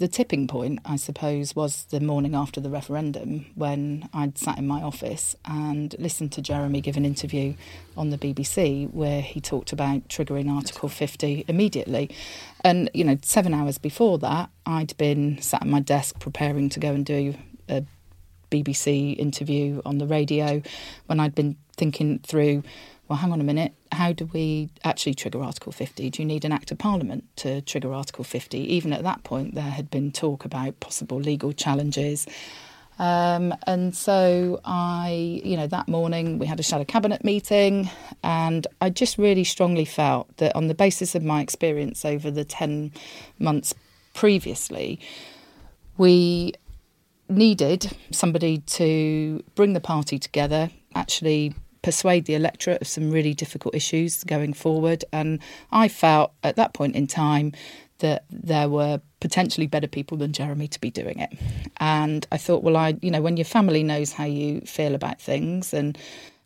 The 0.00 0.08
tipping 0.08 0.46
point, 0.46 0.80
I 0.84 0.96
suppose, 0.96 1.56
was 1.56 1.84
the 1.84 2.00
morning 2.00 2.34
after 2.34 2.60
the 2.60 2.68
referendum 2.68 3.46
when 3.54 4.10
I'd 4.12 4.36
sat 4.36 4.58
in 4.58 4.66
my 4.66 4.82
office 4.82 5.34
and 5.46 5.94
listened 5.98 6.32
to 6.32 6.42
Jeremy 6.42 6.82
give 6.82 6.98
an 6.98 7.06
interview 7.06 7.54
on 7.96 8.10
the 8.10 8.18
BBC 8.18 8.92
where 8.92 9.22
he 9.22 9.40
talked 9.40 9.72
about 9.72 10.08
triggering 10.08 10.50
Article 10.54 10.90
50 10.90 11.46
immediately. 11.48 12.10
And, 12.62 12.90
you 12.92 13.04
know, 13.04 13.16
seven 13.22 13.54
hours 13.54 13.78
before 13.78 14.18
that, 14.18 14.50
I'd 14.66 14.94
been 14.98 15.40
sat 15.40 15.62
at 15.62 15.68
my 15.68 15.80
desk 15.80 16.18
preparing 16.20 16.68
to 16.70 16.80
go 16.80 16.92
and 16.92 17.06
do 17.06 17.34
a 17.68 17.84
BBC 18.50 19.16
interview 19.16 19.80
on 19.84 19.98
the 19.98 20.06
radio 20.06 20.62
when 21.06 21.20
I'd 21.20 21.34
been 21.34 21.56
thinking 21.76 22.20
through, 22.20 22.62
well, 23.08 23.18
hang 23.18 23.32
on 23.32 23.40
a 23.40 23.44
minute, 23.44 23.72
how 23.92 24.12
do 24.12 24.26
we 24.32 24.70
actually 24.82 25.14
trigger 25.14 25.42
Article 25.42 25.72
50? 25.72 26.10
Do 26.10 26.22
you 26.22 26.26
need 26.26 26.44
an 26.44 26.52
Act 26.52 26.70
of 26.70 26.78
Parliament 26.78 27.24
to 27.36 27.60
trigger 27.62 27.92
Article 27.92 28.24
50? 28.24 28.58
Even 28.58 28.92
at 28.92 29.02
that 29.02 29.24
point, 29.24 29.54
there 29.54 29.62
had 29.62 29.90
been 29.90 30.12
talk 30.12 30.44
about 30.44 30.80
possible 30.80 31.18
legal 31.18 31.52
challenges. 31.52 32.26
Um, 32.98 33.54
and 33.66 33.94
so 33.94 34.60
I, 34.64 35.40
you 35.44 35.56
know, 35.56 35.66
that 35.66 35.88
morning 35.88 36.38
we 36.38 36.46
had 36.46 36.60
a 36.60 36.62
shadow 36.62 36.84
cabinet 36.84 37.24
meeting, 37.24 37.90
and 38.22 38.66
I 38.80 38.90
just 38.90 39.18
really 39.18 39.44
strongly 39.44 39.84
felt 39.84 40.36
that 40.36 40.54
on 40.54 40.68
the 40.68 40.74
basis 40.74 41.14
of 41.14 41.22
my 41.22 41.40
experience 41.40 42.04
over 42.04 42.30
the 42.30 42.44
10 42.44 42.92
months 43.38 43.74
previously, 44.14 45.00
we 45.98 46.54
needed 47.28 47.96
somebody 48.10 48.58
to 48.58 49.42
bring 49.54 49.72
the 49.72 49.80
party 49.80 50.18
together, 50.18 50.70
actually 50.94 51.54
persuade 51.82 52.24
the 52.24 52.34
electorate 52.34 52.80
of 52.80 52.88
some 52.88 53.10
really 53.10 53.34
difficult 53.34 53.74
issues 53.74 54.24
going 54.24 54.54
forward. 54.54 55.04
And 55.12 55.38
I 55.70 55.88
felt 55.88 56.32
at 56.42 56.56
that 56.56 56.72
point 56.72 56.96
in 56.96 57.06
time 57.06 57.52
that 57.98 58.24
there 58.30 58.68
were 58.68 59.00
potentially 59.20 59.66
better 59.66 59.86
people 59.86 60.16
than 60.16 60.32
Jeremy 60.32 60.66
to 60.68 60.80
be 60.80 60.90
doing 60.90 61.18
it. 61.18 61.32
And 61.78 62.26
I 62.32 62.38
thought, 62.38 62.62
well, 62.62 62.76
I, 62.76 62.96
you 63.02 63.10
know, 63.10 63.20
when 63.20 63.36
your 63.36 63.44
family 63.44 63.82
knows 63.82 64.12
how 64.12 64.24
you 64.24 64.62
feel 64.62 64.94
about 64.94 65.20
things 65.20 65.74
and 65.74 65.96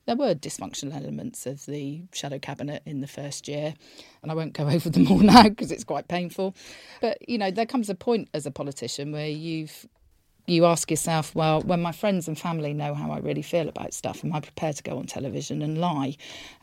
there 0.07 0.17
were 0.17 0.35
dysfunctional 0.35 0.97
elements 0.97 1.45
of 1.45 1.67
the 1.67 2.01
shadow 2.15 2.39
cabinet 2.39 2.83
in 2.87 3.03
the 3.03 3.07
first 3.07 3.47
year, 3.47 3.75
and 4.23 4.33
I 4.33 4.35
won't 4.35 4.55
go 4.55 4.67
over 4.69 4.89
them 4.89 5.07
all 5.13 5.19
now 5.19 5.43
because 5.45 5.71
it's 5.71 5.85
quite 5.85 6.09
painful. 6.09 6.57
But 7.01 7.29
you 7.29 7.37
know, 7.39 7.51
there 7.51 7.67
comes 7.67 7.91
a 7.91 7.95
point 7.95 8.29
as 8.33 8.47
a 8.47 8.51
politician 8.51 9.13
where 9.13 9.29
you've 9.29 9.87
you 10.49 10.65
ask 10.65 10.91
yourself, 10.91 11.35
well, 11.35 11.61
when 11.63 11.81
my 11.81 11.93
friends 11.93 12.29
and 12.29 12.39
family 12.39 12.73
know 12.73 12.95
how 12.95 13.11
I 13.11 13.19
really 13.19 13.43
feel 13.43 13.69
about 13.69 13.95
stuff, 13.95 14.25
am 14.25 14.35
I 14.35 14.41
prepared 14.41 14.77
to 14.77 14.83
go 14.83 14.99
on 14.99 15.07
television 15.07 15.63
and 15.63 15.79
lie? 15.79 16.17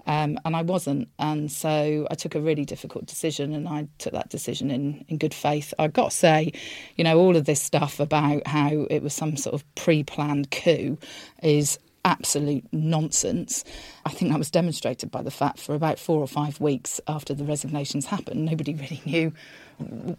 Um, 0.07 0.37
and 0.45 0.55
I 0.55 0.61
wasn't. 0.61 1.09
And 1.19 1.51
so 1.51 2.07
I 2.09 2.15
took 2.15 2.35
a 2.35 2.41
really 2.41 2.65
difficult 2.65 3.05
decision 3.05 3.53
and 3.53 3.67
I 3.67 3.87
took 3.97 4.13
that 4.13 4.29
decision 4.29 4.71
in, 4.71 5.05
in 5.07 5.17
good 5.17 5.33
faith. 5.33 5.73
I've 5.79 5.93
got 5.93 6.11
to 6.11 6.17
say, 6.17 6.51
you 6.95 7.03
know, 7.03 7.19
all 7.19 7.35
of 7.35 7.45
this 7.45 7.61
stuff 7.61 7.99
about 7.99 8.45
how 8.47 8.87
it 8.89 9.01
was 9.01 9.13
some 9.13 9.37
sort 9.37 9.53
of 9.53 9.75
pre 9.75 10.03
planned 10.03 10.51
coup 10.51 10.97
is 11.41 11.79
absolute 12.05 12.63
nonsense. 12.71 13.65
I 14.05 14.11
think 14.11 14.31
that 14.31 14.37
was 14.37 14.51
demonstrated 14.51 15.11
by 15.11 15.23
the 15.23 15.31
fact 15.31 15.59
for 15.59 15.75
about 15.75 15.99
four 15.99 16.19
or 16.19 16.27
five 16.27 16.61
weeks 16.61 17.01
after 17.07 17.33
the 17.33 17.43
resignations 17.43 18.05
happened, 18.05 18.45
nobody 18.45 18.73
really 18.75 19.01
knew 19.05 19.33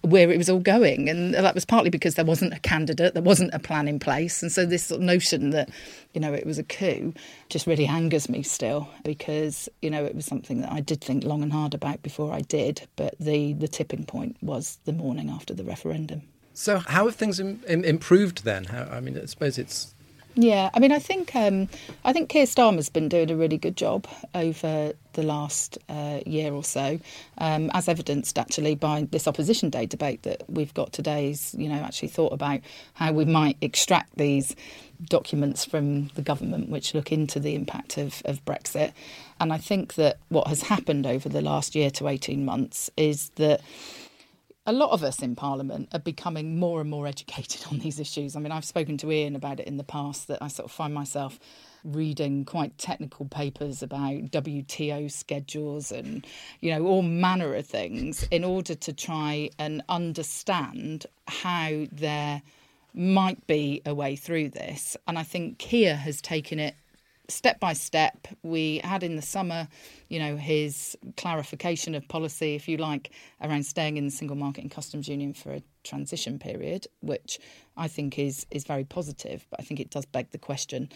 where 0.02 0.30
it 0.30 0.36
was 0.36 0.50
all 0.50 0.58
going. 0.58 1.08
And 1.08 1.32
that 1.32 1.54
was 1.54 1.64
partly 1.64 1.88
because 1.88 2.16
there 2.16 2.24
wasn't 2.24 2.52
a 2.52 2.58
candidate, 2.58 3.14
there 3.14 3.22
wasn't 3.22 3.54
a 3.54 3.58
plan 3.58 3.88
in 3.88 3.98
place. 3.98 4.42
And 4.42 4.52
so 4.52 4.66
this 4.66 4.84
sort 4.84 5.00
of 5.00 5.06
notion 5.06 5.50
that, 5.50 5.70
you 6.12 6.20
know, 6.20 6.34
it 6.34 6.44
was 6.44 6.58
a 6.58 6.64
coup 6.64 7.14
just 7.48 7.66
really 7.66 7.86
angers 7.86 8.28
me 8.28 8.42
still 8.42 8.88
because, 9.04 9.68
you 9.80 9.88
know, 9.88 10.04
it 10.04 10.14
was 10.14 10.26
something 10.26 10.60
that 10.60 10.72
I 10.72 10.80
did 10.80 11.00
think 11.00 11.24
long 11.24 11.42
and 11.42 11.52
hard 11.52 11.72
about 11.72 12.02
before 12.02 12.32
I 12.32 12.40
did. 12.40 12.86
But 12.96 13.14
the, 13.18 13.54
the 13.54 13.68
tipping 13.68 14.04
point 14.04 14.36
was 14.42 14.78
the 14.84 14.92
morning 14.92 15.30
after 15.30 15.54
the 15.54 15.64
referendum. 15.64 16.22
So, 16.52 16.78
how 16.78 17.04
have 17.04 17.16
things 17.16 17.38
Im- 17.38 17.62
Im- 17.68 17.84
improved 17.84 18.44
then? 18.44 18.64
How, 18.64 18.84
I 18.84 19.00
mean, 19.00 19.18
I 19.18 19.26
suppose 19.26 19.58
it's 19.58 19.94
yeah, 20.38 20.68
I 20.74 20.80
mean, 20.80 20.92
I 20.92 20.98
think 20.98 21.34
um, 21.34 21.66
I 22.04 22.12
think 22.12 22.28
Keir 22.28 22.44
Starmer's 22.44 22.90
been 22.90 23.08
doing 23.08 23.30
a 23.30 23.36
really 23.36 23.56
good 23.56 23.76
job 23.76 24.06
over 24.34 24.92
the 25.14 25.22
last 25.22 25.78
uh, 25.88 26.20
year 26.26 26.52
or 26.52 26.62
so, 26.62 27.00
um, 27.38 27.70
as 27.72 27.88
evidenced 27.88 28.38
actually 28.38 28.74
by 28.74 29.08
this 29.10 29.26
opposition 29.26 29.70
day 29.70 29.86
debate 29.86 30.24
that 30.24 30.42
we've 30.46 30.74
got 30.74 30.92
today. 30.92 31.30
Is 31.30 31.54
you 31.56 31.70
know 31.70 31.76
actually 31.76 32.08
thought 32.08 32.34
about 32.34 32.60
how 32.92 33.12
we 33.12 33.24
might 33.24 33.56
extract 33.62 34.14
these 34.18 34.54
documents 35.06 35.64
from 35.64 36.08
the 36.08 36.22
government 36.22 36.68
which 36.68 36.94
look 36.94 37.12
into 37.12 37.40
the 37.40 37.54
impact 37.54 37.96
of, 37.96 38.20
of 38.26 38.44
Brexit, 38.44 38.92
and 39.40 39.54
I 39.54 39.58
think 39.58 39.94
that 39.94 40.18
what 40.28 40.48
has 40.48 40.62
happened 40.62 41.06
over 41.06 41.30
the 41.30 41.40
last 41.40 41.74
year 41.74 41.90
to 41.92 42.08
eighteen 42.08 42.44
months 42.44 42.90
is 42.98 43.30
that 43.36 43.62
a 44.66 44.72
lot 44.72 44.90
of 44.90 45.02
us 45.02 45.22
in 45.22 45.36
Parliament 45.36 45.88
are 45.92 46.00
becoming 46.00 46.58
more 46.58 46.80
and 46.80 46.90
more 46.90 47.06
educated 47.06 47.64
on 47.70 47.78
these 47.78 48.00
issues. 48.00 48.34
I 48.34 48.40
mean, 48.40 48.52
I've 48.52 48.64
spoken 48.64 48.96
to 48.98 49.12
Ian 49.12 49.36
about 49.36 49.60
it 49.60 49.66
in 49.66 49.76
the 49.76 49.84
past 49.84 50.28
that 50.28 50.42
I 50.42 50.48
sort 50.48 50.66
of 50.66 50.72
find 50.72 50.92
myself 50.92 51.38
reading 51.84 52.44
quite 52.44 52.76
technical 52.76 53.26
papers 53.26 53.82
about 53.82 54.30
WTO 54.32 55.10
schedules 55.10 55.92
and, 55.92 56.26
you 56.60 56.74
know, 56.74 56.84
all 56.84 57.02
manner 57.02 57.54
of 57.54 57.66
things 57.66 58.26
in 58.30 58.42
order 58.42 58.74
to 58.74 58.92
try 58.92 59.50
and 59.58 59.82
understand 59.88 61.06
how 61.28 61.86
there 61.92 62.42
might 62.92 63.46
be 63.46 63.82
a 63.86 63.94
way 63.94 64.16
through 64.16 64.48
this. 64.48 64.96
And 65.06 65.18
I 65.18 65.22
think 65.22 65.58
Keir 65.58 65.94
has 65.96 66.20
taken 66.20 66.58
it 66.58 66.74
step 67.28 67.60
by 67.60 67.72
step. 67.72 68.28
We 68.42 68.80
had 68.84 69.02
in 69.02 69.16
the 69.16 69.22
summer, 69.22 69.68
you 70.08 70.18
know, 70.18 70.36
his 70.36 70.96
clarification 71.16 71.94
of 71.94 72.06
policy, 72.08 72.54
if 72.54 72.68
you 72.68 72.76
like, 72.76 73.10
around 73.40 73.64
staying 73.66 73.96
in 73.96 74.04
the 74.04 74.10
single 74.10 74.36
market 74.36 74.62
and 74.62 74.70
customs 74.70 75.08
union 75.08 75.32
for 75.34 75.52
a 75.52 75.62
transition 75.84 76.38
period, 76.38 76.86
which 77.00 77.38
I 77.76 77.88
think 77.88 78.18
is 78.18 78.46
is 78.50 78.64
very 78.64 78.84
positive. 78.84 79.46
But 79.50 79.60
I 79.60 79.62
think 79.64 79.80
it 79.80 79.90
does 79.90 80.06
beg 80.06 80.30
the 80.30 80.38
question: 80.38 80.88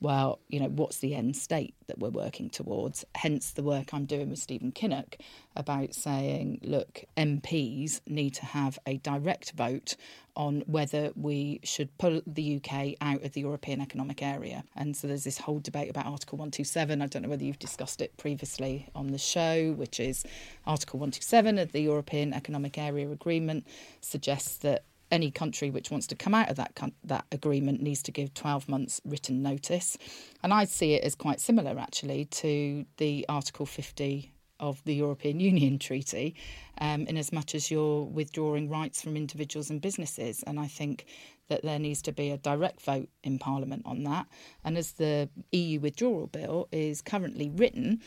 well, 0.00 0.38
you 0.48 0.60
know, 0.60 0.68
what's 0.68 0.98
the 0.98 1.14
end 1.14 1.36
state 1.36 1.74
that 1.88 1.98
we're 1.98 2.08
working 2.08 2.50
towards? 2.50 3.04
Hence 3.14 3.50
the 3.50 3.62
work 3.62 3.92
I'm 3.92 4.04
doing 4.04 4.30
with 4.30 4.38
Stephen 4.38 4.70
Kinnock 4.70 5.14
about 5.56 5.94
saying, 5.94 6.60
look, 6.62 7.04
MPs 7.16 8.00
need 8.06 8.34
to 8.34 8.44
have 8.44 8.78
a 8.86 8.98
direct 8.98 9.52
vote 9.52 9.96
on 10.36 10.62
whether 10.66 11.10
we 11.16 11.58
should 11.64 11.96
pull 11.98 12.22
the 12.24 12.62
UK 12.62 12.94
out 13.00 13.24
of 13.24 13.32
the 13.32 13.40
European 13.40 13.80
Economic 13.80 14.22
Area. 14.22 14.62
And 14.76 14.96
so 14.96 15.08
there's 15.08 15.24
this 15.24 15.38
whole 15.38 15.58
debate 15.58 15.90
about 15.90 16.06
Article 16.06 16.38
127. 16.38 17.02
I 17.02 17.06
don't 17.06 17.22
know 17.22 17.28
whether 17.28 17.42
you've 17.42 17.58
discussed 17.58 18.00
it 18.00 18.16
previously 18.16 18.88
on 18.94 19.08
the 19.08 19.18
show, 19.18 19.72
which 19.72 19.98
is 19.98 20.24
Article 20.64 21.00
127 21.00 21.58
of 21.58 21.72
the 21.72 21.80
European 21.80 22.32
Economic 22.32 22.78
Area 22.78 23.10
Agreement 23.10 23.66
suggests 24.00 24.58
that 24.58 24.84
any 25.10 25.30
country 25.30 25.70
which 25.70 25.90
wants 25.90 26.06
to 26.08 26.14
come 26.14 26.34
out 26.34 26.50
of 26.50 26.56
that 26.56 26.72
that 27.04 27.24
agreement 27.32 27.82
needs 27.82 28.02
to 28.02 28.12
give 28.12 28.34
12 28.34 28.68
months 28.68 29.00
written 29.04 29.42
notice. 29.42 29.96
And 30.42 30.52
I 30.52 30.64
see 30.64 30.94
it 30.94 31.04
as 31.04 31.14
quite 31.14 31.40
similar 31.40 31.78
actually 31.78 32.26
to 32.26 32.84
the 32.96 33.24
Article 33.28 33.66
50 33.66 34.32
of 34.60 34.82
the 34.84 34.94
European 34.94 35.40
Union 35.52 35.78
Treaty, 35.78 36.34
um, 36.80 37.06
in 37.06 37.16
as 37.16 37.32
much 37.32 37.54
as 37.54 37.70
you're 37.70 38.04
withdrawing 38.04 38.68
rights 38.68 39.02
from 39.02 39.16
individuals 39.16 39.70
and 39.70 39.80
businesses. 39.80 40.42
And 40.46 40.58
I 40.58 40.66
think 40.66 41.06
that 41.48 41.62
there 41.62 41.78
needs 41.78 42.02
to 42.02 42.12
be 42.12 42.30
a 42.30 42.36
direct 42.38 42.82
vote 42.82 43.08
in 43.22 43.38
Parliament 43.38 43.82
on 43.86 44.04
that. 44.04 44.26
And 44.64 44.76
as 44.76 44.92
the 44.92 45.28
EU 45.52 45.80
withdrawal 45.80 46.26
bill 46.26 46.68
is 46.72 47.00
currently 47.00 47.50
written, 47.50 48.02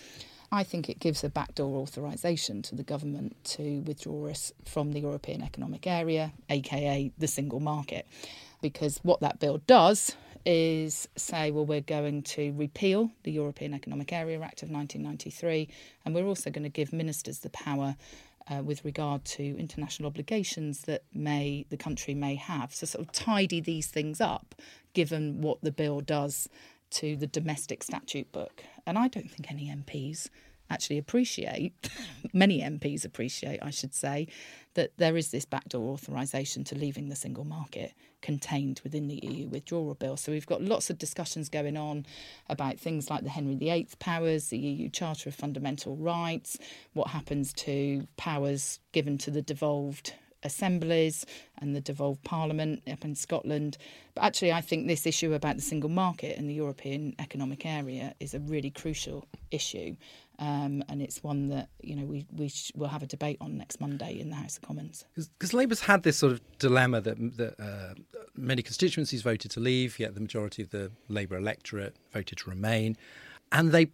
I 0.53 0.63
think 0.63 0.89
it 0.89 0.99
gives 0.99 1.23
a 1.23 1.29
backdoor 1.29 1.77
authorisation 1.77 2.61
to 2.63 2.75
the 2.75 2.83
government 2.83 3.41
to 3.45 3.79
withdraw 3.81 4.27
us 4.29 4.51
from 4.65 4.91
the 4.91 4.99
European 4.99 5.41
Economic 5.41 5.87
Area, 5.87 6.33
aka 6.49 7.09
the 7.17 7.27
single 7.27 7.61
market. 7.61 8.05
Because 8.61 8.99
what 9.01 9.21
that 9.21 9.39
bill 9.39 9.59
does 9.65 10.15
is 10.45 11.07
say, 11.15 11.51
well, 11.51 11.65
we're 11.65 11.79
going 11.79 12.23
to 12.23 12.51
repeal 12.57 13.11
the 13.23 13.31
European 13.31 13.73
Economic 13.73 14.11
Area 14.11 14.41
Act 14.41 14.61
of 14.61 14.69
1993, 14.69 15.69
and 16.03 16.13
we're 16.13 16.25
also 16.25 16.49
going 16.49 16.63
to 16.63 16.69
give 16.69 16.91
ministers 16.91 17.39
the 17.39 17.49
power. 17.49 17.95
Uh, 18.49 18.61
with 18.63 18.83
regard 18.83 19.23
to 19.23 19.43
international 19.59 20.07
obligations 20.07 20.81
that 20.81 21.03
may 21.13 21.63
the 21.69 21.77
country 21.77 22.15
may 22.15 22.33
have, 22.33 22.73
so 22.73 22.87
sort 22.87 23.07
of 23.07 23.11
tidy 23.13 23.61
these 23.61 23.85
things 23.85 24.19
up, 24.19 24.55
given 24.93 25.41
what 25.41 25.61
the 25.61 25.71
bill 25.71 26.01
does 26.01 26.49
to 26.91 27.15
the 27.15 27.27
domestic 27.27 27.83
statute 27.83 28.31
book. 28.31 28.63
And 28.85 28.97
I 28.97 29.07
don't 29.07 29.29
think 29.29 29.51
any 29.51 29.67
MPs 29.67 30.29
actually 30.71 30.97
appreciate, 30.97 31.89
many 32.33 32.61
MPs 32.61 33.03
appreciate, 33.03 33.59
I 33.61 33.69
should 33.69 33.93
say, 33.93 34.27
that 34.73 34.91
there 34.97 35.17
is 35.17 35.31
this 35.31 35.43
backdoor 35.43 35.93
authorisation 35.93 36.63
to 36.65 36.75
leaving 36.75 37.09
the 37.09 37.15
single 37.15 37.43
market 37.43 37.93
contained 38.21 38.79
within 38.83 39.07
the 39.07 39.19
EU 39.23 39.47
withdrawal 39.47 39.93
bill. 39.95 40.15
So 40.15 40.31
we've 40.31 40.45
got 40.45 40.61
lots 40.61 40.89
of 40.89 40.97
discussions 40.97 41.49
going 41.49 41.75
on 41.75 42.05
about 42.47 42.79
things 42.79 43.09
like 43.09 43.23
the 43.23 43.29
Henry 43.29 43.55
VIII 43.55 43.89
powers, 43.99 44.47
the 44.47 44.57
EU 44.57 44.89
Charter 44.89 45.29
of 45.29 45.35
Fundamental 45.35 45.97
Rights, 45.97 46.57
what 46.93 47.09
happens 47.09 47.51
to 47.53 48.07
powers 48.15 48.79
given 48.93 49.17
to 49.19 49.31
the 49.31 49.41
devolved 49.41 50.13
assemblies 50.43 51.25
and 51.59 51.75
the 51.75 51.81
devolved 51.81 52.23
parliament 52.23 52.81
up 52.91 53.05
in 53.05 53.15
Scotland. 53.15 53.77
But 54.15 54.25
actually, 54.25 54.51
I 54.51 54.61
think 54.61 54.87
this 54.87 55.05
issue 55.05 55.33
about 55.33 55.55
the 55.55 55.61
single 55.61 55.89
market 55.89 56.37
and 56.37 56.49
the 56.49 56.53
European 56.53 57.15
economic 57.19 57.65
area 57.65 58.15
is 58.19 58.33
a 58.33 58.39
really 58.39 58.69
crucial 58.69 59.27
issue. 59.51 59.95
Um, 60.39 60.83
and 60.89 61.03
it's 61.03 61.23
one 61.23 61.49
that 61.49 61.69
you 61.81 61.95
know 61.95 62.05
we 62.05 62.25
we 62.35 62.49
sh- 62.49 62.71
will 62.75 62.87
have 62.87 63.03
a 63.03 63.05
debate 63.05 63.37
on 63.39 63.57
next 63.57 63.79
Monday 63.79 64.19
in 64.19 64.29
the 64.29 64.35
House 64.35 64.57
of 64.57 64.63
Commons. 64.63 65.05
Because 65.15 65.53
Labour's 65.53 65.81
had 65.81 66.01
this 66.01 66.17
sort 66.17 66.33
of 66.33 66.41
dilemma 66.57 66.99
that, 67.01 67.17
that 67.37 67.59
uh, 67.59 67.93
many 68.35 68.63
constituencies 68.63 69.21
voted 69.21 69.51
to 69.51 69.59
leave, 69.59 69.99
yet 69.99 70.15
the 70.15 70.19
majority 70.19 70.63
of 70.63 70.71
the 70.71 70.91
Labour 71.09 71.37
electorate 71.37 71.95
voted 72.11 72.39
to 72.39 72.49
remain, 72.49 72.97
and 73.51 73.71
they 73.71 73.91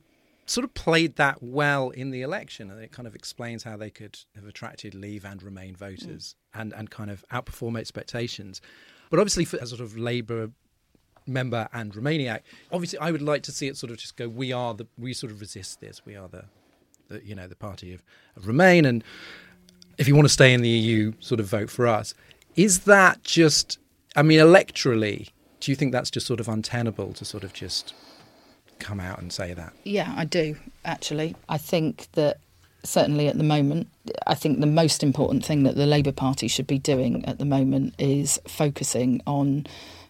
sort 0.47 0.63
of 0.63 0.73
played 0.73 1.17
that 1.17 1.41
well 1.41 1.89
in 1.91 2.11
the 2.11 2.21
election, 2.21 2.71
and 2.71 2.81
it 2.81 2.91
kind 2.91 3.07
of 3.07 3.15
explains 3.15 3.63
how 3.63 3.77
they 3.77 3.89
could 3.89 4.17
have 4.35 4.47
attracted 4.47 4.95
Leave 4.95 5.25
and 5.25 5.43
Remain 5.43 5.75
voters 5.75 6.35
mm. 6.55 6.61
and 6.61 6.73
and 6.73 6.89
kind 6.89 7.11
of 7.11 7.23
outperform 7.31 7.77
expectations. 7.77 8.61
But 9.09 9.19
obviously, 9.19 9.45
for 9.45 9.57
a 9.57 9.67
sort 9.67 9.81
of 9.81 9.97
Labour 9.97 10.51
member 11.27 11.67
and 11.73 11.93
Remainiac. 11.93 12.41
Obviously, 12.71 12.99
I 12.99 13.11
would 13.11 13.21
like 13.21 13.43
to 13.43 13.51
see 13.51 13.67
it 13.67 13.77
sort 13.77 13.91
of 13.91 13.97
just 13.97 14.15
go. 14.15 14.27
We 14.29 14.51
are 14.51 14.73
the 14.73 14.87
we 14.97 15.13
sort 15.13 15.31
of 15.31 15.41
resist 15.41 15.81
this. 15.81 16.05
We 16.05 16.15
are 16.15 16.27
the, 16.27 16.45
the 17.09 17.23
you 17.23 17.35
know 17.35 17.47
the 17.47 17.55
party 17.55 17.93
of, 17.93 18.03
of 18.35 18.47
Remain, 18.47 18.85
and 18.85 19.03
if 19.97 20.07
you 20.07 20.15
want 20.15 20.25
to 20.25 20.33
stay 20.33 20.53
in 20.53 20.61
the 20.61 20.69
EU, 20.69 21.13
sort 21.19 21.39
of 21.39 21.47
vote 21.47 21.69
for 21.69 21.87
us. 21.87 22.13
Is 22.55 22.79
that 22.81 23.23
just? 23.23 23.79
I 24.15 24.23
mean, 24.23 24.39
electorally, 24.39 25.29
do 25.59 25.71
you 25.71 25.75
think 25.75 25.91
that's 25.91 26.09
just 26.09 26.25
sort 26.25 26.39
of 26.39 26.47
untenable 26.47 27.13
to 27.13 27.25
sort 27.25 27.43
of 27.43 27.53
just 27.53 27.93
come 28.79 28.99
out 28.99 29.19
and 29.19 29.31
say 29.31 29.53
that? 29.53 29.73
Yeah, 29.83 30.13
I 30.15 30.25
do 30.25 30.55
actually. 30.85 31.35
I 31.49 31.57
think 31.57 32.07
that 32.13 32.37
certainly 32.83 33.27
at 33.27 33.37
the 33.37 33.43
moment, 33.43 33.87
I 34.25 34.35
think 34.35 34.59
the 34.59 34.65
most 34.67 35.03
important 35.03 35.45
thing 35.45 35.63
that 35.63 35.75
the 35.75 35.85
Labour 35.85 36.11
Party 36.11 36.47
should 36.47 36.67
be 36.67 36.79
doing 36.79 37.25
at 37.25 37.39
the 37.39 37.45
moment 37.45 37.95
is 37.99 38.39
focusing 38.47 39.21
on 39.27 39.67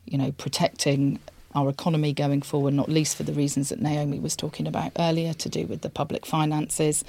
you 0.07 0.17
know, 0.17 0.31
protecting 0.33 1.19
our 1.53 1.69
economy 1.69 2.13
going 2.13 2.41
forward, 2.41 2.73
not 2.73 2.89
least 2.89 3.15
for 3.15 3.23
the 3.23 3.33
reasons 3.33 3.69
that 3.69 3.81
Naomi 3.81 4.19
was 4.19 4.35
talking 4.35 4.67
about 4.67 4.91
earlier, 4.97 5.33
to 5.33 5.49
do 5.49 5.65
with 5.65 5.81
the 5.81 5.89
public 5.89 6.25
finances. 6.25 7.03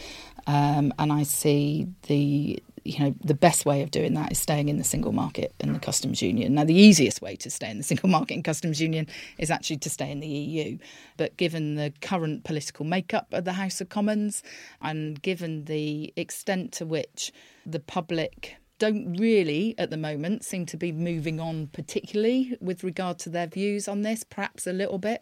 Um, 0.47 0.92
and 0.99 1.12
I 1.12 1.23
see 1.23 1.87
the 2.07 2.62
you 2.88 2.98
know 2.98 3.14
the 3.22 3.35
best 3.35 3.66
way 3.66 3.83
of 3.83 3.90
doing 3.90 4.14
that 4.14 4.33
is 4.33 4.38
staying 4.38 4.68
in 4.68 4.79
the 4.79 4.85
single 4.85 5.12
market 5.12 5.55
and 5.61 5.74
the 5.74 5.79
customs 5.79 6.22
union. 6.22 6.55
Now, 6.55 6.64
the 6.64 6.74
easiest 6.74 7.20
way 7.20 7.37
to 7.37 7.51
stay 7.51 7.70
in 7.70 7.79
the 7.79 7.85
single 7.85 8.09
market 8.09 8.35
and 8.35 8.44
customs 8.44 8.81
union 8.81 9.07
is 9.38 9.51
actually 9.51 9.79
to 9.79 9.90
stay 9.90 10.11
in 10.11 10.20
the 10.20 10.27
EU. 10.27 10.79
But 11.16 11.37
given 11.37 11.74
the 11.74 11.92
current 12.01 12.44
political 12.44 12.85
makeup 12.85 13.27
of 13.33 13.44
the 13.44 13.53
House 13.53 13.81
of 13.81 13.88
Commons 13.88 14.42
and 14.81 15.20
given 15.20 15.66
the 15.66 16.12
extent 16.16 16.72
to 16.72 16.87
which 16.87 17.33
the 17.66 17.81
public 17.81 18.57
don't 18.79 19.14
really, 19.14 19.74
at 19.77 19.90
the 19.90 19.96
moment, 19.96 20.44
seem 20.44 20.64
to 20.66 20.77
be 20.77 20.92
moving 20.92 21.40
on 21.40 21.66
particularly 21.68 22.57
with 22.61 22.85
regard 22.85 23.18
to 23.18 23.29
their 23.29 23.46
views 23.46 23.88
on 23.88 24.03
this, 24.03 24.24
perhaps 24.24 24.66
a 24.66 24.72
little 24.72 24.98
bit. 24.98 25.20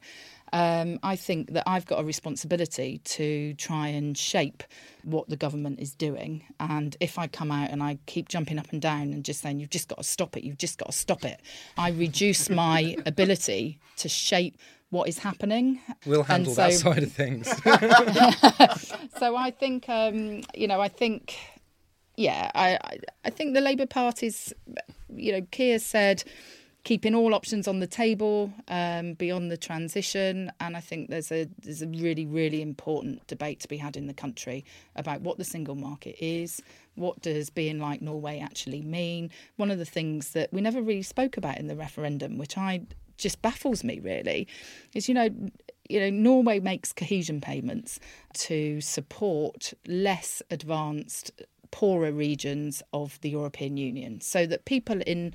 Um, 0.53 0.99
I 1.03 1.17
think 1.17 1.53
that 1.53 1.65
I've 1.67 1.87
got 1.87 2.01
a 2.01 2.05
responsibility 2.05 3.01
to 3.05 3.55
try 3.55 3.89
and 3.89 4.17
shape 4.17 4.63
what 5.03 5.29
the 5.29 5.37
government 5.37 5.81
is 5.81 5.95
doing. 5.95 6.45
And 6.61 6.97
if 7.01 7.19
I 7.19 7.27
come 7.27 7.51
out 7.51 7.71
and 7.71 7.83
I 7.83 7.99
keep 8.07 8.29
jumping 8.29 8.59
up 8.59 8.73
and 8.73 8.81
down 8.81 9.13
and 9.13 9.25
just 9.25 9.41
saying, 9.41 9.61
you've 9.61 9.71
just 9.71 9.89
got 9.89 9.99
to 9.99 10.05
stop 10.05 10.37
it, 10.37 10.45
you've 10.45 10.59
just 10.59 10.79
got 10.79 10.87
to 10.87 10.97
stop 10.97 11.25
it, 11.25 11.41
I 11.77 11.91
reduce 11.91 12.49
my 12.65 12.97
ability 13.07 13.81
to 13.99 14.09
shape 14.09 14.59
what 14.91 15.09
is 15.09 15.19
happening. 15.19 15.81
We'll 16.07 16.21
And 16.21 16.29
handle 16.29 16.55
that 16.55 16.73
side 16.75 17.03
of 17.03 17.13
things. 17.13 17.49
so 19.19 19.37
I 19.37 19.51
think, 19.51 19.89
um, 19.89 20.43
you 20.55 20.69
know, 20.69 20.81
I 20.81 20.89
think, 20.89 21.37
yeah, 22.17 22.51
I, 22.55 22.79
I, 22.83 22.99
I 23.25 23.31
think 23.31 23.55
the 23.55 23.61
Labour 23.61 23.87
Party's, 23.87 24.53
you 25.09 25.33
know, 25.33 25.47
Keir 25.51 25.79
said 25.79 26.23
keeping 26.87 27.17
all 27.17 27.35
options 27.35 27.67
on 27.67 27.81
the 27.81 27.87
table 27.89 28.53
um, 28.69 29.15
beyond 29.15 29.51
the 29.51 29.57
transition, 29.57 30.53
and 30.61 30.77
I 30.77 30.81
think 30.81 31.11
there's 31.11 31.33
a 31.33 31.49
there's 31.61 31.83
a 31.83 31.89
really 31.89 32.25
really 32.25 32.63
important 32.63 33.27
debate 33.27 33.59
to 33.61 33.69
be 33.69 33.77
had 33.77 33.97
in 33.97 34.07
the 34.07 34.15
country 34.15 34.65
about 34.95 35.21
what 35.21 35.37
the 35.37 35.43
single 35.45 35.75
market 35.75 36.15
is. 36.25 36.63
What 36.95 37.21
does 37.23 37.51
being 37.51 37.81
like 37.81 38.03
Norway 38.03 38.39
actually 38.39 38.83
mean? 38.83 39.33
One 39.57 39.73
of 39.73 39.79
the 39.79 39.85
things 39.85 40.31
that 40.31 40.53
we 40.53 40.61
never 40.61 40.81
really 40.81 41.03
spoke 41.03 41.37
about 41.37 41.59
in 41.59 41.67
the 41.67 41.75
referendum, 41.75 42.39
which 42.39 42.57
I 42.57 42.83
just 43.17 43.43
baffles 43.43 43.83
me 43.83 43.99
really, 43.99 44.47
is 44.95 45.09
you 45.09 45.15
know 45.15 45.29
you 45.89 45.99
know, 45.99 46.11
Norway 46.11 46.61
makes 46.61 46.93
cohesion 46.93 47.41
payments 47.41 47.99
to 48.35 48.81
support 48.81 49.73
less 49.89 50.41
advanced, 50.53 51.33
poorer 51.73 52.13
regions 52.13 52.81
of 52.93 53.21
the 53.23 53.31
European 53.31 53.77
Union 53.77 54.21
so 54.21 54.47
that 54.47 54.65
people 54.65 55.01
in 55.07 55.33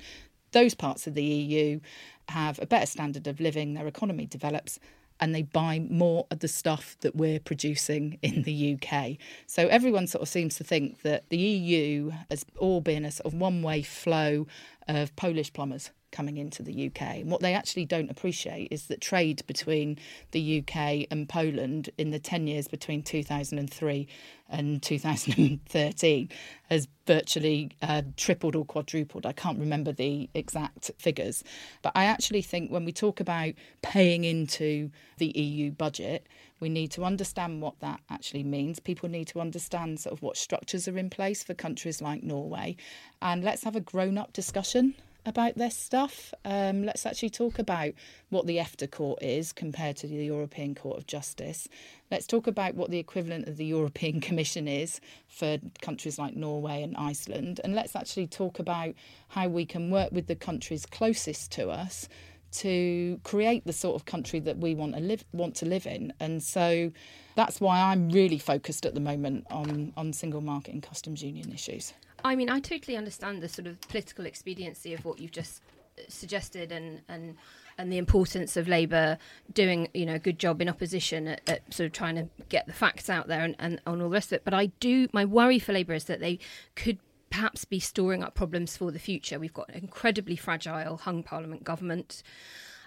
those 0.52 0.74
parts 0.74 1.06
of 1.06 1.14
the 1.14 1.24
EU 1.24 1.80
have 2.28 2.58
a 2.60 2.66
better 2.66 2.86
standard 2.86 3.26
of 3.26 3.40
living, 3.40 3.74
their 3.74 3.86
economy 3.86 4.26
develops. 4.26 4.78
And 5.20 5.34
they 5.34 5.42
buy 5.42 5.78
more 5.78 6.26
of 6.32 6.40
the 6.40 6.48
stuff 6.48 6.96
that 7.02 7.14
we're 7.14 7.38
producing 7.38 8.18
in 8.22 8.42
the 8.42 8.76
UK. 8.76 9.18
So 9.46 9.68
everyone 9.68 10.08
sort 10.08 10.22
of 10.22 10.28
seems 10.28 10.56
to 10.56 10.64
think 10.64 11.02
that 11.02 11.28
the 11.28 11.36
EU 11.36 12.10
has 12.28 12.44
all 12.58 12.80
been 12.80 13.04
a 13.04 13.12
sort 13.12 13.32
of 13.32 13.38
one 13.38 13.62
way 13.62 13.82
flow 13.82 14.46
of 14.88 15.14
Polish 15.14 15.52
plumbers 15.52 15.90
coming 16.12 16.36
into 16.36 16.62
the 16.62 16.86
UK. 16.86 17.02
And 17.02 17.30
what 17.30 17.40
they 17.40 17.54
actually 17.54 17.86
don't 17.86 18.10
appreciate 18.10 18.68
is 18.70 18.86
that 18.86 19.00
trade 19.00 19.42
between 19.46 19.98
the 20.30 20.60
UK 20.60 21.06
and 21.10 21.28
Poland 21.28 21.90
in 21.98 22.10
the 22.10 22.18
10 22.18 22.46
years 22.46 22.68
between 22.68 23.02
2003 23.02 24.06
and 24.48 24.82
2013 24.82 26.28
has 26.68 26.86
virtually 27.06 27.70
uh, 27.80 28.02
tripled 28.16 28.54
or 28.54 28.64
quadrupled. 28.64 29.26
I 29.26 29.32
can't 29.32 29.58
remember 29.58 29.92
the 29.92 30.28
exact 30.34 30.90
figures. 30.98 31.42
But 31.80 31.92
I 31.94 32.04
actually 32.04 32.42
think 32.42 32.70
when 32.70 32.84
we 32.84 32.92
talk 32.92 33.18
about 33.18 33.54
paying 33.80 34.24
into 34.24 34.90
the 35.16 35.28
EU 35.28 35.70
budget, 35.70 36.26
we 36.60 36.68
need 36.68 36.92
to 36.92 37.04
understand 37.04 37.60
what 37.60 37.80
that 37.80 38.00
actually 38.08 38.44
means. 38.44 38.78
People 38.78 39.08
need 39.08 39.26
to 39.28 39.40
understand 39.40 39.98
sort 39.98 40.12
of 40.12 40.22
what 40.22 40.36
structures 40.36 40.86
are 40.86 40.96
in 40.96 41.10
place 41.10 41.42
for 41.42 41.54
countries 41.54 42.00
like 42.00 42.22
Norway. 42.22 42.76
And 43.20 43.42
let's 43.42 43.64
have 43.64 43.74
a 43.74 43.80
grown 43.80 44.16
up 44.16 44.32
discussion 44.32 44.94
about 45.24 45.56
this 45.56 45.76
stuff. 45.76 46.34
Um, 46.44 46.84
let's 46.84 47.06
actually 47.06 47.30
talk 47.30 47.58
about 47.58 47.92
what 48.30 48.46
the 48.46 48.58
EFTA 48.58 48.90
Court 48.90 49.22
is 49.22 49.52
compared 49.52 49.96
to 49.98 50.06
the 50.06 50.24
European 50.24 50.74
Court 50.74 50.98
of 50.98 51.06
Justice. 51.06 51.68
Let's 52.10 52.26
talk 52.26 52.46
about 52.46 52.74
what 52.74 52.90
the 52.90 52.98
equivalent 52.98 53.48
of 53.48 53.56
the 53.56 53.64
European 53.64 54.20
Commission 54.28 54.68
is 54.68 55.00
for 55.28 55.58
countries 55.80 56.18
like 56.18 56.34
Norway 56.34 56.82
and 56.82 56.96
Iceland. 56.96 57.60
And 57.62 57.74
let's 57.74 57.94
actually 57.94 58.26
talk 58.26 58.58
about 58.58 58.94
how 59.28 59.48
we 59.48 59.64
can 59.64 59.90
work 59.90 60.12
with 60.12 60.26
the 60.26 60.36
countries 60.36 60.86
closest 60.86 61.52
to 61.52 61.70
us 61.70 62.08
to 62.52 63.18
create 63.24 63.64
the 63.64 63.72
sort 63.72 63.96
of 63.96 64.04
country 64.04 64.38
that 64.40 64.58
we 64.58 64.74
want 64.74 64.94
to 64.94 65.00
live 65.00 65.24
want 65.32 65.56
to 65.56 65.66
live 65.66 65.86
in. 65.86 66.12
And 66.20 66.42
so 66.42 66.92
that's 67.34 67.60
why 67.60 67.80
I'm 67.80 68.10
really 68.10 68.38
focused 68.38 68.84
at 68.84 68.94
the 68.94 69.00
moment 69.00 69.46
on, 69.50 69.92
on 69.96 70.12
single 70.12 70.42
market 70.42 70.74
and 70.74 70.82
customs 70.82 71.22
union 71.22 71.50
issues. 71.52 71.94
I 72.24 72.36
mean, 72.36 72.50
I 72.50 72.60
totally 72.60 72.96
understand 72.96 73.42
the 73.42 73.48
sort 73.48 73.66
of 73.66 73.80
political 73.82 74.26
expediency 74.26 74.94
of 74.94 75.04
what 75.04 75.20
you've 75.20 75.32
just 75.32 75.62
uh, 75.98 76.02
suggested, 76.08 76.72
and 76.72 77.02
and 77.08 77.36
and 77.78 77.92
the 77.92 77.98
importance 77.98 78.56
of 78.56 78.68
Labour 78.68 79.18
doing 79.52 79.88
you 79.94 80.06
know 80.06 80.14
a 80.14 80.18
good 80.18 80.38
job 80.38 80.60
in 80.60 80.68
opposition 80.68 81.28
at, 81.28 81.48
at 81.48 81.74
sort 81.74 81.86
of 81.86 81.92
trying 81.92 82.16
to 82.16 82.28
get 82.48 82.66
the 82.66 82.72
facts 82.72 83.08
out 83.10 83.28
there 83.28 83.40
and, 83.40 83.56
and 83.58 83.80
and 83.86 84.02
all 84.02 84.08
the 84.08 84.14
rest 84.14 84.32
of 84.32 84.36
it. 84.36 84.44
But 84.44 84.54
I 84.54 84.66
do 84.80 85.08
my 85.12 85.24
worry 85.24 85.58
for 85.58 85.72
Labour 85.72 85.94
is 85.94 86.04
that 86.04 86.20
they 86.20 86.38
could 86.74 86.98
perhaps 87.30 87.64
be 87.64 87.80
storing 87.80 88.22
up 88.22 88.34
problems 88.34 88.76
for 88.76 88.90
the 88.92 88.98
future. 88.98 89.38
We've 89.38 89.54
got 89.54 89.70
an 89.70 89.76
incredibly 89.76 90.36
fragile 90.36 90.98
hung 90.98 91.22
Parliament 91.22 91.64
government 91.64 92.22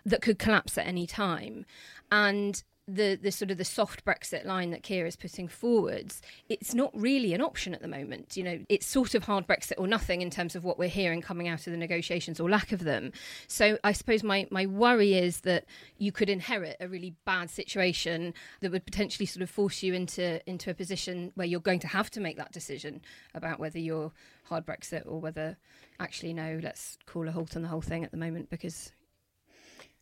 that 0.06 0.22
could 0.22 0.38
collapse 0.38 0.78
at 0.78 0.86
any 0.86 1.08
time, 1.08 1.66
and 2.12 2.64
the 2.88 3.16
the 3.16 3.32
sort 3.32 3.50
of 3.50 3.58
the 3.58 3.66
soft 3.66 4.06
Brexit 4.06 4.46
line 4.46 4.70
that 4.72 4.84
Keir 4.84 5.06
is 5.06 5.16
putting 5.16 5.48
forwards, 5.48 6.22
it's 6.50 6.74
not 6.74 6.92
really 6.94 7.34
an 7.34 7.42
option 7.42 7.74
at 7.74 7.82
the 7.82 7.88
moment. 7.88 8.38
You 8.38 8.44
know, 8.44 8.60
it's 8.70 8.86
sort 8.86 9.16
of 9.16 9.24
hard 9.24 9.48
Brexit 9.48 9.74
or 9.78 9.88
nothing 9.88 10.22
in 10.22 10.30
terms 10.30 10.56
of 10.56 10.64
what 10.64 10.78
we're 10.78 10.90
hearing 10.90 11.22
coming 11.22 11.48
out 11.48 11.66
of 11.66 11.72
the 11.72 11.78
negotiations 11.78 12.40
or 12.40 12.50
lack 12.50 12.72
of 12.72 12.84
them. 12.84 13.12
So 13.48 13.80
I 13.84 13.92
suppose 13.92 14.24
my 14.24 14.48
my 14.52 14.66
worry 14.68 15.16
is 15.16 15.42
that 15.42 15.66
you 15.98 16.12
could 16.12 16.30
inherit 16.30 16.78
a 16.80 16.88
really 16.88 17.16
bad 17.26 17.50
situation 17.50 18.34
that 18.62 18.72
would 18.72 18.86
potentially 18.86 19.26
sort 19.26 19.42
of 19.42 19.50
force 19.50 19.82
you 19.82 19.94
into 19.94 20.48
into 20.48 20.70
a 20.70 20.76
position 20.76 21.32
where 21.36 21.48
you're 21.48 21.60
going 21.60 21.80
to 21.80 21.88
have 21.88 22.12
to 22.12 22.20
make 22.20 22.38
that 22.38 22.52
decision 22.52 23.02
about 23.34 23.60
whether 23.60 23.80
you're 23.80 24.12
hard 24.44 24.66
Brexit 24.66 25.04
or 25.08 25.20
whether 25.20 25.58
actually 26.00 26.34
no, 26.34 26.60
let's 26.62 26.98
call 27.08 27.28
a 27.28 27.32
halt 27.32 27.56
on 27.56 27.64
the 27.64 27.68
whole 27.68 27.82
thing 27.82 28.04
at 28.04 28.12
the 28.12 28.18
moment 28.18 28.50
because 28.50 28.92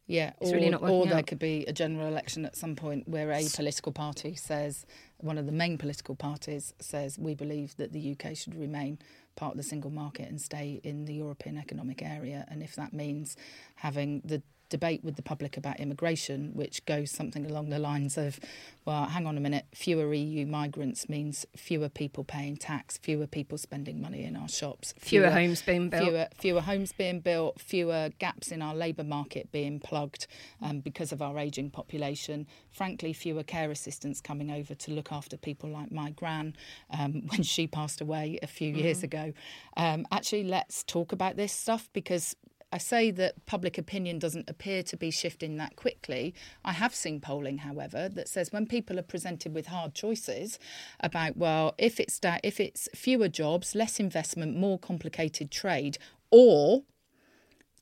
Yeah, 0.06 0.34
It's 0.42 0.52
or, 0.52 0.56
really 0.56 0.70
not 0.70 0.84
or 0.84 1.06
there 1.06 1.20
out. 1.20 1.28
could 1.28 1.40
be 1.40 1.64
a 1.66 1.74
general 1.74 2.08
election 2.08 2.46
at 2.46 2.56
some 2.58 2.76
point 2.76 3.08
where 3.08 3.32
a 3.32 3.48
political 3.56 3.92
party 3.92 4.36
says, 4.36 4.86
one 5.18 5.38
of 5.38 5.46
the 5.46 5.54
main 5.54 5.78
political 5.78 6.16
parties 6.16 6.74
says, 6.80 7.18
we 7.18 7.36
believe 7.36 7.76
that 7.78 7.94
the 7.94 8.12
UK 8.12 8.36
should 8.36 8.56
remain 8.56 9.00
part 9.36 9.52
of 9.54 9.58
the 9.58 9.64
single 9.64 9.92
market 9.92 10.30
and 10.30 10.42
stay 10.42 10.82
in 10.84 11.06
the 11.06 11.14
European 11.14 11.58
Economic 11.58 12.02
Area. 12.02 12.46
And 12.50 12.62
if 12.62 12.76
that 12.76 12.92
means 12.94 13.38
having 13.76 14.22
the 14.26 14.42
debate 14.74 15.04
with 15.04 15.18
the 15.18 15.22
public 15.22 15.56
about 15.56 15.80
immigration, 15.80 16.50
which 16.56 16.84
goes 16.88 17.12
something 17.12 17.46
along 17.46 17.70
the 17.70 17.78
lines 17.78 18.18
of, 18.18 18.40
well, 18.86 19.06
hang 19.06 19.28
on 19.28 19.38
a 19.38 19.40
minute, 19.40 19.66
fewer 19.72 20.12
EU 20.12 20.48
migrants 20.48 21.08
means 21.08 21.46
fewer 21.56 21.90
people 21.90 22.24
paying 22.24 22.58
tax, 22.58 22.98
fewer 22.98 23.28
people 23.28 23.60
spending 23.60 24.02
money 24.02 24.24
in 24.24 24.36
our 24.36 24.50
shops, 24.50 24.96
fewer 24.98 25.30
homes 25.30 25.62
being 25.62 25.90
built. 25.90 26.04
fewer 26.04 26.28
fewer 26.34 26.62
homes 26.62 26.92
being 26.92 27.20
built, 27.20 27.62
fewer 27.62 28.10
gaps 28.18 28.52
in 28.52 28.64
our 28.64 28.74
labour 28.74 29.04
market 29.04 29.52
being 29.52 29.80
plugged 29.80 30.26
um, 30.60 30.80
because 30.80 31.12
of 31.12 31.22
our 31.22 31.38
ageing 31.38 31.70
population. 31.70 32.48
Frankly, 32.72 33.14
fewer 33.14 33.44
care 33.44 33.70
assistants 33.70 34.22
coming 34.22 34.50
over 34.50 34.74
to 34.74 34.92
look 34.92 35.12
after 35.12 35.38
people 35.38 35.70
like 35.70 35.92
my 35.92 36.10
gran 36.10 36.56
um, 36.90 37.22
when 37.28 37.44
she 37.44 37.68
passed 37.68 38.02
away 38.02 38.40
a 38.42 38.48
few 38.48 38.74
years 38.74 39.04
ago. 39.04 39.34
Um, 39.78 40.08
actually, 40.12 40.46
let's 40.46 40.84
talk 40.84 41.12
about 41.12 41.36
this 41.36 41.54
stuff 41.54 41.92
because. 41.94 42.36
I 42.74 42.80
say 42.80 43.12
that 43.12 43.46
public 43.46 43.78
opinion 43.78 44.18
doesn't 44.18 44.50
appear 44.50 44.82
to 44.82 44.98
be 44.98 45.12
shifting 45.12 45.58
that 45.58 45.76
quickly. 45.76 46.34
I 46.66 46.72
have 46.72 46.96
seen 46.96 47.20
polling, 47.20 47.60
however, 47.60 48.10
that 48.10 48.28
says 48.28 48.52
when 48.52 48.66
people 48.66 48.98
are 48.98 49.04
presented 49.04 49.54
with 49.54 49.68
hard 49.68 49.94
choices 49.94 50.58
about, 51.00 51.38
well, 51.38 51.76
if 51.78 52.00
it's 52.00 52.20
da- 52.20 52.40
if 52.44 52.60
it's 52.60 52.90
fewer 52.96 53.28
jobs, 53.28 53.76
less 53.76 54.00
investment, 54.00 54.58
more 54.58 54.80
complicated 54.80 55.52
trade, 55.52 56.00
or 56.32 56.82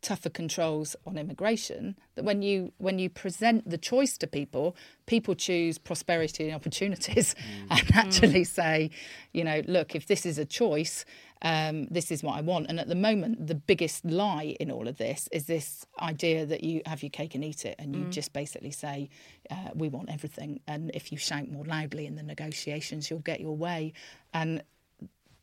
tougher 0.01 0.29
controls 0.29 0.95
on 1.05 1.17
immigration 1.17 1.95
that 2.15 2.25
when 2.25 2.41
you 2.41 2.73
when 2.79 2.97
you 2.97 3.07
present 3.07 3.69
the 3.69 3.77
choice 3.77 4.17
to 4.17 4.25
people 4.25 4.75
people 5.05 5.35
choose 5.35 5.77
prosperity 5.77 6.45
and 6.45 6.55
opportunities 6.55 7.35
and 7.69 7.79
mm. 7.81 7.95
actually 7.95 8.43
say 8.43 8.89
you 9.31 9.43
know 9.43 9.61
look 9.67 9.95
if 9.95 10.07
this 10.07 10.25
is 10.25 10.39
a 10.39 10.45
choice 10.45 11.05
um, 11.41 11.87
this 11.87 12.11
is 12.11 12.23
what 12.23 12.37
I 12.37 12.41
want. 12.41 12.67
And 12.69 12.79
at 12.79 12.87
the 12.87 12.95
moment 12.95 13.47
the 13.47 13.55
biggest 13.55 14.05
lie 14.05 14.55
in 14.59 14.71
all 14.71 14.87
of 14.87 14.97
this 14.97 15.27
is 15.31 15.45
this 15.45 15.85
idea 15.99 16.45
that 16.45 16.63
you 16.63 16.81
have 16.85 17.01
your 17.03 17.09
cake 17.09 17.35
and 17.35 17.43
eat 17.43 17.65
it 17.65 17.75
and 17.79 17.95
you 17.95 18.05
just 18.05 18.33
basically 18.33 18.71
say 18.71 19.09
uh, 19.49 19.69
we 19.73 19.89
want 19.89 20.09
everything. 20.09 20.59
And 20.67 20.91
if 20.93 21.11
you 21.11 21.17
shout 21.17 21.49
more 21.49 21.65
loudly 21.65 22.05
in 22.05 22.15
the 22.15 22.23
negotiations 22.23 23.09
you'll 23.09 23.19
get 23.19 23.39
your 23.39 23.55
way. 23.55 23.93
And 24.33 24.63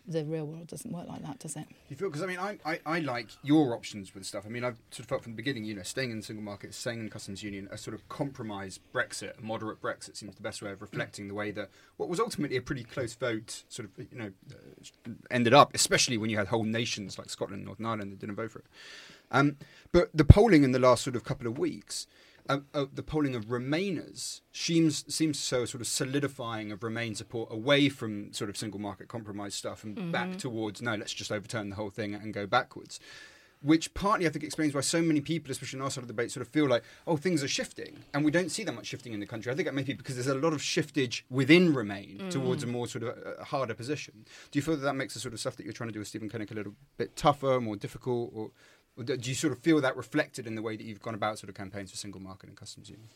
the 0.09 0.25
real 0.25 0.47
world 0.47 0.67
doesn't 0.67 0.91
work 0.91 1.07
like 1.07 1.23
that 1.23 1.39
does 1.39 1.55
it 1.55 1.67
You 1.89 1.97
feel 1.97 2.09
because 2.09 2.23
I 2.23 2.27
mean 2.27 2.39
I, 2.39 2.59
I, 2.65 2.81
I 2.87 2.99
like 3.01 3.29
your 3.43 3.75
options 3.75 4.15
with 4.15 4.25
stuff. 4.25 4.45
I 4.47 4.49
mean 4.49 4.65
I've 4.65 4.79
sort 4.91 5.01
of 5.01 5.07
felt 5.07 5.23
from 5.23 5.33
the 5.33 5.37
beginning, 5.37 5.65
you 5.65 5.75
know, 5.75 5.83
staying 5.83 6.11
in 6.11 6.19
the 6.19 6.23
single 6.23 6.43
market, 6.43 6.75
staying 6.75 7.01
in 7.01 7.11
customs 7.11 7.43
union, 7.43 7.69
a 7.71 7.77
sort 7.77 7.95
of 7.95 8.09
compromise 8.09 8.81
Brexit, 8.93 9.39
a 9.39 9.43
moderate 9.43 9.83
Brexit 9.83 10.17
seems 10.17 10.35
the 10.35 10.43
best 10.43 10.63
way 10.63 10.71
of 10.71 10.81
reflecting 10.81 11.29
the 11.29 11.35
way 11.35 11.51
that 11.51 11.69
what 11.99 12.09
was 12.09 12.19
ultimately 12.19 12.57
a 12.57 12.63
pretty 12.63 12.85
close 12.85 13.15
vote 13.15 13.65
sort 13.69 13.89
of 13.89 14.07
you 14.13 14.19
know 14.19 14.33
uh, 14.51 15.11
ended 15.31 15.53
up, 15.53 15.75
especially 15.75 16.17
when 16.17 16.31
you 16.31 16.39
had 16.39 16.49
whole 16.49 16.65
nations 16.65 17.19
like 17.19 17.29
Scotland, 17.29 17.61
and 17.61 17.67
Northern 17.67 17.87
Ireland 17.87 18.13
that 18.13 18.19
didn't 18.19 18.37
vote 18.37 18.51
for 18.51 18.61
it. 18.61 18.67
Um, 19.31 19.57
but 19.93 20.09
the 20.15 20.25
polling 20.25 20.65
in 20.65 20.73
the 20.73 20.79
last 20.79 21.05
sort 21.05 21.17
of 21.17 21.25
couple 21.25 21.47
of 21.47 21.59
weeks. 21.59 22.07
Uh, 22.49 22.61
uh, 22.73 22.87
the 22.93 23.03
polling 23.03 23.35
of 23.35 23.47
Remainers 23.47 24.41
seems 24.53 25.05
seems 25.15 25.39
to 25.39 25.45
show 25.45 25.63
a 25.63 25.67
sort 25.67 25.83
of 25.83 25.87
solidifying 25.87 26.73
of 26.73 26.83
Remain 26.83 27.15
support 27.15 27.53
away 27.53 27.91
from 27.91 28.33
sort 28.33 28.49
of 28.49 28.57
single 28.57 28.81
market 28.81 29.07
compromise 29.09 29.55
stuff 29.55 29.85
and 29.85 30.11
back 30.11 30.39
towards 30.39 30.81
no, 30.81 30.95
let's 30.95 31.13
just 31.13 31.31
overturn 31.31 31.69
the 31.69 31.77
whole 31.77 31.91
thing 31.91 32.15
and 32.15 32.33
go 32.33 32.47
backwards. 32.47 33.01
Which 33.61 33.93
partly 33.93 34.25
I 34.25 34.31
think 34.31 34.45
explains 34.45 34.73
why 34.73 34.83
so 34.83 35.03
many 35.03 35.21
people, 35.21 35.51
especially 35.51 35.81
in 35.81 35.83
our 35.83 35.91
side 35.91 36.03
of 36.03 36.07
the 36.07 36.15
debate, 36.15 36.31
sort 36.31 36.47
of 36.47 36.53
feel 36.53 36.69
like, 36.69 36.85
oh, 37.09 37.17
things 37.17 37.43
are 37.43 37.49
shifting, 37.49 38.05
and 38.15 38.25
we 38.25 38.31
don't 38.31 38.51
see 38.51 38.63
that 38.63 38.73
much 38.73 38.87
shifting 38.87 39.13
in 39.13 39.19
the 39.19 39.27
country. 39.27 39.51
I 39.51 39.57
think 39.57 39.67
that 39.67 39.75
may 39.75 39.83
be 39.83 39.95
because 39.95 40.15
there's 40.15 40.29
a 40.29 40.35
lot 40.37 40.53
of 40.53 40.61
shiftage 40.61 41.23
within 41.29 41.75
Remain 41.75 42.31
towards 42.31 42.63
a 42.63 42.69
more 42.69 42.87
sort 42.87 43.03
of 43.03 43.19
uh, 43.19 43.43
harder 43.45 43.75
position. 43.75 44.25
Do 44.53 44.59
you 44.61 44.63
feel 44.63 44.77
that 44.77 44.83
that 44.83 44.95
makes 44.95 45.15
the 45.15 45.21
sort 45.21 45.35
of 45.35 45.41
stuff 45.41 45.57
that 45.57 45.65
you're 45.65 45.73
trying 45.73 45.89
to 45.89 45.93
do 45.93 45.99
with 45.99 46.07
Stephen 46.07 46.31
Kinnock 46.31 46.53
a 46.53 46.55
little 46.55 46.75
bit 46.97 47.17
tougher, 47.17 47.61
more 47.61 47.75
difficult, 47.75 48.31
Or 48.33 48.53
do 49.05 49.17
you 49.23 49.35
sort 49.35 49.53
of 49.53 49.59
feel 49.61 49.81
that 49.81 49.97
reflected 49.97 50.47
in 50.47 50.55
the 50.55 50.63
way 50.63 50.77
that 50.77 50.85
you've 50.85 51.01
gone 51.03 51.15
about 51.15 51.39
sort 51.39 51.49
of 51.49 51.55
campaigns 51.55 51.91
for 51.91 51.97
single 51.97 52.21
market 52.21 52.49
and 52.49 52.57
customs 52.57 52.89
union? 52.91 53.09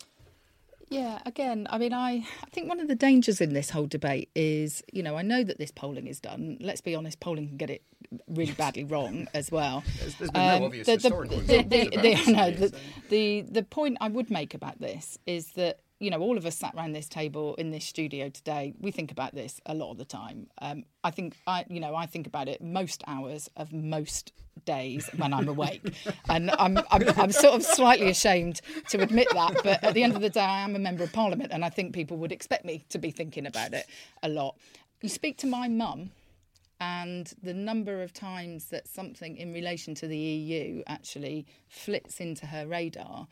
Yeah, 0.88 1.20
again, 1.24 1.66
I 1.70 1.78
mean, 1.78 1.94
I, 1.94 2.26
I 2.44 2.50
think 2.50 2.68
one 2.68 2.78
of 2.78 2.86
the 2.86 2.94
dangers 2.94 3.40
in 3.40 3.54
this 3.54 3.70
whole 3.70 3.86
debate 3.86 4.28
is, 4.34 4.82
you 4.92 5.02
know, 5.02 5.16
I 5.16 5.22
know 5.22 5.42
that 5.42 5.56
this 5.58 5.70
polling 5.70 6.06
is 6.06 6.20
done. 6.20 6.58
Let's 6.60 6.82
be 6.82 6.94
honest, 6.94 7.18
polling 7.18 7.48
can 7.48 7.56
get 7.56 7.70
it 7.70 7.82
really 8.28 8.52
badly 8.52 8.84
wrong 8.84 9.26
as 9.32 9.50
well. 9.50 9.82
There's, 10.00 10.14
there's 10.16 10.30
been 10.30 10.46
no 10.46 10.56
Um, 10.56 10.62
obvious 10.64 10.86
the, 10.86 10.96
the, 10.96 11.02
historical 11.02 11.38
the, 11.38 11.58
example 11.60 12.02
the, 12.02 12.14
the- 12.24 12.32
no, 12.32 12.50
the, 12.50 12.74
the 13.08 13.40
the 13.50 13.62
point 13.62 13.96
I 14.02 14.08
would 14.08 14.30
make 14.30 14.52
about 14.52 14.80
this 14.80 15.18
is 15.26 15.52
that 15.52 15.78
you 16.02 16.10
know 16.10 16.20
all 16.20 16.36
of 16.36 16.44
us 16.44 16.56
sat 16.56 16.74
around 16.74 16.92
this 16.92 17.08
table 17.08 17.54
in 17.54 17.70
this 17.70 17.84
studio 17.84 18.28
today. 18.28 18.74
We 18.80 18.90
think 18.90 19.12
about 19.12 19.34
this 19.34 19.60
a 19.66 19.74
lot 19.74 19.92
of 19.92 19.98
the 19.98 20.04
time. 20.04 20.48
Um, 20.60 20.84
I 21.04 21.12
think 21.12 21.36
I 21.46 21.64
you 21.68 21.78
know 21.78 21.94
I 21.94 22.06
think 22.06 22.26
about 22.26 22.48
it 22.48 22.60
most 22.60 23.04
hours 23.06 23.48
of 23.56 23.72
most 23.72 24.32
days 24.64 25.08
when 25.16 25.32
I'm 25.32 25.48
awake, 25.48 25.94
and 26.28 26.50
I'm, 26.58 26.78
I'm 26.90 27.08
I'm 27.16 27.32
sort 27.32 27.54
of 27.54 27.62
slightly 27.62 28.08
ashamed 28.08 28.60
to 28.88 29.00
admit 29.00 29.28
that. 29.32 29.60
But 29.62 29.82
at 29.84 29.94
the 29.94 30.02
end 30.02 30.16
of 30.16 30.22
the 30.22 30.28
day, 30.28 30.40
I 30.40 30.62
am 30.62 30.74
a 30.74 30.80
member 30.80 31.04
of 31.04 31.12
Parliament, 31.12 31.52
and 31.52 31.64
I 31.64 31.68
think 31.68 31.94
people 31.94 32.16
would 32.16 32.32
expect 32.32 32.64
me 32.64 32.84
to 32.88 32.98
be 32.98 33.12
thinking 33.12 33.46
about 33.46 33.72
it 33.72 33.86
a 34.24 34.28
lot. 34.28 34.56
You 35.02 35.08
speak 35.08 35.38
to 35.38 35.46
my 35.46 35.68
mum 35.68 36.10
and 36.80 37.32
the 37.40 37.54
number 37.54 38.02
of 38.02 38.12
times 38.12 38.66
that 38.66 38.88
something 38.88 39.36
in 39.36 39.52
relation 39.52 39.94
to 39.94 40.08
the 40.08 40.18
EU 40.18 40.82
actually 40.88 41.46
flits 41.68 42.18
into 42.18 42.46
her 42.46 42.66
radar 42.66 43.28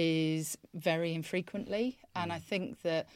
is 0.00 0.56
very 0.74 1.14
infrequently. 1.14 1.98
And 2.14 2.32
I 2.32 2.38
mm. 2.38 2.42
think 2.42 2.82
that 2.82 3.06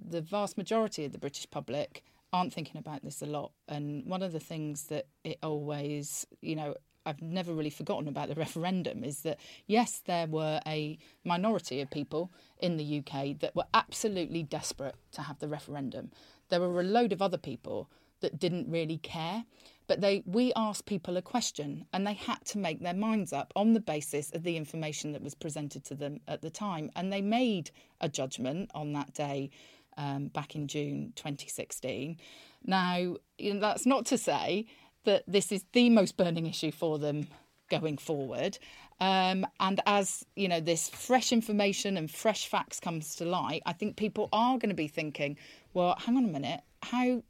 the 0.00 0.20
vast 0.20 0.58
majority 0.58 1.04
of 1.04 1.12
the 1.12 1.18
British 1.18 1.48
public 1.50 2.04
aren't 2.32 2.52
thinking 2.52 2.78
about 2.78 3.02
this 3.04 3.22
a 3.22 3.26
lot. 3.26 3.52
And 3.68 4.04
one 4.06 4.22
of 4.22 4.32
the 4.32 4.40
things 4.40 4.84
that 4.84 5.06
it 5.22 5.38
always, 5.42 6.26
you 6.40 6.56
know, 6.56 6.74
I've 7.06 7.22
never 7.22 7.52
really 7.52 7.70
forgotten 7.70 8.08
about 8.08 8.28
the 8.28 8.34
referendum 8.46 9.04
is 9.04 9.20
that 9.20 9.38
yes, 9.66 10.02
there 10.04 10.26
were 10.26 10.60
a 10.66 10.98
minority 11.24 11.80
of 11.80 11.90
people 11.90 12.32
in 12.58 12.76
the 12.76 12.98
UK 12.98 13.38
that 13.40 13.54
were 13.54 13.66
absolutely 13.72 14.42
desperate 14.42 14.96
to 15.12 15.22
have 15.22 15.38
the 15.38 15.48
referendum. 15.48 16.10
There 16.48 16.60
were 16.60 16.80
a 16.80 16.84
load 16.84 17.12
of 17.12 17.22
other 17.22 17.38
people 17.38 17.88
that 18.20 18.38
didn't 18.38 18.70
really 18.70 18.98
care. 18.98 19.44
But 19.86 20.00
they, 20.00 20.22
we 20.24 20.52
asked 20.56 20.86
people 20.86 21.16
a 21.16 21.22
question, 21.22 21.86
and 21.92 22.06
they 22.06 22.14
had 22.14 22.44
to 22.46 22.58
make 22.58 22.80
their 22.80 22.94
minds 22.94 23.32
up 23.32 23.52
on 23.54 23.74
the 23.74 23.80
basis 23.80 24.30
of 24.30 24.42
the 24.42 24.56
information 24.56 25.12
that 25.12 25.22
was 25.22 25.34
presented 25.34 25.84
to 25.86 25.94
them 25.94 26.20
at 26.26 26.40
the 26.40 26.50
time. 26.50 26.90
And 26.96 27.12
they 27.12 27.20
made 27.20 27.70
a 28.00 28.08
judgment 28.08 28.70
on 28.74 28.92
that 28.94 29.12
day 29.12 29.50
um, 29.96 30.28
back 30.28 30.54
in 30.54 30.68
June 30.68 31.12
2016. 31.16 32.16
Now, 32.64 33.16
you 33.38 33.54
know, 33.54 33.60
that's 33.60 33.86
not 33.86 34.06
to 34.06 34.18
say 34.18 34.66
that 35.04 35.22
this 35.26 35.52
is 35.52 35.64
the 35.72 35.90
most 35.90 36.16
burning 36.16 36.46
issue 36.46 36.72
for 36.72 36.98
them 36.98 37.28
going 37.68 37.98
forward. 37.98 38.58
Um, 39.00 39.46
and 39.60 39.80
as 39.86 40.24
you 40.36 40.48
know, 40.48 40.60
this 40.60 40.88
fresh 40.88 41.32
information 41.32 41.96
and 41.96 42.10
fresh 42.10 42.46
facts 42.46 42.80
comes 42.80 43.16
to 43.16 43.24
light, 43.24 43.62
I 43.66 43.72
think 43.72 43.96
people 43.96 44.28
are 44.32 44.56
going 44.58 44.70
to 44.70 44.74
be 44.74 44.88
thinking, 44.88 45.36
"Well, 45.72 45.96
hang 45.98 46.16
on 46.16 46.24
a 46.24 46.28
minute, 46.28 46.60
how 46.82 47.22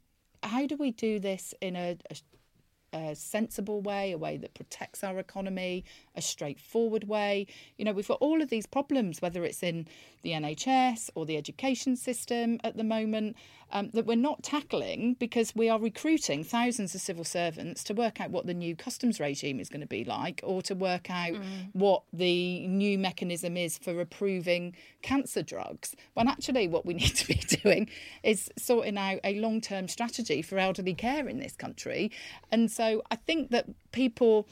how 0.43 0.67
do 0.67 0.77
we 0.77 0.91
do 0.91 1.19
this 1.19 1.53
in 1.59 1.75
a, 1.75 1.97
a, 2.09 2.15
a 2.95 3.15
sensible 3.15 3.81
way, 3.81 4.11
a 4.11 4.17
way 4.17 4.37
that 4.37 4.53
protects 4.53 5.03
our 5.03 5.19
economy, 5.19 5.83
a 6.15 6.21
straightforward 6.21 7.07
way? 7.07 7.47
You 7.77 7.85
know, 7.85 7.91
we've 7.91 8.07
got 8.07 8.19
all 8.21 8.41
of 8.41 8.49
these 8.49 8.65
problems, 8.65 9.21
whether 9.21 9.43
it's 9.43 9.61
in 9.61 9.87
the 10.25 10.31
NHS 10.31 11.09
or 11.15 11.25
the 11.25 11.37
education 11.37 11.95
system 11.95 12.59
at 12.63 12.75
the 12.75 12.83
moment, 12.83 13.37
um, 13.71 13.89
that 13.93 14.05
we're 14.05 14.15
not 14.15 14.43
tackling 14.43 15.15
because 15.19 15.55
we 15.55 15.69
are 15.69 15.79
recruiting 15.79 16.43
thousands 16.43 16.93
of 16.95 17.01
civil 17.01 17.23
servants 17.23 17.83
to 17.85 17.93
work 17.93 18.19
out 18.19 18.31
what 18.31 18.45
the 18.45 18.53
new 18.53 18.75
customs 18.75 19.19
regime 19.19 19.59
is 19.59 19.69
going 19.69 19.81
to 19.81 19.87
be 19.87 20.03
like 20.03 20.41
or 20.43 20.61
to 20.63 20.75
work 20.75 21.09
out 21.09 21.35
what 21.73 22.03
the 22.13 22.67
new 22.67 22.97
mechanism 22.97 23.57
is 23.57 23.77
for 23.77 23.99
approving 24.01 24.75
cancer 25.01 25.41
drugs. 25.41 25.95
When 26.13 26.27
actually, 26.27 26.67
what 26.67 26.85
we 26.85 26.93
need 27.01 27.15
to 27.15 27.27
be 27.27 27.35
doing 27.63 27.89
is 28.23 28.49
sorting 28.57 28.97
out 28.97 29.19
a 29.23 29.39
long 29.39 29.61
term 29.61 29.87
strategy 29.87 30.41
for 30.41 30.57
elderly 30.57 30.93
care 30.93 31.27
in 31.27 31.39
this 31.39 31.55
country. 31.55 32.11
And 32.51 32.71
so 32.71 33.03
I 33.11 33.15
think 33.15 33.51
that 33.51 33.65
people 33.91 34.47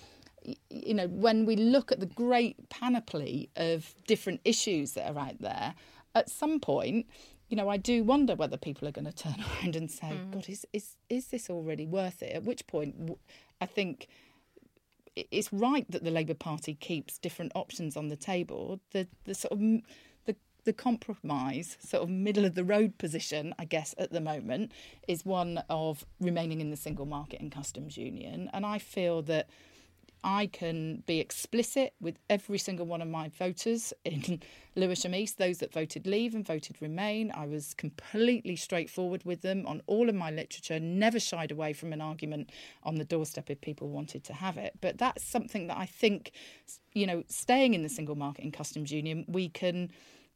you 0.69 0.93
know, 0.93 1.07
when 1.07 1.45
we 1.45 1.55
look 1.55 1.91
at 1.91 1.99
the 1.99 2.05
great 2.05 2.69
panoply 2.69 3.49
of 3.55 3.93
different 4.07 4.41
issues 4.45 4.93
that 4.93 5.09
are 5.09 5.19
out 5.19 5.39
there, 5.39 5.73
at 6.15 6.29
some 6.29 6.59
point, 6.59 7.07
you 7.49 7.57
know, 7.57 7.69
I 7.69 7.77
do 7.77 8.03
wonder 8.03 8.35
whether 8.35 8.57
people 8.57 8.87
are 8.87 8.91
going 8.91 9.05
to 9.11 9.11
turn 9.11 9.35
around 9.37 9.75
and 9.75 9.89
say, 9.89 10.07
mm. 10.07 10.31
"God, 10.31 10.49
is 10.49 10.65
is 10.73 10.97
is 11.09 11.27
this 11.27 11.49
already 11.49 11.85
worth 11.85 12.21
it?" 12.21 12.35
At 12.35 12.43
which 12.43 12.65
point, 12.67 12.95
I 13.61 13.65
think 13.65 14.07
it's 15.15 15.53
right 15.53 15.89
that 15.91 16.03
the 16.03 16.11
Labour 16.11 16.33
Party 16.33 16.73
keeps 16.73 17.19
different 17.19 17.51
options 17.55 17.95
on 17.95 18.07
the 18.09 18.15
table. 18.15 18.79
The 18.91 19.07
the 19.25 19.35
sort 19.35 19.53
of 19.53 19.59
the 20.25 20.35
the 20.63 20.73
compromise, 20.73 21.77
sort 21.79 22.03
of 22.03 22.09
middle 22.09 22.45
of 22.45 22.55
the 22.55 22.63
road 22.63 22.97
position, 22.97 23.53
I 23.59 23.65
guess, 23.65 23.93
at 23.97 24.11
the 24.11 24.21
moment, 24.21 24.71
is 25.07 25.25
one 25.25 25.63
of 25.69 26.05
remaining 26.19 26.61
in 26.61 26.71
the 26.71 26.77
single 26.77 27.05
market 27.05 27.41
and 27.41 27.51
customs 27.51 27.97
union. 27.97 28.49
And 28.53 28.65
I 28.65 28.79
feel 28.79 29.21
that 29.23 29.47
I 30.23 30.47
can 30.47 31.03
be 31.05 31.19
explicit 31.19 31.93
with 31.99 32.17
every 32.29 32.57
single 32.57 32.85
one 32.85 33.01
of 33.01 33.07
my 33.07 33.29
voters 33.29 33.93
in 34.05 34.41
Lewisham 34.75 35.13
East, 35.13 35.37
those 35.37 35.57
that 35.59 35.73
voted 35.73 36.07
leave 36.07 36.33
and 36.33 36.45
voted 36.45 36.81
remain. 36.81 37.31
I 37.35 37.45
was 37.45 37.73
completely 37.73 38.55
straightforward 38.55 39.23
with 39.25 39.41
them 39.41 39.65
on 39.67 39.81
all 39.85 40.09
of 40.09 40.15
my 40.15 40.31
literature, 40.31 40.79
never 40.79 41.19
shied 41.19 41.51
away 41.51 41.73
from 41.73 41.93
an 41.93 42.01
argument 42.01 42.51
on 42.83 42.95
the 42.95 43.05
doorstep 43.05 43.49
if 43.49 43.61
people 43.61 43.89
wanted 43.89 44.23
to 44.25 44.33
have 44.33 44.57
it. 44.57 44.73
But 44.81 44.97
that's 44.97 45.23
something 45.23 45.67
that 45.67 45.77
I 45.77 45.85
think, 45.85 46.31
you 46.93 47.05
know, 47.05 47.23
staying 47.27 47.73
in 47.73 47.83
the 47.83 47.89
single 47.89 48.15
market 48.15 48.43
and 48.43 48.53
customs 48.53 48.91
union, 48.91 49.25
we 49.27 49.49
can 49.49 49.91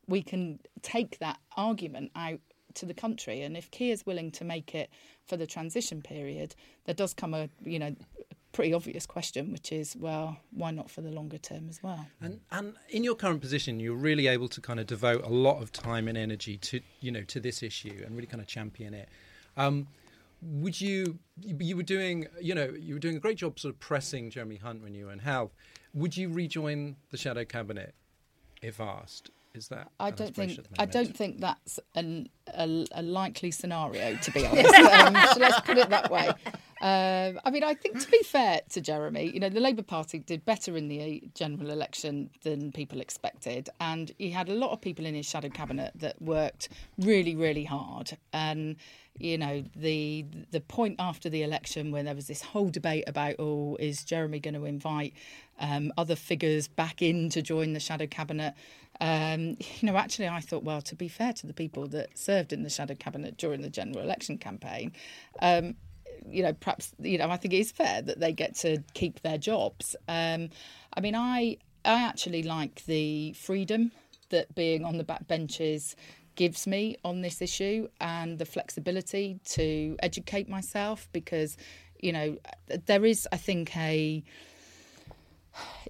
we 0.09 0.21
can 0.21 0.59
take 0.83 1.19
that 1.19 1.37
argument 1.57 2.11
out 2.15 2.39
to 2.75 2.85
the 2.85 2.93
country. 2.93 3.41
And 3.41 3.57
if 3.57 3.69
Keir's 3.71 4.05
willing 4.05 4.31
to 4.31 4.45
make 4.45 4.73
it 4.73 4.89
for 5.25 5.35
the 5.35 5.45
transition 5.45 6.01
period, 6.01 6.55
there 6.85 6.95
does 6.95 7.13
come 7.13 7.33
a 7.33 7.49
you 7.63 7.79
know 7.79 7.95
pretty 8.57 8.73
obvious 8.73 9.05
question, 9.05 9.51
which 9.51 9.71
is 9.71 9.95
well, 9.95 10.35
why 10.49 10.71
not 10.71 10.89
for 10.89 11.01
the 11.01 11.11
longer 11.11 11.37
term 11.37 11.69
as 11.69 11.83
well? 11.83 12.07
And 12.19 12.39
and 12.51 12.73
in 12.89 13.03
your 13.03 13.13
current 13.13 13.39
position, 13.39 13.79
you're 13.79 13.95
really 14.09 14.25
able 14.25 14.47
to 14.47 14.59
kind 14.59 14.79
of 14.79 14.87
devote 14.87 15.23
a 15.23 15.29
lot 15.29 15.61
of 15.61 15.71
time 15.71 16.07
and 16.07 16.17
energy 16.17 16.57
to 16.57 16.81
you 16.99 17.11
know 17.11 17.21
to 17.25 17.39
this 17.39 17.61
issue 17.61 18.01
and 18.03 18.15
really 18.15 18.25
kind 18.25 18.41
of 18.41 18.47
champion 18.47 18.95
it. 18.95 19.09
Um, 19.57 19.85
would 20.41 20.81
you 20.81 21.19
you 21.39 21.77
were 21.77 21.83
doing 21.83 22.25
you 22.41 22.55
know 22.55 22.73
you 22.79 22.95
were 22.95 22.99
doing 22.99 23.15
a 23.15 23.19
great 23.19 23.37
job 23.37 23.59
sort 23.59 23.75
of 23.75 23.79
pressing 23.79 24.31
Jeremy 24.31 24.55
Hunt 24.55 24.81
when 24.81 24.95
you 24.95 25.05
were 25.05 25.11
in 25.11 25.19
health. 25.19 25.51
Would 25.93 26.17
you 26.17 26.29
rejoin 26.29 26.95
the 27.11 27.17
shadow 27.17 27.45
cabinet 27.45 27.93
if 28.63 28.81
asked? 28.81 29.29
Is 29.53 29.67
that 29.67 29.91
I 29.99 30.09
don't 30.09 30.33
think 30.33 30.59
I 30.79 30.85
don't 30.87 31.15
think 31.15 31.41
that's 31.41 31.79
an, 31.93 32.29
a, 32.55 32.87
a 32.91 33.03
likely 33.03 33.51
scenario 33.51 34.15
to 34.15 34.31
be 34.31 34.47
honest. 34.47 34.73
um, 34.73 35.15
so 35.33 35.39
let's 35.39 35.61
put 35.61 35.77
it 35.77 35.89
that 35.89 36.09
way. 36.09 36.31
Um, 36.81 37.39
I 37.43 37.49
mean, 37.49 37.63
I 37.63 37.73
think 37.73 37.99
to 37.99 38.11
be 38.11 38.21
fair 38.23 38.61
to 38.69 38.81
Jeremy, 38.81 39.31
you 39.33 39.39
know, 39.39 39.49
the 39.49 39.59
Labour 39.59 39.81
Party 39.81 40.19
did 40.19 40.45
better 40.45 40.77
in 40.77 40.87
the 40.87 41.23
general 41.33 41.71
election 41.71 42.29
than 42.43 42.71
people 42.71 43.01
expected, 43.01 43.69
and 43.79 44.11
he 44.19 44.29
had 44.29 44.49
a 44.49 44.53
lot 44.53 44.71
of 44.71 44.81
people 44.81 45.05
in 45.05 45.15
his 45.15 45.25
shadow 45.25 45.49
cabinet 45.49 45.91
that 45.95 46.21
worked 46.21 46.69
really, 46.97 47.35
really 47.35 47.63
hard. 47.63 48.17
And 48.31 48.75
you 49.19 49.37
know, 49.37 49.63
the 49.75 50.25
the 50.51 50.61
point 50.61 50.95
after 50.99 51.29
the 51.29 51.43
election 51.43 51.91
when 51.91 52.05
there 52.05 52.15
was 52.15 52.27
this 52.27 52.41
whole 52.41 52.69
debate 52.69 53.05
about, 53.07 53.35
oh, 53.39 53.75
is 53.79 54.03
Jeremy 54.03 54.39
going 54.39 54.53
to 54.53 54.65
invite 54.65 55.13
um, 55.59 55.91
other 55.97 56.15
figures 56.15 56.67
back 56.67 57.01
in 57.01 57.29
to 57.29 57.41
join 57.41 57.73
the 57.73 57.79
shadow 57.79 58.07
cabinet? 58.07 58.53
Um, 59.01 59.57
you 59.59 59.87
know, 59.87 59.97
actually, 59.97 60.27
I 60.27 60.39
thought, 60.39 60.63
well, 60.63 60.81
to 60.83 60.95
be 60.95 61.07
fair 61.07 61.33
to 61.33 61.47
the 61.47 61.53
people 61.53 61.87
that 61.87 62.17
served 62.17 62.53
in 62.53 62.63
the 62.63 62.69
shadow 62.69 62.95
cabinet 62.95 63.37
during 63.37 63.61
the 63.61 63.69
general 63.69 64.03
election 64.03 64.37
campaign, 64.37 64.91
um, 65.41 65.75
you 66.29 66.43
know, 66.43 66.53
perhaps 66.53 66.93
you 66.99 67.17
know, 67.17 67.29
I 67.29 67.37
think 67.37 67.53
it 67.53 67.59
is 67.59 67.71
fair 67.71 68.01
that 68.01 68.19
they 68.19 68.33
get 68.33 68.55
to 68.57 68.83
keep 68.93 69.21
their 69.21 69.37
jobs. 69.37 69.95
Um, 70.07 70.49
I 70.93 71.01
mean, 71.01 71.15
I 71.15 71.57
I 71.85 72.03
actually 72.03 72.43
like 72.43 72.85
the 72.85 73.33
freedom 73.33 73.91
that 74.29 74.53
being 74.55 74.83
on 74.83 74.97
the 74.97 75.03
back 75.03 75.27
benches 75.27 75.95
gives 76.35 76.67
me 76.67 76.95
on 77.03 77.21
this 77.21 77.41
issue 77.41 77.87
and 77.99 78.37
the 78.37 78.45
flexibility 78.45 79.39
to 79.43 79.97
educate 80.03 80.47
myself 80.47 81.09
because 81.11 81.57
you 81.99 82.11
know 82.11 82.37
there 82.85 83.05
is 83.05 83.27
I 83.31 83.37
think 83.37 83.75
a 83.75 84.23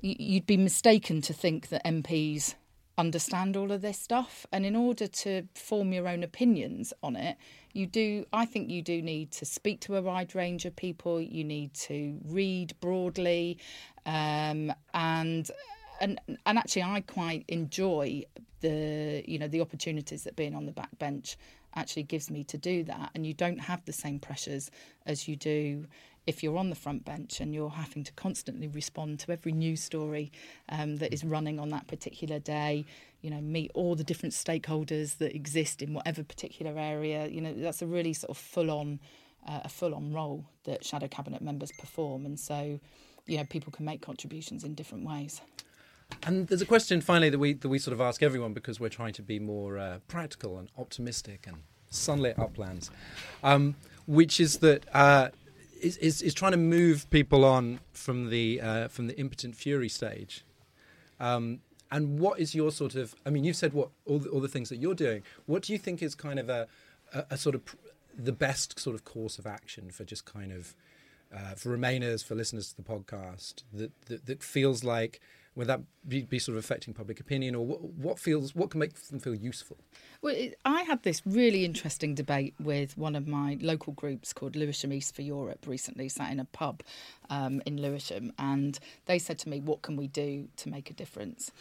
you'd 0.01 0.45
be 0.45 0.57
mistaken 0.57 1.21
to 1.21 1.33
think 1.33 1.69
that 1.69 1.83
MPs 1.85 2.55
understand 2.97 3.55
all 3.55 3.71
of 3.71 3.81
this 3.81 3.99
stuff 3.99 4.45
and 4.51 4.65
in 4.65 4.75
order 4.75 5.05
to 5.05 5.43
form 5.53 5.93
your 5.93 6.07
own 6.07 6.23
opinions 6.23 6.93
on 7.03 7.15
it 7.15 7.37
you 7.77 7.85
do 7.85 8.25
i 8.33 8.45
think 8.45 8.69
you 8.69 8.81
do 8.81 9.01
need 9.01 9.31
to 9.31 9.45
speak 9.45 9.79
to 9.81 9.95
a 9.95 10.01
wide 10.01 10.33
range 10.35 10.65
of 10.65 10.75
people. 10.75 11.21
You 11.21 11.43
need 11.43 11.73
to 11.75 12.19
read 12.25 12.73
broadly 12.79 13.57
um, 14.05 14.73
and 14.93 15.49
and 16.01 16.19
and 16.45 16.57
actually 16.57 16.83
i 16.83 17.01
quite 17.01 17.45
enjoy 17.47 18.23
the 18.61 19.23
you 19.27 19.37
know 19.37 19.47
the 19.47 19.61
opportunities 19.61 20.23
that 20.23 20.35
being 20.35 20.55
on 20.55 20.65
the 20.65 20.71
back 20.71 20.89
bench 20.97 21.37
actually 21.77 22.03
gives 22.03 22.29
me 22.29 22.43
to 22.45 22.57
do 22.57 22.83
that. 22.85 23.11
And 23.15 23.25
you 23.25 23.33
don't 23.33 23.59
have 23.59 23.85
the 23.85 23.93
same 23.93 24.19
pressures 24.19 24.71
as 25.05 25.27
you 25.27 25.35
do 25.35 25.85
if 26.27 26.43
you're 26.43 26.57
on 26.57 26.69
the 26.69 26.75
front 26.75 27.05
bench 27.05 27.39
and 27.39 27.55
you're 27.55 27.69
having 27.69 28.03
to 28.03 28.11
constantly 28.13 28.67
respond 28.67 29.19
to 29.21 29.31
every 29.31 29.53
news 29.53 29.81
story 29.81 30.31
um, 30.69 30.97
that 30.97 31.13
is 31.13 31.23
running 31.23 31.59
on 31.59 31.69
that 31.69 31.87
particular 31.87 32.37
day, 32.37 32.85
you 33.21 33.31
know, 33.31 33.41
meet 33.41 33.71
all 33.73 33.95
the 33.95 34.03
different 34.03 34.33
stakeholders 34.33 35.17
that 35.17 35.33
exist 35.33 35.81
in 35.81 35.93
whatever 35.93 36.23
particular 36.23 36.77
area, 36.77 37.27
you 37.27 37.41
know, 37.41 37.53
that's 37.53 37.81
a 37.81 37.87
really 37.87 38.13
sort 38.13 38.29
of 38.29 38.37
full 38.37 38.69
on. 38.69 38.99
Uh, 39.47 39.61
a 39.63 39.69
full 39.69 39.95
on 39.95 40.11
role 40.11 40.43
that 40.65 40.83
shadow 40.83 41.07
cabinet 41.07 41.41
members 41.41 41.71
perform, 41.79 42.25
and 42.25 42.37
so 42.37 42.81
you 43.27 43.37
know 43.37 43.45
people 43.45 43.71
can 43.71 43.85
make 43.85 44.01
contributions 44.01 44.65
in 44.65 44.73
different 44.73 45.07
ways. 45.07 45.39
And 46.23 46.47
there's 46.47 46.61
a 46.61 46.65
question 46.65 46.99
finally 46.99 47.29
that 47.29 47.39
we 47.39 47.53
that 47.53 47.69
we 47.69 47.79
sort 47.79 47.93
of 47.93 48.01
ask 48.01 48.21
everyone 48.21 48.51
because 48.51 48.81
we're 48.81 48.89
trying 48.89 49.13
to 49.13 49.21
be 49.21 49.39
more 49.39 49.77
uh, 49.77 49.99
practical 50.09 50.57
and 50.57 50.69
optimistic 50.77 51.47
and 51.47 51.57
sunlit 51.89 52.37
uplands, 52.37 52.91
um, 53.41 53.75
which 54.05 54.41
is 54.41 54.57
that 54.57 54.83
uh, 54.93 55.29
is, 55.81 55.97
is, 55.97 56.21
is 56.21 56.33
trying 56.33 56.51
to 56.51 56.57
move 56.57 57.09
people 57.09 57.45
on 57.45 57.79
from 57.93 58.29
the 58.29 58.61
uh, 58.61 58.87
from 58.87 59.07
the 59.07 59.17
impotent 59.17 59.55
fury 59.55 59.89
stage. 59.89 60.43
Um, 61.19 61.59
and 61.89 62.19
what 62.19 62.39
is 62.39 62.53
your 62.53 62.71
sort 62.71 62.95
of? 62.95 63.15
I 63.25 63.29
mean, 63.29 63.43
you've 63.43 63.55
said 63.55 63.73
what 63.73 63.89
all 64.05 64.19
the, 64.19 64.29
all 64.29 64.39
the 64.41 64.47
things 64.47 64.69
that 64.69 64.77
you're 64.77 64.95
doing. 64.95 65.23
What 65.45 65.63
do 65.63 65.73
you 65.73 65.79
think 65.79 66.01
is 66.01 66.15
kind 66.15 66.39
of 66.39 66.49
a, 66.49 66.67
a, 67.13 67.25
a 67.31 67.37
sort 67.37 67.55
of 67.55 67.65
pr- 67.65 67.75
the 68.17 68.31
best 68.31 68.79
sort 68.79 68.95
of 68.95 69.05
course 69.05 69.39
of 69.39 69.45
action 69.45 69.91
for 69.91 70.03
just 70.03 70.25
kind 70.25 70.51
of 70.51 70.75
uh, 71.33 71.55
for 71.55 71.77
Remainers, 71.77 72.23
for 72.23 72.35
listeners 72.35 72.69
to 72.69 72.77
the 72.77 72.83
podcast, 72.83 73.63
that, 73.73 73.91
that, 74.05 74.25
that 74.25 74.43
feels 74.43 74.83
like 74.83 75.19
would 75.57 75.67
that 75.67 75.81
be, 76.07 76.21
be, 76.21 76.37
sort 76.37 76.55
of 76.55 76.63
affecting 76.63 76.93
public 76.93 77.19
opinion, 77.19 77.55
or 77.55 77.65
what, 77.65 77.83
what, 77.83 78.19
feels 78.19 78.53
what 78.53 78.69
can 78.69 78.79
make 78.79 78.93
them 78.93 79.19
feel 79.19 79.33
useful? 79.33 79.77
Well, 80.21 80.35
I 80.63 80.83
had 80.83 81.01
this 81.01 81.23
really 81.25 81.65
interesting 81.65 82.13
debate 82.13 82.53
with 82.59 82.95
one 82.95 83.15
of 83.15 83.27
my 83.27 83.57
local 83.59 83.93
groups 83.93 84.33
called 84.33 84.55
Lewisham 84.55 84.93
East 84.93 85.15
for 85.15 85.23
Europe 85.23 85.65
recently, 85.65 86.09
sat 86.09 86.31
in 86.31 86.39
a 86.39 86.45
pub 86.45 86.83
um, 87.31 87.63
in 87.65 87.81
Lewisham, 87.81 88.33
and 88.37 88.77
they 89.07 89.17
said 89.17 89.39
to 89.39 89.49
me, 89.49 89.59
"What 89.59 89.81
can 89.81 89.95
we 89.95 90.07
do 90.07 90.47
to 90.57 90.69
make 90.69 90.91
a 90.91 90.93
difference?" 90.93 91.51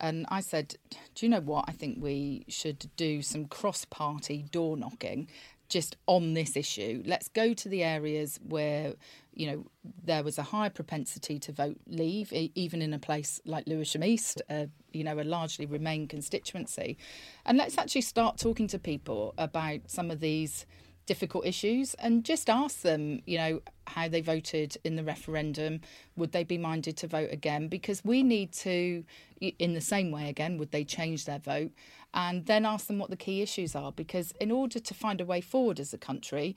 And 0.00 0.26
I 0.28 0.40
said, 0.40 0.74
Do 1.14 1.24
you 1.24 1.30
know 1.30 1.40
what? 1.40 1.66
I 1.68 1.72
think 1.72 2.02
we 2.02 2.44
should 2.48 2.90
do 2.96 3.22
some 3.22 3.46
cross 3.46 3.84
party 3.84 4.44
door 4.50 4.76
knocking 4.76 5.28
just 5.68 5.96
on 6.06 6.34
this 6.34 6.56
issue. 6.56 7.02
Let's 7.06 7.28
go 7.28 7.54
to 7.54 7.68
the 7.68 7.82
areas 7.82 8.38
where, 8.46 8.94
you 9.32 9.46
know, 9.46 9.66
there 10.04 10.22
was 10.22 10.38
a 10.38 10.42
high 10.42 10.68
propensity 10.68 11.38
to 11.40 11.52
vote 11.52 11.78
leave, 11.86 12.32
even 12.32 12.82
in 12.82 12.92
a 12.92 12.98
place 12.98 13.40
like 13.44 13.66
Lewisham 13.66 14.04
East, 14.04 14.42
uh, 14.50 14.66
you 14.92 15.04
know, 15.04 15.18
a 15.18 15.24
largely 15.24 15.66
Remain 15.66 16.06
constituency. 16.06 16.96
And 17.44 17.58
let's 17.58 17.78
actually 17.78 18.02
start 18.02 18.38
talking 18.38 18.68
to 18.68 18.78
people 18.78 19.34
about 19.38 19.80
some 19.86 20.10
of 20.10 20.20
these 20.20 20.66
difficult 21.06 21.44
issues 21.44 21.94
and 21.94 22.24
just 22.24 22.48
ask 22.48 22.80
them, 22.80 23.20
you 23.26 23.36
know, 23.36 23.60
how 23.86 24.08
they 24.08 24.20
voted 24.20 24.76
in 24.84 24.96
the 24.96 25.04
referendum. 25.04 25.80
Would 26.16 26.32
they 26.32 26.44
be 26.44 26.58
minded 26.58 26.96
to 26.98 27.06
vote 27.06 27.30
again? 27.30 27.68
Because 27.68 28.04
we 28.04 28.22
need 28.22 28.52
to, 28.52 29.04
in 29.40 29.74
the 29.74 29.80
same 29.80 30.10
way 30.10 30.28
again, 30.28 30.56
would 30.58 30.70
they 30.70 30.84
change 30.84 31.26
their 31.26 31.38
vote? 31.38 31.72
And 32.14 32.46
then 32.46 32.64
ask 32.64 32.86
them 32.86 32.98
what 32.98 33.10
the 33.10 33.16
key 33.16 33.42
issues 33.42 33.74
are. 33.74 33.92
Because 33.92 34.32
in 34.40 34.50
order 34.50 34.78
to 34.78 34.94
find 34.94 35.20
a 35.20 35.26
way 35.26 35.40
forward 35.40 35.80
as 35.80 35.92
a 35.92 35.98
country, 35.98 36.56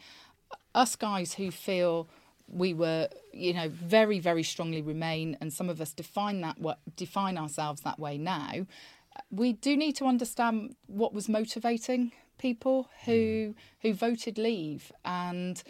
us 0.76 0.96
guys 0.96 1.34
who 1.34 1.52
feel 1.52 2.08
we 2.48 2.74
were, 2.74 3.10
you 3.34 3.54
know, 3.54 3.68
very, 3.68 4.20
very 4.20 4.44
strongly 4.44 4.82
remain, 4.82 5.36
and 5.42 5.52
some 5.52 5.68
of 5.70 5.82
us 5.82 5.92
define 5.94 6.40
that 6.42 6.60
what 6.60 6.80
define 6.96 7.38
ourselves 7.38 7.82
that 7.82 8.00
way 8.00 8.18
now. 8.18 8.66
We 9.32 9.54
do 9.54 9.76
need 9.76 9.96
to 9.98 10.06
understand 10.06 10.76
what 10.86 11.14
was 11.14 11.28
motivating 11.28 12.12
people 12.38 12.90
who 13.06 13.12
mm. 13.12 13.56
who 13.82 13.94
voted 13.94 14.38
leave 14.38 14.92
and 15.04 15.64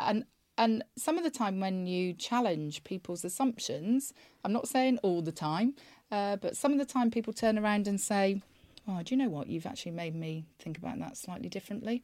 and 0.00 0.24
and 0.58 0.82
some 0.96 1.18
of 1.18 1.24
the 1.24 1.30
time 1.30 1.60
when 1.60 1.86
you 1.86 2.12
challenge 2.14 2.84
people's 2.84 3.24
assumptions 3.24 4.12
i'm 4.44 4.52
not 4.52 4.68
saying 4.68 4.98
all 5.02 5.22
the 5.22 5.32
time 5.32 5.74
uh, 6.10 6.36
but 6.36 6.56
some 6.56 6.72
of 6.72 6.78
the 6.78 6.84
time 6.84 7.10
people 7.10 7.32
turn 7.32 7.58
around 7.58 7.86
and 7.88 8.00
say 8.00 8.40
oh 8.88 9.02
do 9.02 9.14
you 9.14 9.16
know 9.16 9.28
what 9.28 9.48
you've 9.48 9.66
actually 9.66 9.92
made 9.92 10.14
me 10.14 10.46
think 10.58 10.78
about 10.78 10.98
that 10.98 11.16
slightly 11.16 11.48
differently 11.48 12.02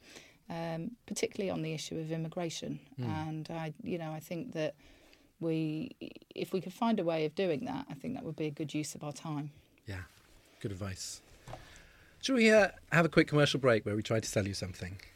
um, 0.50 0.90
particularly 1.06 1.50
on 1.50 1.62
the 1.62 1.72
issue 1.72 1.98
of 1.98 2.10
immigration 2.10 2.80
mm. 3.00 3.06
and 3.28 3.48
i 3.50 3.72
you 3.82 3.98
know 3.98 4.12
i 4.12 4.20
think 4.20 4.52
that 4.52 4.74
we 5.40 5.90
if 6.34 6.52
we 6.52 6.60
could 6.60 6.72
find 6.72 7.00
a 7.00 7.04
way 7.04 7.24
of 7.24 7.34
doing 7.34 7.64
that 7.64 7.86
i 7.90 7.94
think 7.94 8.14
that 8.14 8.24
would 8.24 8.36
be 8.36 8.46
a 8.46 8.50
good 8.50 8.72
use 8.74 8.94
of 8.94 9.02
our 9.02 9.12
time 9.12 9.50
yeah 9.86 10.02
good 10.60 10.72
advice 10.72 11.20
Shall 12.22 12.36
we 12.36 12.52
uh, 12.52 12.68
have 12.92 13.04
a 13.04 13.08
quick 13.08 13.26
commercial 13.26 13.58
break 13.58 13.84
where 13.84 13.96
we 13.96 14.02
try 14.02 14.20
to 14.20 14.28
sell 14.28 14.46
you 14.46 14.54
something? 14.54 15.00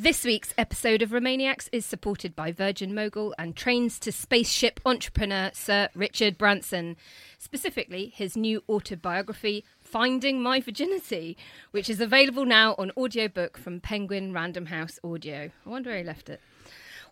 This 0.00 0.24
week's 0.24 0.54
episode 0.56 1.02
of 1.02 1.10
Remainiacs 1.10 1.68
is 1.72 1.84
supported 1.84 2.36
by 2.36 2.52
Virgin 2.52 2.94
Mogul 2.94 3.34
and 3.36 3.56
trains 3.56 3.98
to 3.98 4.12
spaceship 4.12 4.78
entrepreneur 4.86 5.50
Sir 5.52 5.88
Richard 5.92 6.38
Branson, 6.38 6.96
specifically 7.36 8.12
his 8.14 8.36
new 8.36 8.62
autobiography, 8.68 9.64
Finding 9.90 10.42
My 10.42 10.60
Virginity, 10.60 11.34
which 11.70 11.88
is 11.88 11.98
available 11.98 12.44
now 12.44 12.74
on 12.76 12.92
audiobook 12.94 13.56
from 13.56 13.80
Penguin 13.80 14.34
Random 14.34 14.66
House 14.66 14.98
Audio. 15.02 15.50
I 15.64 15.68
wonder 15.68 15.88
where 15.88 16.00
he 16.00 16.04
left 16.04 16.28
it. 16.28 16.42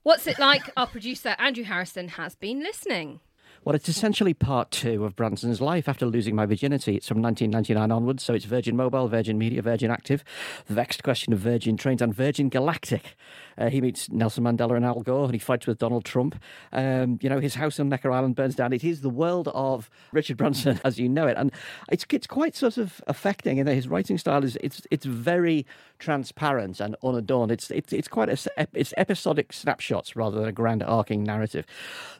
What's 0.03 0.27
it 0.27 0.39
like? 0.39 0.70
Our 0.77 0.87
producer 0.87 1.35
Andrew 1.39 1.64
Harrison 1.64 2.09
has 2.09 2.35
been 2.35 2.61
listening. 2.61 3.20
Well, 3.64 3.74
it's 3.74 3.89
essentially 3.89 4.35
part 4.35 4.70
two 4.70 5.07
of 5.07 5.16
Branson's 5.16 5.61
life 5.61 5.89
after 5.89 6.05
losing 6.05 6.37
my 6.37 6.45
virginity. 6.45 6.97
It's 6.97 7.09
from 7.09 7.22
1999 7.22 7.91
onwards, 7.91 8.22
so 8.22 8.35
it's 8.35 8.45
Virgin 8.45 8.77
Mobile, 8.77 9.09
Virgin 9.09 9.39
Media, 9.39 9.62
Virgin 9.62 9.91
Active, 9.91 10.22
The 10.66 10.74
Vexed 10.74 11.03
Question 11.03 11.33
of 11.33 11.39
Virgin 11.39 11.79
Trains, 11.79 12.03
and 12.03 12.14
Virgin 12.14 12.51
Galactic. 12.51 13.16
Uh, 13.59 13.69
he 13.69 13.81
meets 13.81 14.11
Nelson 14.11 14.45
Mandela 14.45 14.77
and 14.77 14.85
Al 14.85 15.01
Gore, 15.01 15.25
and 15.25 15.33
he 15.33 15.39
fights 15.39 15.67
with 15.67 15.79
Donald 15.79 16.05
Trump. 16.05 16.41
Um, 16.73 17.19
you 17.23 17.29
know, 17.29 17.41
his 17.41 17.55
house 17.55 17.81
on 17.81 17.89
Necker 17.89 18.11
Island 18.11 18.37
burns 18.37 18.55
down. 18.55 18.73
It 18.73 18.85
is 18.85 19.01
the 19.01 19.11
world 19.11 19.49
of 19.49 19.91
Richard 20.13 20.37
Branson 20.37 20.81
as 20.85 20.99
you 20.99 21.09
know 21.09 21.27
it, 21.27 21.37
and 21.37 21.53
it's 21.91 22.05
it's 22.11 22.27
quite 22.27 22.55
sort 22.55 22.77
of 22.77 23.03
affecting. 23.07 23.59
And 23.61 23.69
his 23.69 23.89
writing 23.89 24.19
style 24.19 24.45
is 24.45 24.57
it's 24.61 24.87
it's 24.91 25.07
very 25.07 25.67
transparent 25.99 26.81
and 26.81 26.97
unadorned. 27.03 27.53
It's 27.53 27.71
it's 27.71 27.93
it's 27.93 28.09
quite 28.09 28.29
a, 28.29 28.69
it's 28.73 28.95
episodic 28.97 29.53
snapshots 29.53 30.17
rather 30.17 30.39
than 30.39 30.49
a 30.49 30.53
grand 30.53 30.83
arcing 30.83 31.23
narrative. 31.23 31.67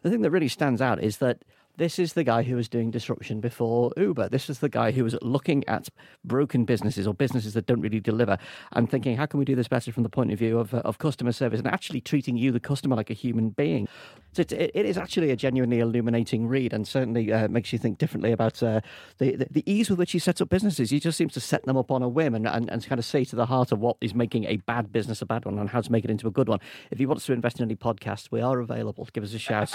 The 0.03 0.11
thing 0.11 0.23
that 0.23 0.31
really 0.31 0.49
stands 0.49 0.81
out 0.81 1.03
is 1.03 1.19
that 1.19 1.43
this 1.77 1.99
is 1.99 2.15
the 2.15 2.25
guy 2.25 2.43
who 2.43 2.57
was 2.57 2.69
doing 2.69 2.91
disruption 2.91 3.41
before 3.41 3.93
Uber. 3.97 4.29
This 4.29 4.49
is 4.49 4.61
the 4.61 4.69
guy 4.69 4.93
who 4.93 5.05
was 5.05 5.17
looking 5.23 5.67
at 5.69 5.89
broken 6.25 6.65
businesses 6.65 7.07
or 7.07 7.15
businesses 7.15 7.55
that 7.55 7.67
don't 7.67 7.81
really 7.81 8.01
deliver 8.01 8.39
and 8.73 8.91
thinking, 8.91 9.17
how 9.17 9.27
can 9.27 9.39
we 9.39 9.45
do 9.45 9.55
this 9.55 9.69
better 9.69 9.93
from 9.93 10.03
the 10.03 10.09
point 10.09 10.33
of 10.33 10.39
view 10.39 10.59
of, 10.59 10.73
uh, 10.75 10.79
of 10.79 10.99
customer 10.99 11.33
service 11.33 11.61
and 11.61 11.69
actually 11.69 12.01
treating 12.01 12.37
you, 12.37 12.51
the 12.51 12.61
customer, 12.61 12.97
like 12.97 13.11
a 13.11 13.15
human 13.15 13.51
being. 13.51 13.89
So 14.33 14.43
it, 14.43 14.53
it 14.53 14.87
is 14.87 14.99
actually 14.99 15.31
a 15.31 15.37
genuinely 15.37 15.81
illuminating 15.81 16.47
read 16.47 16.73
and 16.73 16.87
certainly 16.87 17.33
uh, 17.33 17.49
makes 17.49 17.73
you 17.73 17.79
think 17.79 17.99
differently 17.99 18.33
about 18.33 18.63
uh, 18.63 18.81
the, 19.19 19.37
the, 19.37 19.47
the, 19.51 19.63
ease 19.71 19.91
with 19.91 19.99
which 19.99 20.13
he 20.13 20.19
sets 20.19 20.41
up 20.41 20.49
businesses. 20.49 20.91
He 20.91 21.01
just 21.01 21.17
seems 21.17 21.33
to 21.35 21.41
set 21.41 21.65
them 21.65 21.77
up 21.77 21.91
on 21.91 22.03
a 22.03 22.09
whim 22.09 22.35
and, 22.35 22.47
and, 22.47 22.71
and 22.71 22.87
kind 22.87 22.99
of 22.99 23.05
say 23.05 23.25
to 23.25 23.37
the 23.37 23.47
heart 23.47 23.73
of 23.73 23.81
what 23.81 23.97
is 24.01 24.15
making 24.15 24.45
a 24.45 24.57
bad 24.59 24.93
business 24.93 25.23
a 25.23 25.27
bad 25.27 25.45
one 25.45 25.59
and 25.59 25.71
how 25.71 25.81
to 25.81 25.91
make 25.91 26.05
it 26.05 26.11
into 26.11 26.27
a 26.27 26.31
good 26.31 26.49
one. 26.49 26.61
If 26.91 26.99
he 26.99 27.07
wants 27.07 27.27
to 27.27 27.33
invest 27.33 27.59
in 27.59 27.65
any 27.65 27.77
podcasts, 27.77 28.31
we 28.31 28.41
are 28.41 28.61
available. 28.61 29.09
Give 29.13 29.25
us 29.25 29.35
a 29.35 29.39
shout. 29.39 29.73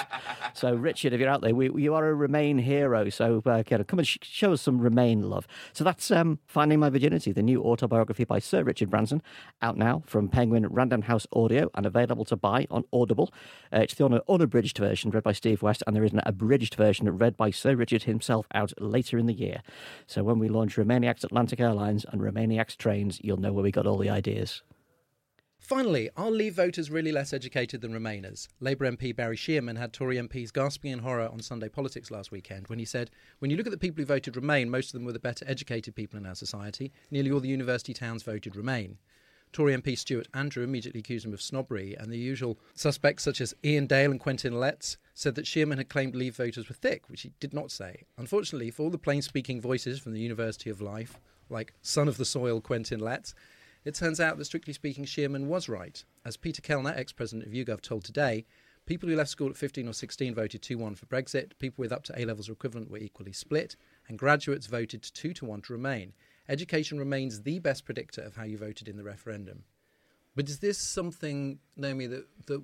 so, 0.54 0.74
Richard, 0.74 1.14
if 1.14 1.20
you're 1.20 1.30
out 1.30 1.42
there, 1.42 1.56
we, 1.56 1.70
you 1.92 1.96
are 1.96 2.08
a 2.08 2.16
Remain 2.16 2.60
hero. 2.60 3.10
So, 3.10 3.44
uh, 3.46 3.64
come 3.64 4.00
and 4.00 4.08
sh- 4.08 4.18
show 4.22 4.54
us 4.54 4.62
some 4.62 4.80
Remain 4.80 5.30
love. 5.30 5.46
So, 5.74 5.84
that's 5.84 6.10
um, 6.10 6.40
Finding 6.48 6.80
My 6.80 6.90
Virginity, 6.90 7.34
the 7.34 7.44
new 7.44 7.62
autobiography 7.62 8.24
by 8.24 8.40
Sir 8.40 8.64
Richard 8.64 8.90
Branson, 8.90 9.22
out 9.62 9.78
now 9.78 10.02
from 10.06 10.30
Penguin 10.30 10.68
Random 10.68 11.02
House 11.02 11.28
Audio 11.34 11.70
and 11.76 11.86
available 11.86 12.24
to 12.26 12.38
buy 12.38 12.66
on 12.72 12.86
Audible. 12.94 13.34
Uh, 13.74 13.80
it's 13.80 13.96
the 13.96 14.06
un- 14.06 14.22
unabridged 14.30 14.78
version 14.78 15.12
read 15.12 15.24
by 15.24 15.34
Steve 15.34 15.62
West, 15.62 15.84
and 15.86 15.94
there 15.94 16.06
is 16.06 16.14
an 16.14 16.22
abridged 16.26 16.76
version 16.76 17.10
read 17.18 17.36
by 17.36 17.52
Sir 17.52 17.76
Richard 17.76 18.04
himself 18.04 18.46
out 18.54 18.72
later 18.80 19.18
in 19.18 19.26
the 19.26 19.34
year. 19.34 19.62
So, 20.08 20.24
when 20.24 20.40
we 20.40 20.48
launch 20.48 20.78
Remainiacs 20.78 21.26
Atlantic 21.26 21.60
Airlines 21.60 22.06
and 22.10 22.22
Remainiacs 22.22 22.78
trains, 22.78 23.20
you'll 23.22 23.36
know 23.36 23.52
where 23.52 23.64
we 23.64 23.72
got 23.72 23.86
all 23.86 23.98
the 23.98 24.10
ideas. 24.10 24.64
Finally, 25.62 26.10
are 26.18 26.32
Leave 26.32 26.56
voters 26.56 26.90
really 26.90 27.12
less 27.12 27.32
educated 27.32 27.82
than 27.82 27.94
Remainers? 27.94 28.48
Labour 28.60 28.92
MP 28.92 29.16
Barry 29.16 29.38
Sheerman 29.38 29.78
had 29.78 29.94
Tory 29.94 30.18
MPs 30.18 30.52
gasping 30.52 30.92
in 30.92 31.00
horror 31.00 31.30
on 31.32 31.40
Sunday 31.40 31.70
Politics 31.70 32.10
last 32.10 32.32
weekend 32.32 32.68
when 32.68 32.80
he 32.80 32.84
said, 32.84 33.12
When 33.40 33.52
you 33.52 33.56
look 33.56 33.68
at 33.68 33.72
the 33.72 33.78
people 33.78 34.02
who 34.02 34.06
voted 34.08 34.36
Remain, 34.36 34.72
most 34.72 34.88
of 34.88 34.94
them 34.94 35.06
were 35.06 35.14
the 35.14 35.20
better 35.20 35.46
educated 35.48 35.96
people 35.96 36.18
in 36.18 36.26
our 36.26 36.36
society. 36.36 36.92
Nearly 37.12 37.32
all 37.32 37.40
the 37.40 37.48
university 37.48 37.94
towns 37.94 38.24
voted 38.24 38.56
Remain. 38.56 38.98
Tory 39.54 39.78
MP 39.78 39.96
Stuart 39.96 40.28
Andrew 40.34 40.64
immediately 40.64 41.00
accused 41.00 41.26
him 41.26 41.34
of 41.34 41.42
snobbery, 41.42 41.96
and 41.96 42.12
the 42.12 42.18
usual 42.18 42.58
suspects, 42.74 43.24
such 43.24 43.40
as 43.40 43.54
Iain 43.64 43.86
Dale 43.86 44.12
and 44.12 44.20
Quentin 44.20 44.60
Letts, 44.60 44.98
said 45.14 45.36
that 45.36 45.46
Sheerman 45.46 45.78
had 45.78 45.90
claimed 45.90 46.16
Leave 46.16 46.36
voters 46.36 46.70
were 46.70 46.76
thick, 46.76 47.08
which 47.08 47.22
he 47.22 47.34
did 47.40 47.54
not 47.54 47.70
say. 47.70 48.06
Unfortunately, 48.18 48.72
for 48.72 48.84
all 48.84 48.90
the 48.90 48.98
plain 48.98 49.22
speaking 49.22 49.62
voices 49.62 50.00
from 50.00 50.14
the 50.14 50.22
University 50.22 50.72
of 50.72 50.82
Life, 50.82 51.20
like 51.50 51.74
son 51.82 52.08
of 52.08 52.18
the 52.18 52.26
soil 52.26 52.62
Quentin 52.62 53.00
Letts, 53.00 53.36
it 53.84 53.96
turns 53.96 54.20
out 54.20 54.38
that, 54.38 54.46
strictly 54.46 54.74
speaking, 54.74 55.06
Sheerman 55.06 55.48
was 55.48 55.68
right. 55.68 56.04
As 56.24 56.38
Peter 56.38 56.62
Kellner, 56.62 56.94
ex 56.96 57.12
president 57.12 57.48
of 57.48 57.54
YouGov, 57.54 57.82
told 57.82 58.04
today, 58.04 58.46
people 58.86 59.10
who 59.10 59.16
left 59.16 59.30
school 59.30 59.50
at 59.50 59.58
15 59.58 59.88
or 59.88 59.94
16 59.94 60.36
voted 60.36 60.62
2 60.62 60.78
1 60.78 60.96
for 60.96 61.06
Brexit, 61.08 61.58
people 61.60 61.82
with 61.82 61.92
up 61.92 62.04
to 62.04 62.20
A 62.20 62.26
levels 62.26 62.50
or 62.50 62.54
equivalent 62.54 62.92
were 62.92 62.98
equally 62.98 63.34
split, 63.34 63.76
and 64.08 64.20
graduates 64.20 64.68
voted 64.68 65.02
2 65.02 65.34
to 65.34 65.46
1 65.46 65.62
to 65.64 65.74
remain. 65.74 66.14
Education 66.48 67.00
remains 67.00 67.42
the 67.42 67.60
best 67.60 67.86
predictor 67.86 68.22
of 68.22 68.36
how 68.36 68.44
you 68.44 68.58
voted 68.58 68.88
in 68.88 68.98
the 68.98 69.04
referendum. 69.04 69.64
But 70.36 70.50
is 70.50 70.60
this 70.60 70.78
something, 70.78 71.60
Naomi, 71.76 72.08
that, 72.08 72.26
that 72.48 72.64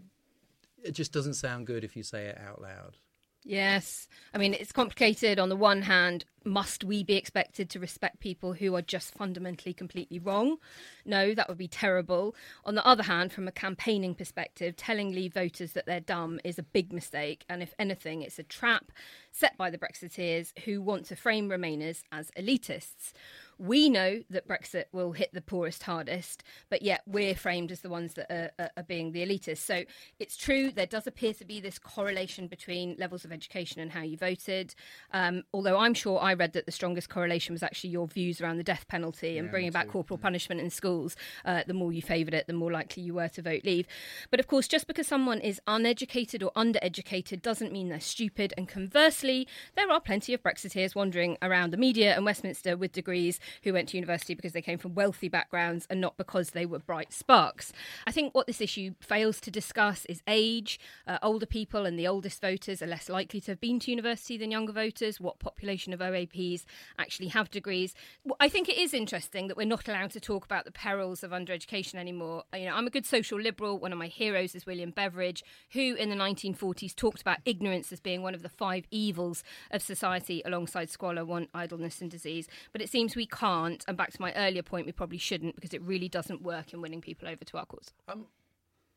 it 0.83 0.91
just 0.91 1.11
doesn't 1.11 1.33
sound 1.33 1.67
good 1.67 1.83
if 1.83 1.95
you 1.95 2.03
say 2.03 2.25
it 2.25 2.37
out 2.37 2.61
loud. 2.61 2.97
Yes. 3.43 4.07
I 4.33 4.37
mean, 4.37 4.53
it's 4.53 4.71
complicated. 4.73 5.39
On 5.39 5.47
the 5.47 5.55
one 5.55 5.83
hand, 5.83 6.25
must 6.43 6.83
we 6.83 7.03
be 7.03 7.15
expected 7.15 7.69
to 7.69 7.79
respect 7.79 8.19
people 8.19 8.53
who 8.53 8.75
are 8.75 8.81
just 8.81 9.13
fundamentally 9.13 9.73
completely 9.73 10.19
wrong? 10.19 10.57
No, 11.05 11.33
that 11.33 11.47
would 11.47 11.57
be 11.57 11.67
terrible. 11.67 12.35
On 12.65 12.75
the 12.75 12.85
other 12.85 13.03
hand, 13.03 13.31
from 13.31 13.47
a 13.47 13.51
campaigning 13.51 14.15
perspective, 14.15 14.75
telling 14.75 15.11
Leave 15.11 15.33
voters 15.33 15.73
that 15.73 15.85
they're 15.85 15.99
dumb 15.99 16.39
is 16.43 16.59
a 16.59 16.63
big 16.63 16.91
mistake. 16.91 17.45
And 17.47 17.63
if 17.63 17.73
anything, 17.79 18.21
it's 18.21 18.39
a 18.39 18.43
trap 18.43 18.91
set 19.31 19.57
by 19.57 19.69
the 19.69 19.77
Brexiteers 19.77 20.57
who 20.65 20.81
want 20.81 21.05
to 21.05 21.15
frame 21.15 21.47
Remainers 21.47 22.03
as 22.11 22.31
elitists. 22.31 23.13
We 23.59 23.89
know 23.89 24.21
that 24.29 24.47
Brexit 24.47 24.85
will 24.91 25.11
hit 25.11 25.33
the 25.33 25.41
poorest 25.41 25.83
hardest, 25.83 26.43
but 26.69 26.81
yet 26.81 27.01
we're 27.05 27.35
framed 27.35 27.71
as 27.71 27.81
the 27.81 27.89
ones 27.89 28.13
that 28.13 28.31
are, 28.31 28.69
are, 28.77 28.83
being 28.83 29.11
the 29.11 29.25
elitists. 29.25 29.59
So 29.59 29.83
it's 30.19 30.37
true, 30.37 30.71
there 30.71 30.85
does 30.85 31.07
appear 31.07 31.33
to 31.35 31.45
be 31.45 31.59
this 31.59 31.79
correlation 31.79 32.47
between 32.47 32.95
levels 32.99 33.25
of 33.25 33.31
education 33.31 33.81
and 33.81 33.91
how 33.91 34.01
you 34.01 34.17
voted. 34.17 34.75
Um, 35.11 35.43
although 35.53 35.77
I'm 35.77 35.93
sure 35.93 36.19
I 36.19 36.33
read 36.33 36.53
that 36.53 36.65
the 36.65 36.71
strongest 36.71 37.09
correlation 37.09 37.53
was 37.53 37.63
actually 37.63 37.89
your 37.89 38.07
views 38.07 38.41
around 38.41 38.57
the 38.57 38.63
death 38.63 38.87
penalty 38.87 39.37
and 39.37 39.47
Yeah, 39.47 39.51
bringing 39.51 39.71
back 39.71 39.87
corporal 39.87 40.17
punishment 40.17 40.61
in 40.61 40.69
schools. 40.69 41.15
Uh, 41.43 41.63
the 41.65 41.73
more 41.73 41.91
you 41.91 42.01
favoured 42.01 42.33
it, 42.33 42.47
the 42.47 42.53
more 42.53 42.71
likely 42.71 43.03
you 43.03 43.13
were 43.13 43.29
to 43.29 43.41
vote 43.41 43.63
leave. 43.63 43.87
But 44.29 44.39
of 44.39 44.47
course, 44.47 44.67
just 44.67 44.87
because 44.87 45.07
someone 45.07 45.39
is 45.39 45.59
uneducated 45.67 46.43
or 46.43 46.51
undereducated 46.51 47.41
doesn't 47.41 47.71
mean 47.71 47.89
they're 47.89 47.99
stupid. 47.99 48.53
And 48.57 48.67
conversely, 48.67 49.47
there 49.75 49.89
are 49.91 49.99
plenty 49.99 50.33
of 50.33 50.43
Brexiteers 50.43 50.95
wandering 50.95 51.37
around 51.41 51.71
the 51.71 51.77
media 51.77 52.15
and 52.15 52.25
Westminster 52.25 52.77
with 52.77 52.91
degrees 52.91 53.39
who 53.63 53.73
went 53.73 53.89
to 53.89 53.97
university 53.97 54.35
because 54.35 54.53
they 54.53 54.61
came 54.61 54.77
from 54.77 54.95
wealthy 54.95 55.29
backgrounds 55.29 55.87
and 55.89 56.01
not 56.01 56.17
because 56.17 56.51
they 56.51 56.65
were 56.65 56.79
bright 56.79 57.13
sparks. 57.13 57.73
I 58.05 58.11
think 58.11 58.33
what 58.33 58.47
this 58.47 58.61
issue 58.61 58.93
fails 58.99 59.39
to 59.41 59.51
discuss 59.51 60.05
is 60.05 60.21
age. 60.27 60.79
Uh, 61.07 61.17
older 61.21 61.45
people 61.45 61.85
and 61.85 61.97
the 61.97 62.07
oldest 62.07 62.41
voters 62.41 62.81
are 62.81 62.87
less 62.87 63.09
likely 63.09 63.39
to 63.41 63.51
have 63.51 63.61
been 63.61 63.79
to 63.81 63.91
university 63.91 64.37
than 64.37 64.51
younger 64.51 64.73
voters. 64.73 65.19
What 65.19 65.39
population 65.39 65.93
of 65.93 65.99
OAPs 65.99 66.65
actually 66.97 67.29
have 67.29 67.49
degrees? 67.49 67.93
I 68.39 68.49
think 68.49 68.69
it 68.69 68.77
is 68.77 68.93
interesting 68.93 69.47
that 69.47 69.57
we're 69.57 69.65
not 69.65 69.87
allowed 69.87 70.11
to 70.11 70.19
talk 70.19 70.45
about 70.45 70.65
the 70.65 70.71
perils 70.71 71.23
of 71.23 71.31
undereducation 71.31 71.95
anymore. 71.95 72.43
You 72.53 72.65
know, 72.65 72.75
I'm 72.75 72.87
a 72.87 72.91
good 72.91 73.05
social 73.05 73.39
liberal. 73.39 73.79
One 73.79 73.91
of 73.91 73.99
my 73.99 74.07
heroes 74.07 74.55
is 74.55 74.65
William 74.65 74.91
Beveridge, 74.91 75.43
who 75.71 75.95
in 75.95 76.09
the 76.09 76.15
1940s 76.15 76.95
talked 76.95 77.21
about 77.21 77.39
ignorance 77.45 77.91
as 77.91 77.99
being 77.99 78.21
one 78.21 78.35
of 78.35 78.43
the 78.43 78.49
five 78.49 78.85
evils 78.91 79.43
of 79.71 79.81
society 79.81 80.41
alongside 80.45 80.89
squalor, 80.89 81.25
want, 81.25 81.49
idleness, 81.53 82.01
and 82.01 82.09
disease. 82.09 82.47
But 82.71 82.81
it 82.81 82.89
seems 82.89 83.15
we 83.15 83.25
can't. 83.37 83.83
And 83.87 83.97
back 83.97 84.11
to 84.13 84.21
my 84.21 84.33
earlier 84.33 84.63
point, 84.63 84.85
we 84.85 84.91
probably 84.91 85.17
shouldn't 85.17 85.55
because 85.55 85.73
it 85.73 85.81
really 85.81 86.09
doesn't 86.09 86.41
work 86.41 86.73
in 86.73 86.81
winning 86.81 87.01
people 87.01 87.27
over 87.27 87.43
to 87.45 87.57
our 87.57 87.65
cause. 87.65 87.91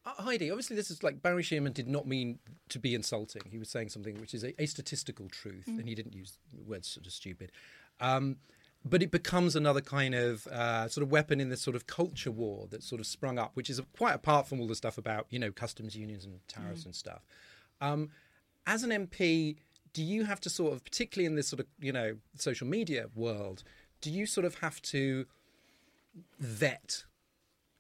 Uh, 0.07 0.23
Heidi, 0.23 0.51
obviously, 0.51 0.77
this 0.77 0.91
is 0.91 1.03
like 1.03 1.21
Barry 1.21 1.43
Sheerman 1.43 1.75
did 1.75 1.89
not 1.89 2.07
mean 2.07 2.39
to 2.71 2.79
be 2.79 2.95
insulting. 2.95 3.43
He 3.51 3.59
was 3.59 3.69
saying 3.69 3.91
something 3.91 4.19
which 4.19 4.33
is 4.33 4.43
a, 4.45 4.61
a 4.61 4.67
statistical 4.67 5.29
truth, 5.29 5.67
and 5.67 5.87
he 5.87 5.95
didn't 5.95 6.15
use 6.15 6.39
words 6.67 6.89
sort 6.89 7.07
of 7.07 7.13
stupid. 7.13 7.53
Um, 8.01 8.37
but 8.83 9.03
it 9.03 9.11
becomes 9.11 9.55
another 9.57 9.83
kind 9.83 10.15
of 10.15 10.47
uh, 10.47 10.89
sort 10.89 11.03
of 11.03 11.13
weapon 11.13 11.39
in 11.39 11.51
this 11.51 11.61
sort 11.61 11.77
of 11.77 11.87
culture 11.87 12.31
war 12.31 12.67
that 12.71 12.83
sort 12.83 12.99
of 13.01 13.07
sprung 13.07 13.39
up, 13.39 13.51
which 13.55 13.69
is 13.69 13.79
quite 13.95 14.15
apart 14.15 14.47
from 14.47 14.59
all 14.59 14.67
the 14.67 14.75
stuff 14.75 14.97
about 14.97 15.27
you 15.29 15.39
know 15.39 15.53
customs 15.53 15.95
unions 15.95 16.25
and 16.25 16.41
tariffs 16.49 16.87
and 16.87 16.95
stuff. 16.95 17.27
Um, 17.83 18.09
as 18.67 18.83
an 18.83 18.91
MP, 18.91 19.57
do 19.93 20.03
you 20.03 20.25
have 20.25 20.41
to 20.41 20.51
sort 20.51 20.73
of, 20.73 20.83
particularly 20.83 21.27
in 21.27 21.35
this 21.35 21.49
sort 21.49 21.61
of 21.61 21.67
you 21.79 21.93
know 21.93 22.17
social 22.37 22.67
media 22.67 23.09
world, 23.15 23.65
do 24.01 24.11
you 24.11 24.27
sort 24.27 24.45
of 24.45 24.57
have 24.57 24.81
to 24.83 25.27
vet 26.39 27.05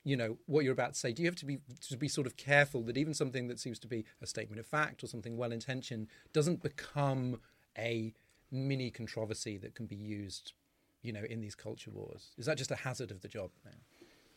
you 0.02 0.16
know 0.16 0.38
what 0.46 0.64
you're 0.64 0.72
about 0.72 0.94
to 0.94 0.98
say? 0.98 1.12
Do 1.12 1.22
you 1.22 1.28
have 1.28 1.36
to 1.36 1.44
be 1.44 1.58
to 1.88 1.96
be 1.96 2.08
sort 2.08 2.26
of 2.26 2.36
careful 2.36 2.82
that 2.84 2.96
even 2.96 3.12
something 3.12 3.48
that 3.48 3.60
seems 3.60 3.78
to 3.80 3.86
be 3.86 4.04
a 4.22 4.26
statement 4.26 4.58
of 4.58 4.66
fact 4.66 5.04
or 5.04 5.06
something 5.06 5.36
well 5.36 5.52
intentioned 5.52 6.08
doesn't 6.32 6.62
become 6.62 7.40
a 7.76 8.14
mini 8.50 8.90
controversy 8.90 9.58
that 9.58 9.74
can 9.74 9.86
be 9.86 9.96
used 9.96 10.52
you 11.02 11.12
know 11.12 11.22
in 11.28 11.40
these 11.40 11.54
culture 11.54 11.90
wars? 11.90 12.30
Is 12.38 12.46
that 12.46 12.56
just 12.56 12.70
a 12.70 12.76
hazard 12.76 13.10
of 13.10 13.20
the 13.20 13.28
job 13.28 13.50
now? 13.64 13.72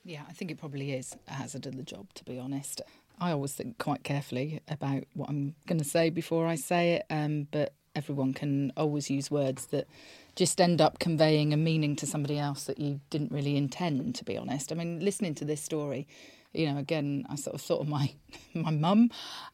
Yeah, 0.06 0.24
I 0.28 0.34
think 0.34 0.52
it 0.52 0.58
probably 0.58 0.92
is 0.92 1.16
a 1.30 1.34
hazard 1.34 1.66
of 1.66 1.78
the 1.78 1.84
job, 1.84 2.14
to 2.16 2.26
be 2.26 2.38
honest. 2.38 2.82
I 3.20 3.32
always 3.32 3.54
think 3.54 3.78
quite 3.78 4.04
carefully 4.04 4.60
about 4.68 5.06
what 5.14 5.30
I'm 5.30 5.56
going 5.66 5.78
to 5.78 5.86
say 5.86 6.10
before 6.10 6.46
I 6.46 6.56
say 6.56 6.96
it, 6.96 7.06
um, 7.10 7.48
but 7.52 7.74
everyone 7.96 8.34
can 8.34 8.74
always 8.76 9.10
use 9.10 9.32
words 9.32 9.68
that 9.68 9.88
just 10.36 10.60
end 10.60 10.82
up 10.82 11.00
conveying 11.00 11.54
a 11.54 11.58
meaning 11.58 11.96
to 11.98 12.08
somebody 12.08 12.40
else 12.40 12.64
that 12.66 12.80
you 12.80 13.00
didn't 13.10 13.32
really 13.32 13.56
intend, 13.56 14.16
to 14.16 14.26
be 14.26 14.38
honest. 14.38 14.72
I 14.72 14.76
mean, 14.76 15.00
listening 15.00 15.36
to 15.36 15.46
this 15.46 15.62
story, 15.62 16.08
you 16.54 16.72
know, 16.72 16.78
again, 16.78 17.26
I 17.30 17.36
sort 17.36 17.56
of 17.56 17.62
thought 17.62 17.82
of 17.82 17.88
my 17.88 18.14
my 18.54 18.72
mum, 18.72 19.10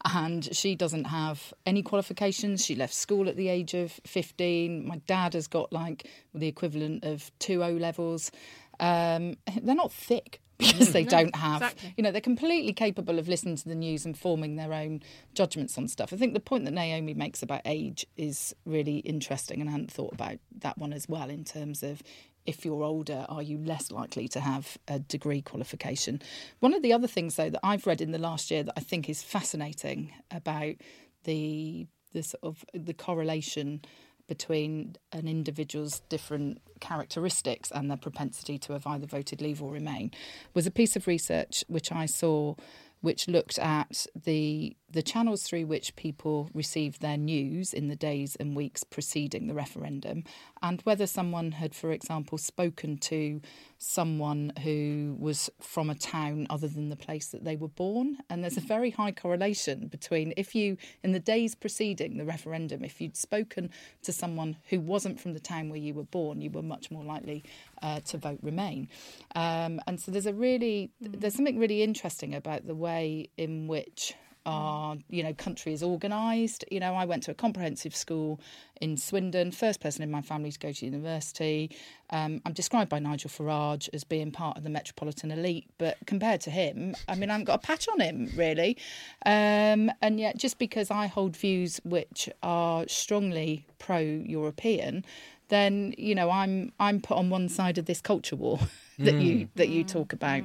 and 0.05 0.53
she 0.55 0.75
doesn't 0.75 1.05
have 1.05 1.53
any 1.65 1.81
qualifications. 1.81 2.63
She 2.63 2.75
left 2.75 2.93
school 2.93 3.29
at 3.29 3.35
the 3.35 3.49
age 3.49 3.73
of 3.73 3.91
fifteen. 4.05 4.87
My 4.87 4.97
dad 5.07 5.33
has 5.33 5.47
got 5.47 5.71
like 5.71 6.07
the 6.33 6.47
equivalent 6.47 7.03
of 7.03 7.31
two 7.39 7.63
O 7.63 7.71
levels. 7.71 8.31
Um, 8.79 9.37
they're 9.61 9.75
not 9.75 9.91
thick 9.91 10.41
because 10.59 10.91
they 10.91 11.05
don't 11.05 11.35
have, 11.37 11.61
exactly. 11.61 11.93
you 11.95 12.03
know, 12.03 12.11
they're 12.11 12.19
completely 12.19 12.73
capable 12.73 13.17
of 13.17 13.29
listening 13.29 13.55
to 13.55 13.69
the 13.69 13.75
news 13.75 14.05
and 14.05 14.17
forming 14.17 14.57
their 14.57 14.73
own 14.73 15.01
judgments 15.33 15.77
on 15.77 15.87
stuff. 15.87 16.11
I 16.11 16.17
think 16.17 16.33
the 16.33 16.41
point 16.41 16.65
that 16.65 16.73
Naomi 16.73 17.13
makes 17.13 17.41
about 17.41 17.61
age 17.63 18.05
is 18.17 18.53
really 18.65 18.97
interesting, 18.97 19.61
and 19.61 19.69
I 19.69 19.71
hadn't 19.71 19.91
thought 19.91 20.13
about 20.13 20.39
that 20.59 20.77
one 20.77 20.91
as 20.91 21.07
well 21.07 21.29
in 21.29 21.45
terms 21.45 21.81
of 21.81 22.03
if 22.45 22.65
you're 22.65 22.83
older, 22.83 23.25
are 23.29 23.43
you 23.43 23.57
less 23.59 23.91
likely 23.91 24.27
to 24.29 24.39
have 24.39 24.77
a 24.87 24.99
degree 24.99 25.41
qualification? 25.41 26.21
One 26.59 26.73
of 26.73 26.81
the 26.81 26.91
other 26.91 27.07
things, 27.07 27.35
though, 27.35 27.49
that 27.49 27.59
I've 27.63 27.85
read 27.85 28.01
in 28.01 28.11
the 28.11 28.17
last 28.17 28.49
year 28.51 28.63
that 28.63 28.73
I 28.75 28.81
think 28.81 29.07
is 29.07 29.23
fascinating 29.23 30.11
about 30.31 30.75
the 31.23 31.87
the 32.11 32.23
sort 32.23 32.43
of 32.43 32.65
the 32.73 32.93
correlation 32.93 33.81
between 34.29 34.95
an 35.11 35.27
individual's 35.27 35.99
different 36.07 36.61
characteristics 36.79 37.69
and 37.71 37.89
their 37.89 37.97
propensity 37.97 38.57
to 38.59 38.71
have 38.71 38.87
either 38.87 39.05
voted 39.05 39.41
leave 39.41 39.61
or 39.61 39.71
remain 39.71 40.11
was 40.53 40.65
a 40.65 40.71
piece 40.71 40.95
of 40.95 41.07
research 41.07 41.65
which 41.67 41.91
I 41.91 42.05
saw 42.05 42.55
which 43.01 43.27
looked 43.27 43.59
at 43.59 44.05
the 44.23 44.77
the 44.91 45.03
channels 45.03 45.43
through 45.43 45.65
which 45.65 45.95
people 45.95 46.49
received 46.53 47.01
their 47.01 47.17
news 47.17 47.73
in 47.73 47.87
the 47.87 47.95
days 47.95 48.35
and 48.35 48.55
weeks 48.55 48.83
preceding 48.83 49.47
the 49.47 49.53
referendum 49.53 50.23
and 50.61 50.81
whether 50.81 51.05
someone 51.05 51.51
had 51.51 51.75
for 51.75 51.91
example 51.91 52.37
spoken 52.37 52.97
to 52.97 53.41
someone 53.77 54.51
who 54.63 55.15
was 55.19 55.49
from 55.61 55.89
a 55.89 55.95
town 55.95 56.45
other 56.49 56.67
than 56.67 56.89
the 56.89 56.95
place 56.95 57.27
that 57.27 57.45
they 57.45 57.55
were 57.55 57.69
born. 57.69 58.17
And 58.29 58.43
there's 58.43 58.57
a 58.57 58.61
very 58.61 58.89
high 58.89 59.13
correlation 59.13 59.87
between 59.87 60.33
if 60.35 60.53
you 60.53 60.77
in 61.03 61.13
the 61.13 61.19
days 61.19 61.55
preceding 61.55 62.17
the 62.17 62.25
referendum 62.25 62.83
if 62.83 62.99
you'd 62.99 63.15
spoken 63.15 63.69
to 64.03 64.11
someone 64.11 64.57
who 64.69 64.79
wasn't 64.79 65.19
from 65.19 65.33
the 65.33 65.39
town 65.39 65.69
where 65.69 65.79
you 65.79 65.93
were 65.93 66.03
born 66.03 66.41
you 66.41 66.49
were 66.49 66.61
much 66.61 66.91
more 66.91 67.03
likely 67.03 67.43
uh, 67.81 67.99
to 68.01 68.17
vote 68.17 68.39
remain. 68.41 68.89
Um, 69.35 69.79
and 69.87 69.99
so 69.99 70.11
there's 70.11 70.25
a 70.25 70.33
really 70.33 70.91
there's 70.99 71.35
something 71.35 71.59
really 71.59 71.83
interesting 71.83 72.35
about 72.35 72.67
the 72.67 72.75
way 72.75 73.29
in 73.37 73.67
which 73.67 74.13
our 74.45 74.97
you 75.09 75.23
know 75.23 75.33
country 75.33 75.73
is 75.73 75.83
organised. 75.83 76.65
You 76.71 76.79
know, 76.79 76.93
I 76.95 77.05
went 77.05 77.23
to 77.23 77.31
a 77.31 77.33
comprehensive 77.33 77.95
school 77.95 78.39
in 78.81 78.97
Swindon, 78.97 79.51
first 79.51 79.79
person 79.79 80.03
in 80.03 80.11
my 80.11 80.21
family 80.21 80.51
to 80.51 80.59
go 80.59 80.71
to 80.71 80.85
university. 80.85 81.71
Um, 82.11 82.41
I'm 82.45 82.53
described 82.53 82.89
by 82.89 82.99
Nigel 82.99 83.29
Farage 83.29 83.89
as 83.93 84.03
being 84.03 84.31
part 84.31 84.57
of 84.57 84.63
the 84.63 84.69
metropolitan 84.69 85.31
elite, 85.31 85.69
but 85.77 85.97
compared 86.05 86.41
to 86.41 86.51
him, 86.51 86.95
I 87.07 87.15
mean, 87.15 87.29
I 87.29 87.33
haven't 87.33 87.45
got 87.45 87.63
a 87.63 87.67
patch 87.67 87.87
on 87.87 87.99
him 87.99 88.29
really. 88.35 88.77
Um, 89.25 89.91
and 90.01 90.19
yet, 90.19 90.37
just 90.37 90.57
because 90.57 90.89
I 90.89 91.07
hold 91.07 91.35
views 91.35 91.79
which 91.83 92.29
are 92.41 92.85
strongly 92.87 93.65
pro-European, 93.77 95.03
then 95.49 95.93
you 95.97 96.15
know 96.15 96.29
I'm 96.29 96.71
I'm 96.79 97.01
put 97.01 97.17
on 97.17 97.29
one 97.29 97.49
side 97.49 97.77
of 97.77 97.85
this 97.85 98.01
culture 98.01 98.35
war 98.35 98.59
that 98.99 99.15
you 99.15 99.49
that 99.55 99.69
you 99.69 99.83
talk 99.83 100.13
about, 100.13 100.43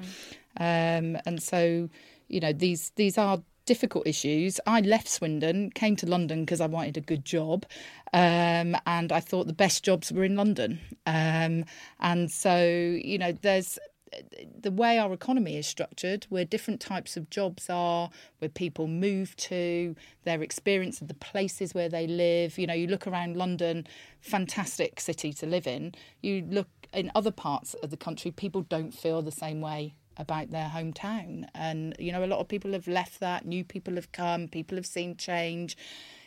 um, 0.58 1.16
and 1.26 1.40
so 1.40 1.88
you 2.28 2.40
know 2.40 2.52
these 2.52 2.90
these 2.96 3.16
are 3.16 3.42
difficult 3.66 4.06
issues. 4.06 4.60
I 4.66 4.80
left 4.80 5.08
Swindon, 5.08 5.70
came 5.70 5.96
to 5.96 6.06
London 6.06 6.44
because 6.44 6.60
I 6.60 6.66
wanted 6.66 6.96
a 6.96 7.00
good 7.00 7.24
job, 7.24 7.66
um, 8.12 8.76
and 8.86 9.12
I 9.12 9.20
thought 9.20 9.46
the 9.46 9.52
best 9.52 9.84
jobs 9.84 10.12
were 10.12 10.24
in 10.24 10.36
London, 10.36 10.80
um, 11.06 11.64
and 12.00 12.30
so 12.30 12.64
you 12.64 13.18
know 13.18 13.32
there's 13.32 13.78
the 14.60 14.70
way 14.70 14.98
our 14.98 15.12
economy 15.12 15.56
is 15.56 15.66
structured, 15.66 16.26
where 16.28 16.44
different 16.44 16.80
types 16.80 17.16
of 17.16 17.30
jobs 17.30 17.68
are, 17.68 18.10
where 18.38 18.48
people 18.48 18.86
move 18.86 19.34
to, 19.36 19.96
their 20.24 20.42
experience 20.42 21.00
of 21.00 21.08
the 21.08 21.14
places 21.14 21.74
where 21.74 21.88
they 21.88 22.06
live. 22.06 22.58
You 22.58 22.66
know, 22.66 22.74
you 22.74 22.86
look 22.86 23.06
around 23.06 23.36
London, 23.36 23.86
fantastic 24.20 25.00
city 25.00 25.32
to 25.34 25.46
live 25.46 25.66
in. 25.66 25.94
You 26.22 26.46
look 26.48 26.68
in 26.92 27.10
other 27.14 27.32
parts 27.32 27.74
of 27.74 27.90
the 27.90 27.96
country, 27.96 28.30
people 28.30 28.62
don't 28.62 28.92
feel 28.92 29.22
the 29.22 29.32
same 29.32 29.60
way 29.60 29.94
about 30.16 30.50
their 30.50 30.68
hometown. 30.68 31.46
And, 31.54 31.94
you 31.98 32.12
know, 32.12 32.24
a 32.24 32.26
lot 32.26 32.40
of 32.40 32.48
people 32.48 32.72
have 32.72 32.88
left 32.88 33.20
that, 33.20 33.46
new 33.46 33.64
people 33.64 33.94
have 33.94 34.12
come, 34.12 34.48
people 34.48 34.76
have 34.76 34.86
seen 34.86 35.16
change. 35.16 35.76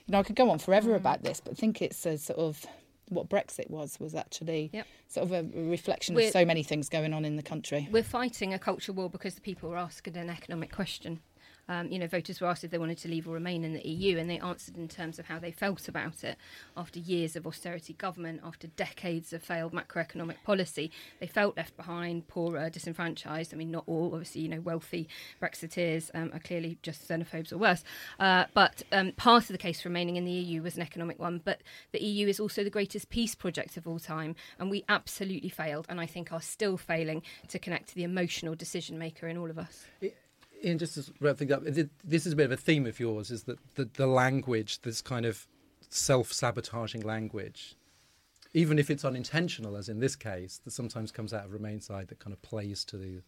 You 0.05 0.13
know, 0.13 0.19
I 0.19 0.23
could 0.23 0.35
go 0.35 0.49
on 0.49 0.59
forever 0.59 0.91
mm. 0.91 0.95
about 0.95 1.23
this, 1.23 1.41
but 1.41 1.51
I 1.51 1.55
think 1.55 1.81
it's 1.81 2.05
a 2.05 2.17
sort 2.17 2.39
of 2.39 2.65
what 3.09 3.29
Brexit 3.29 3.69
was 3.69 3.99
was 3.99 4.13
actually 4.13 4.69
Yep. 4.73 4.87
sort 5.07 5.25
of 5.25 5.31
a 5.31 5.69
reflection 5.69 6.15
We're- 6.15 6.27
of 6.27 6.33
so 6.33 6.45
many 6.45 6.63
things 6.63 6.89
going 6.89 7.13
on 7.13 7.23
in 7.25 7.37
the 7.37 7.43
country. 7.43 7.87
We're 7.91 8.03
fighting 8.03 8.53
a 8.53 8.59
culture 8.59 8.91
war 8.91 9.09
because 9.09 9.35
the 9.35 9.41
people 9.41 9.71
are 9.71 9.77
asking 9.77 10.17
an 10.17 10.29
economic 10.29 10.71
question. 10.73 11.21
Um, 11.69 11.91
you 11.91 11.99
know, 11.99 12.07
voters 12.07 12.39
were 12.39 12.47
asked 12.47 12.63
if 12.63 12.71
they 12.71 12.77
wanted 12.77 12.97
to 12.99 13.07
leave 13.07 13.27
or 13.27 13.33
remain 13.33 13.63
in 13.63 13.73
the 13.73 13.87
EU, 13.87 14.17
and 14.17 14.29
they 14.29 14.39
answered 14.39 14.77
in 14.77 14.87
terms 14.87 15.19
of 15.19 15.25
how 15.25 15.39
they 15.39 15.51
felt 15.51 15.87
about 15.87 16.23
it 16.23 16.37
after 16.75 16.99
years 16.99 17.35
of 17.35 17.45
austerity 17.45 17.93
government, 17.93 18.41
after 18.43 18.67
decades 18.67 19.33
of 19.33 19.43
failed 19.43 19.73
macroeconomic 19.73 20.41
policy. 20.43 20.91
They 21.19 21.27
felt 21.27 21.57
left 21.57 21.75
behind, 21.75 22.27
poorer, 22.27 22.69
disenfranchised. 22.69 23.53
I 23.53 23.57
mean, 23.57 23.71
not 23.71 23.83
all, 23.87 24.11
obviously, 24.13 24.41
you 24.41 24.49
know, 24.49 24.61
wealthy 24.61 25.07
Brexiteers 25.41 26.09
um, 26.13 26.31
are 26.33 26.39
clearly 26.39 26.77
just 26.81 27.07
xenophobes 27.07 27.51
or 27.51 27.57
worse. 27.57 27.83
Uh, 28.19 28.45
but 28.53 28.83
um, 28.91 29.11
part 29.13 29.43
of 29.43 29.49
the 29.49 29.57
case 29.57 29.81
for 29.81 29.89
remaining 29.89 30.15
in 30.15 30.25
the 30.25 30.31
EU 30.31 30.61
was 30.61 30.75
an 30.75 30.81
economic 30.81 31.19
one. 31.19 31.41
But 31.43 31.61
the 31.91 32.03
EU 32.03 32.27
is 32.27 32.39
also 32.39 32.63
the 32.63 32.69
greatest 32.69 33.09
peace 33.09 33.35
project 33.35 33.77
of 33.77 33.87
all 33.87 33.99
time, 33.99 34.35
and 34.59 34.69
we 34.69 34.83
absolutely 34.89 35.49
failed, 35.49 35.85
and 35.89 35.99
I 35.99 36.05
think 36.05 36.31
are 36.31 36.41
still 36.41 36.77
failing 36.77 37.21
to 37.49 37.59
connect 37.59 37.89
to 37.89 37.95
the 37.95 38.03
emotional 38.03 38.55
decision 38.55 38.97
maker 38.97 39.27
in 39.27 39.37
all 39.37 39.49
of 39.49 39.57
us. 39.57 39.85
Ian, 40.63 40.77
just 40.77 40.95
to 40.95 41.13
wrap 41.19 41.37
things 41.37 41.51
up, 41.51 41.63
this 41.63 42.25
is 42.25 42.33
a 42.33 42.35
bit 42.35 42.45
of 42.45 42.51
a 42.51 42.57
theme 42.57 42.85
of 42.85 42.99
yours: 42.99 43.31
is 43.31 43.43
that 43.43 43.59
the, 43.75 43.85
the 43.95 44.07
language, 44.07 44.81
this 44.81 45.01
kind 45.01 45.25
of 45.25 45.47
self-sabotaging 45.89 47.01
language, 47.01 47.75
even 48.53 48.79
if 48.79 48.89
it's 48.89 49.05
unintentional, 49.05 49.75
as 49.77 49.89
in 49.89 49.99
this 49.99 50.15
case, 50.15 50.59
that 50.63 50.71
sometimes 50.71 51.11
comes 51.11 51.33
out 51.33 51.45
of 51.45 51.53
Remain 51.53 51.79
side 51.79 52.07
that 52.07 52.19
kind 52.19 52.33
of 52.33 52.41
plays 52.41 52.83
to 52.85 52.97
the. 52.97 53.21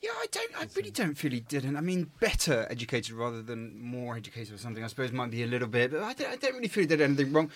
Yeah, 0.00 0.10
I 0.10 0.26
don't. 0.30 0.60
I 0.60 0.66
really 0.76 0.90
don't 0.90 1.14
feel 1.14 1.30
he 1.30 1.40
didn't. 1.40 1.76
I 1.76 1.80
mean, 1.80 2.10
better 2.20 2.66
educated 2.68 3.12
rather 3.12 3.40
than 3.40 3.80
more 3.80 4.16
educated 4.16 4.54
or 4.54 4.58
something. 4.58 4.82
I 4.82 4.88
suppose 4.88 5.12
might 5.12 5.30
be 5.30 5.44
a 5.44 5.46
little 5.46 5.68
bit, 5.68 5.92
but 5.92 6.02
I 6.02 6.12
don't, 6.12 6.30
I 6.30 6.36
don't 6.36 6.54
really 6.54 6.68
feel 6.68 6.82
he 6.82 6.88
did 6.88 7.00
anything 7.00 7.32
wrong. 7.32 7.50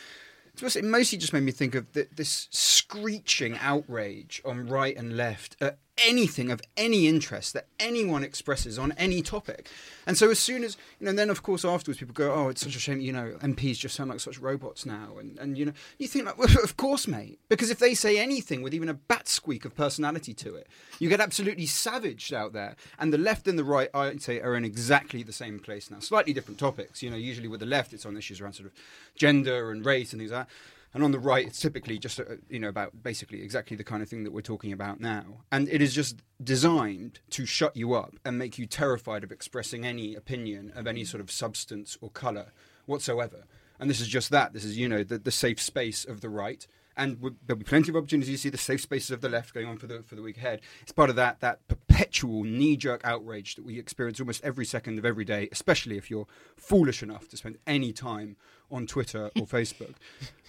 It 0.61 0.85
mostly 0.85 1.19
just 1.19 1.33
made 1.33 1.45
me 1.45 1.53
think 1.53 1.75
of 1.77 1.93
the, 1.93 2.09
this 2.15 2.49
screeching 2.51 3.57
outrage 3.59 4.43
on 4.45 4.67
right 4.67 4.97
and 4.97 5.17
left 5.17 5.57
at 5.61 5.79
anything 6.07 6.51
of 6.51 6.61
any 6.77 7.07
interest 7.07 7.53
that 7.55 7.67
anyone 7.79 8.23
expresses 8.25 8.79
on 8.79 8.93
any 8.93 9.23
topic. 9.23 9.69
And 10.07 10.17
so 10.17 10.31
as 10.31 10.39
soon 10.39 10.65
as, 10.65 10.77
you 10.99 11.07
know, 11.07 11.13
then 11.13 11.31
of 11.31 11.43
course 11.43 11.65
afterwards 11.65 11.99
people 11.99 12.15
go, 12.15 12.33
oh, 12.33 12.49
it's 12.49 12.63
such 12.63 12.77
a 12.77 12.79
shame, 12.79 13.01
you 13.01 13.13
know, 13.13 13.37
MPs 13.41 13.79
just 13.79 13.95
sound 13.95 14.11
like 14.11 14.21
such 14.21 14.39
robots 14.39 14.87
now. 14.87 15.17
And, 15.19 15.39
and 15.39 15.59
you 15.59 15.67
know, 15.67 15.73
you 15.99 16.09
think 16.09 16.27
like, 16.27 16.39
well, 16.39 16.49
of 16.63 16.77
course, 16.77 17.07
mate, 17.07 17.39
because 17.49 17.71
if 17.71 17.79
they 17.79 17.95
say 17.95 18.19
anything 18.19 18.63
with 18.63 18.75
even 18.75 18.89
a 18.89 18.95
bat 18.95 19.29
squeak 19.29 19.65
of 19.65 19.75
personality 19.75 20.35
to 20.35 20.55
it, 20.55 20.67
you 20.99 21.09
get 21.09 21.21
absolutely 21.21 21.67
savaged 21.67 22.33
out 22.33 22.53
there. 22.53 22.77
And 22.99 23.13
the 23.13 23.19
left 23.19 23.49
and 23.49 23.59
the 23.59 23.65
right, 23.65 23.91
I'd 23.95 24.23
say, 24.23 24.41
are 24.41 24.55
in 24.55 24.65
exactly 24.65 25.23
the 25.23 25.33
same 25.33 25.59
place 25.59 25.91
now. 25.91 26.01
Slightly 26.01 26.33
different 26.33 26.59
topics, 26.59 27.03
you 27.03 27.11
know, 27.11 27.17
usually 27.17 27.49
with 27.49 27.61
the 27.61 27.67
left, 27.67 27.93
it's 27.93 28.07
on 28.07 28.17
issues 28.17 28.41
around 28.41 28.55
sort 28.55 28.67
of 28.67 28.73
gender 29.15 29.71
and 29.71 29.85
race 29.85 30.13
and 30.13 30.21
things 30.21 30.33
like 30.33 30.47
that 30.47 30.55
and 30.95 31.05
on 31.05 31.13
the 31.13 31.19
right 31.19 31.47
it's 31.47 31.61
typically 31.61 31.99
just 31.99 32.21
uh, 32.21 32.25
you 32.49 32.59
know 32.59 32.69
about 32.69 33.03
basically 33.03 33.43
exactly 33.43 33.77
the 33.77 33.85
kind 33.85 34.03
of 34.03 34.09
thing 34.09 34.25
that 34.25 34.33
we're 34.33 34.41
talking 34.41 34.73
about 34.73 35.01
now. 35.01 35.43
And 35.53 35.69
it 35.69 35.83
is 35.83 35.95
just 35.95 36.23
designed 36.43 37.21
to 37.31 37.47
shut 37.47 37.77
you 37.77 37.95
up 37.95 38.15
and 38.25 38.39
make 38.39 38.59
you 38.59 38.67
terrified 38.67 39.25
of 39.25 39.33
expressing 39.33 39.85
any 39.85 40.15
opinion 40.15 40.73
of 40.75 40.87
any 40.87 41.05
sort 41.05 41.21
of 41.21 41.31
substance 41.31 41.99
or 42.01 42.11
color 42.11 42.53
whatsoever. 42.87 43.45
And 43.81 43.89
this 43.89 44.01
is 44.01 44.09
just 44.09 44.31
that. 44.31 44.53
This 44.53 44.65
is 44.65 44.77
you 44.77 44.89
know 44.89 45.05
the, 45.05 45.19
the 45.19 45.31
safe 45.31 45.61
space 45.61 46.05
of 46.05 46.21
the 46.21 46.31
right 46.31 46.67
and 46.99 47.17
there'll 47.47 47.59
be 47.59 47.65
plenty 47.65 47.91
of 47.91 47.97
opportunities 47.97 48.35
to 48.35 48.39
see 48.39 48.51
the 48.51 48.59
safe 48.59 48.81
spaces 48.81 49.13
of 49.13 49.21
the 49.21 49.29
left 49.29 49.55
going 49.55 49.67
on 49.67 49.79
for 49.79 49.87
the 49.87 50.03
for 50.03 50.17
the 50.17 50.23
week 50.23 50.37
ahead. 50.37 50.61
It's 50.83 50.93
part 50.93 51.09
of 51.09 51.17
that 51.17 51.41
that 51.41 51.67
perpetual 51.69 52.45
knee 52.45 52.77
jerk 52.77 53.01
outrage 53.05 53.55
that 53.55 53.65
we 53.65 53.79
experience 53.79 54.21
almost 54.21 54.45
every 54.45 54.67
second 54.67 54.99
of 54.99 55.07
every 55.07 55.25
day, 55.25 55.49
especially 55.53 55.97
if 55.97 56.11
you're 56.11 56.27
foolish 56.57 57.03
enough 57.03 57.29
to 57.29 57.37
spend 57.37 57.57
any 57.67 57.93
time 57.93 58.37
on 58.71 58.87
Twitter 58.87 59.31
or 59.37 59.47
Facebook. 59.47 59.95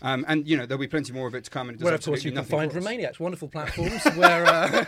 Um, 0.02 0.26
and 0.28 0.48
you 0.48 0.58
know 0.58 0.66
there'll 0.66 0.82
be 0.82 0.88
plenty 0.88 1.14
more 1.14 1.28
of 1.28 1.36
it 1.36 1.44
to 1.46 1.52
come. 1.52 1.70
And 1.70 1.80
well, 1.80 1.94
of 1.94 2.04
course, 2.04 2.24
you 2.24 2.32
can 2.32 2.44
find 2.44 2.72
Remainiacs, 2.72 3.20
wonderful 3.20 3.48
platforms 3.48 4.04
where. 4.16 4.46
Uh, 4.46 4.86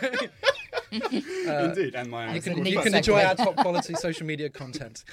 uh, 0.92 1.64
Indeed, 1.64 1.94
and 1.94 2.10
my 2.10 2.34
you 2.34 2.42
can, 2.42 2.66
you 2.66 2.80
can 2.80 2.94
enjoy 2.94 3.22
our 3.22 3.34
top 3.34 3.56
quality 3.56 3.94
social 3.94 4.26
media 4.26 4.50
content. 4.50 5.04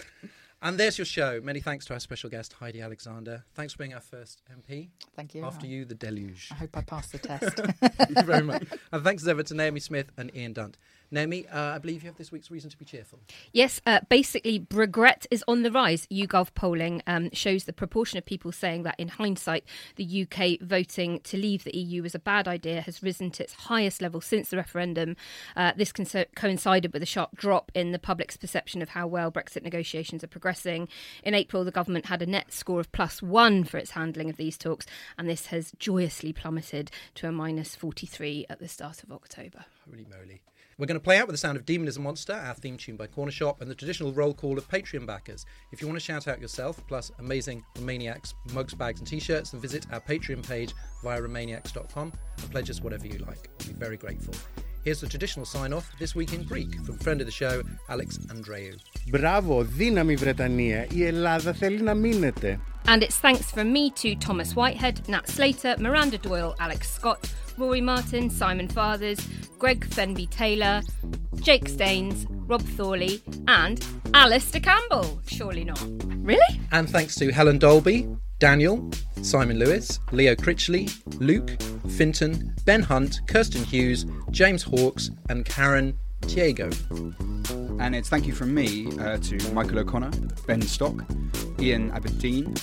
And 0.62 0.78
there's 0.78 0.98
your 0.98 1.06
show. 1.06 1.40
Many 1.42 1.62
thanks 1.62 1.86
to 1.86 1.94
our 1.94 2.02
special 2.02 2.30
guest, 2.30 2.54
Heidi 2.54 2.82
Alexander. 2.82 3.46
Thanks 3.54 3.74
for 3.74 3.80
being 3.80 3.94
our 3.94 4.02
first 4.02 4.42
MP. 4.54 4.90
Thank 5.16 5.34
you. 5.34 5.46
After 5.46 5.66
you, 5.66 5.86
the 5.86 5.96
deluge. 5.96 6.50
I 6.52 6.56
hope 6.56 6.76
I 6.76 6.82
passed 6.82 7.14
the 7.14 7.18
test. 7.20 7.56
Thank 7.82 8.10
you 8.18 8.24
very 8.24 8.44
much. 8.44 8.64
And 8.92 9.04
thanks 9.04 9.24
as 9.24 9.28
ever 9.30 9.44
to 9.44 9.54
Naomi 9.54 9.80
Smith 9.80 10.12
and 10.18 10.36
Ian 10.36 10.54
Dunt. 10.54 10.78
Naomi, 11.12 11.48
uh, 11.48 11.76
I 11.76 11.78
believe 11.80 12.04
you 12.04 12.10
have 12.10 12.18
this 12.18 12.32
week's 12.32 12.52
reason 12.52 12.70
to 12.70 12.78
be 12.78 12.86
cheerful. 12.86 13.20
Yes, 13.52 13.82
uh, 13.86 14.02
basically, 14.10 14.66
regret 14.72 15.26
is 15.32 15.44
on 15.48 15.64
the 15.64 15.72
rise. 15.72 16.08
YouGov 16.12 16.54
polling 16.54 17.02
um, 17.08 17.30
shows 17.34 17.64
the 17.64 17.74
proportion 17.74 18.18
of 18.18 18.26
people 18.26 18.52
saying 18.52 18.84
that, 18.84 18.96
in 19.00 19.08
hindsight, 19.08 19.64
the 19.96 20.28
UK 20.28 20.60
voting 20.62 21.20
to 21.22 21.38
leave 21.38 21.64
the 21.64 21.76
EU 21.76 22.04
was 22.04 22.14
a 22.14 22.20
bad 22.20 22.48
idea 22.48 22.82
has 22.82 23.02
risen 23.02 23.32
to 23.32 23.44
its 23.44 23.54
highest 23.54 24.02
level 24.02 24.22
since 24.22 24.50
the 24.50 24.58
referendum. 24.58 25.16
Uh, 25.56 25.72
this 25.76 25.92
co- 25.92 26.26
coincided 26.36 26.94
with 26.94 27.02
a 27.02 27.08
sharp 27.08 27.36
drop 27.36 27.72
in 27.74 27.92
the 27.92 28.00
public's 28.00 28.38
perception 28.38 28.82
of 28.82 28.90
how 28.90 29.08
well 29.08 29.32
Brexit 29.32 29.64
negotiations 29.64 30.24
are 30.24 30.28
progressing. 30.28 30.88
In 31.24 31.34
April, 31.34 31.64
the 31.64 31.72
government 31.72 32.06
had 32.06 32.22
a 32.22 32.28
net 32.28 32.54
score 32.54 32.80
of 32.80 32.92
plus 32.92 33.22
one 33.22 33.64
for 33.64 33.78
its 33.78 33.92
handling 33.92 34.30
of 34.30 34.38
these 34.38 34.58
talks, 34.58 34.86
and 35.18 35.28
this 35.28 35.48
has 35.48 35.72
joyously 35.80 36.34
plummeted 36.34 36.92
to 37.16 37.28
a 37.28 37.32
minus 37.32 37.76
43 37.76 38.46
at 38.50 38.60
the 38.60 38.68
start 38.68 39.04
of 39.04 39.12
October. 39.12 39.66
Holy 39.90 40.06
moly. 40.10 40.42
We're 40.80 40.86
going 40.86 40.96
to 40.96 41.04
play 41.04 41.18
out 41.18 41.28
with 41.28 41.34
the 41.34 41.38
sound 41.38 41.58
of 41.58 41.66
Demon 41.66 41.90
is 41.90 41.98
a 41.98 42.00
Monster, 42.00 42.32
our 42.32 42.54
theme 42.54 42.78
tune 42.78 42.96
by 42.96 43.06
Cornershop, 43.06 43.60
and 43.60 43.70
the 43.70 43.76
traditional 43.76 44.14
roll 44.14 44.34
call 44.34 44.58
of 44.58 44.66
Patreon 44.70 45.06
backers. 45.06 45.46
If 45.74 45.82
you 45.82 45.88
want 45.90 46.00
to 46.00 46.06
shout 46.06 46.30
out 46.30 46.40
yourself, 46.40 46.82
plus 46.88 47.12
amazing 47.20 47.66
Remainiacs 47.76 48.34
mugs, 48.54 48.74
bags, 48.74 49.02
and 49.02 49.08
t 49.08 49.20
shirts, 49.20 49.52
then 49.52 49.60
visit 49.60 49.86
our 49.92 50.00
Patreon 50.00 50.48
page 50.48 50.74
via 51.04 51.20
remainiacs.com 51.20 52.14
and 52.38 52.52
pledge 52.52 52.70
us 52.70 52.80
whatever 52.80 53.06
you 53.08 53.18
like. 53.18 53.50
We'll 53.60 53.74
be 53.74 53.74
very 53.74 53.98
grateful. 53.98 54.34
Here's 54.86 55.02
the 55.02 55.08
traditional 55.08 55.46
sign 55.46 55.74
off 55.74 55.92
this 56.00 56.16
week 56.16 56.32
in 56.32 56.44
Greek 56.44 56.74
from 56.86 56.98
friend 56.98 57.20
of 57.20 57.28
the 57.28 57.34
show, 57.34 57.62
Alex 57.90 58.18
Andreou. 58.30 58.80
Bravo, 59.12 59.64
δύναμη 59.64 60.16
Βρετανία. 60.16 60.88
Η 60.92 61.06
Ελλάδα 61.06 61.54
θέλει 61.54 61.82
να 61.82 61.94
μείνετε. 61.94 62.60
And 62.86 63.04
it's 63.04 63.20
thanks 63.20 63.52
from 63.52 63.74
me 63.74 63.92
to 63.92 64.16
Thomas 64.16 64.56
Whitehead, 64.56 65.10
Nat 65.10 65.28
Slater, 65.28 65.76
Miranda 65.78 66.18
Doyle, 66.18 66.56
Alex 66.58 66.90
Scott, 66.90 67.20
Rory 67.60 67.82
Martin, 67.82 68.30
Simon 68.30 68.70
Fathers, 68.70 69.20
Greg 69.58 69.86
Fenby 69.86 70.30
Taylor, 70.30 70.82
Jake 71.42 71.68
Staines, 71.68 72.26
Rob 72.48 72.62
Thorley, 72.62 73.22
and 73.48 73.86
Alistair 74.14 74.62
Campbell. 74.62 75.22
Surely 75.28 75.66
not. 75.66 75.84
Really? 76.22 76.60
And 76.72 76.90
thanks 76.90 77.16
to 77.16 77.32
Helen 77.32 77.60
Dolby, 77.60 78.08
Daniel, 78.40 78.90
Simon 79.22 79.60
Lewis, 79.60 80.00
Leo 80.14 80.36
Critchley, 80.36 80.90
Luke, 81.20 81.50
Finton, 81.88 82.54
Ben 82.64 82.82
Hunt, 82.82 83.20
Kirsten 83.28 83.64
Hughes, 83.66 84.06
James 84.32 84.64
Hawkes, 84.64 85.12
and 85.30 85.44
Karen 85.44 85.98
Diego. 86.22 86.70
And 87.80 87.96
it's 87.96 88.10
thank 88.10 88.26
you 88.26 88.34
from 88.34 88.54
me 88.54 88.88
uh, 89.00 89.18
to 89.18 89.54
Michael 89.54 89.80
O'Connor, 89.80 90.12
Ben 90.48 90.62
Stock, 90.62 91.04
Ian 91.60 91.92
Aberdeen, 91.92 92.54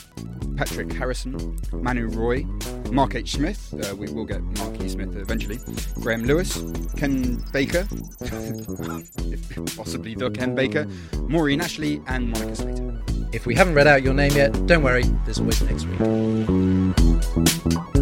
Patrick 0.56 0.92
Harrison, 0.92 1.58
Manu 1.72 2.08
Roy, 2.08 2.44
Mark 2.90 3.14
H. 3.14 3.32
Smith, 3.32 3.74
uh, 3.74 3.94
we 3.94 4.10
will 4.10 4.24
get 4.24 4.42
Mark 4.58 4.80
E. 4.80 4.88
Smith 4.88 5.14
eventually, 5.16 5.58
Graham 6.00 6.24
Lewis, 6.24 6.64
Ken 6.96 7.42
Baker, 7.52 7.86
possibly 9.76 10.14
the 10.14 10.30
Ken 10.32 10.54
Baker, 10.54 10.86
Maureen 11.28 11.60
Ashley, 11.60 12.00
and 12.06 12.30
Monica 12.30 12.56
Slater. 12.56 13.02
If 13.32 13.46
we 13.46 13.54
haven't 13.54 13.74
read 13.74 13.86
out 13.86 14.02
your 14.02 14.14
name 14.14 14.32
yet, 14.32 14.66
don't 14.66 14.82
worry, 14.82 15.04
there's 15.24 15.38
always 15.38 15.60
next 15.62 15.86
week. 15.86 17.95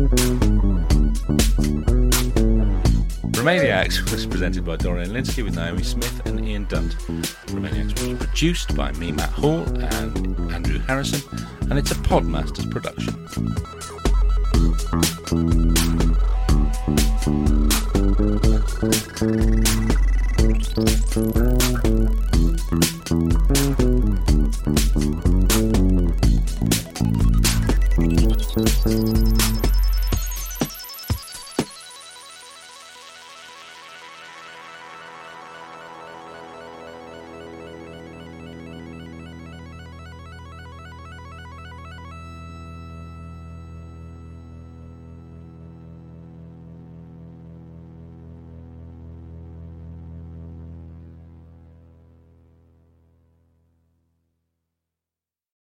Remainiacs 3.44 4.10
was 4.10 4.24
presented 4.24 4.64
by 4.64 4.76
Dorian 4.76 5.10
Lynskey 5.10 5.44
with 5.44 5.56
Naomi 5.56 5.82
Smith 5.82 6.24
and 6.24 6.48
Ian 6.48 6.64
Dunt. 6.64 6.96
Remainiacs 7.48 8.08
was 8.08 8.18
produced 8.18 8.74
by 8.74 8.90
me, 8.92 9.12
Matt 9.12 9.28
Hall, 9.28 9.60
and 9.98 10.50
Andrew 10.50 10.78
Harrison, 10.78 11.20
and 11.68 11.78
it's 11.78 11.90
a 11.90 11.94
Podmasters 11.96 12.70
production. 12.70 13.12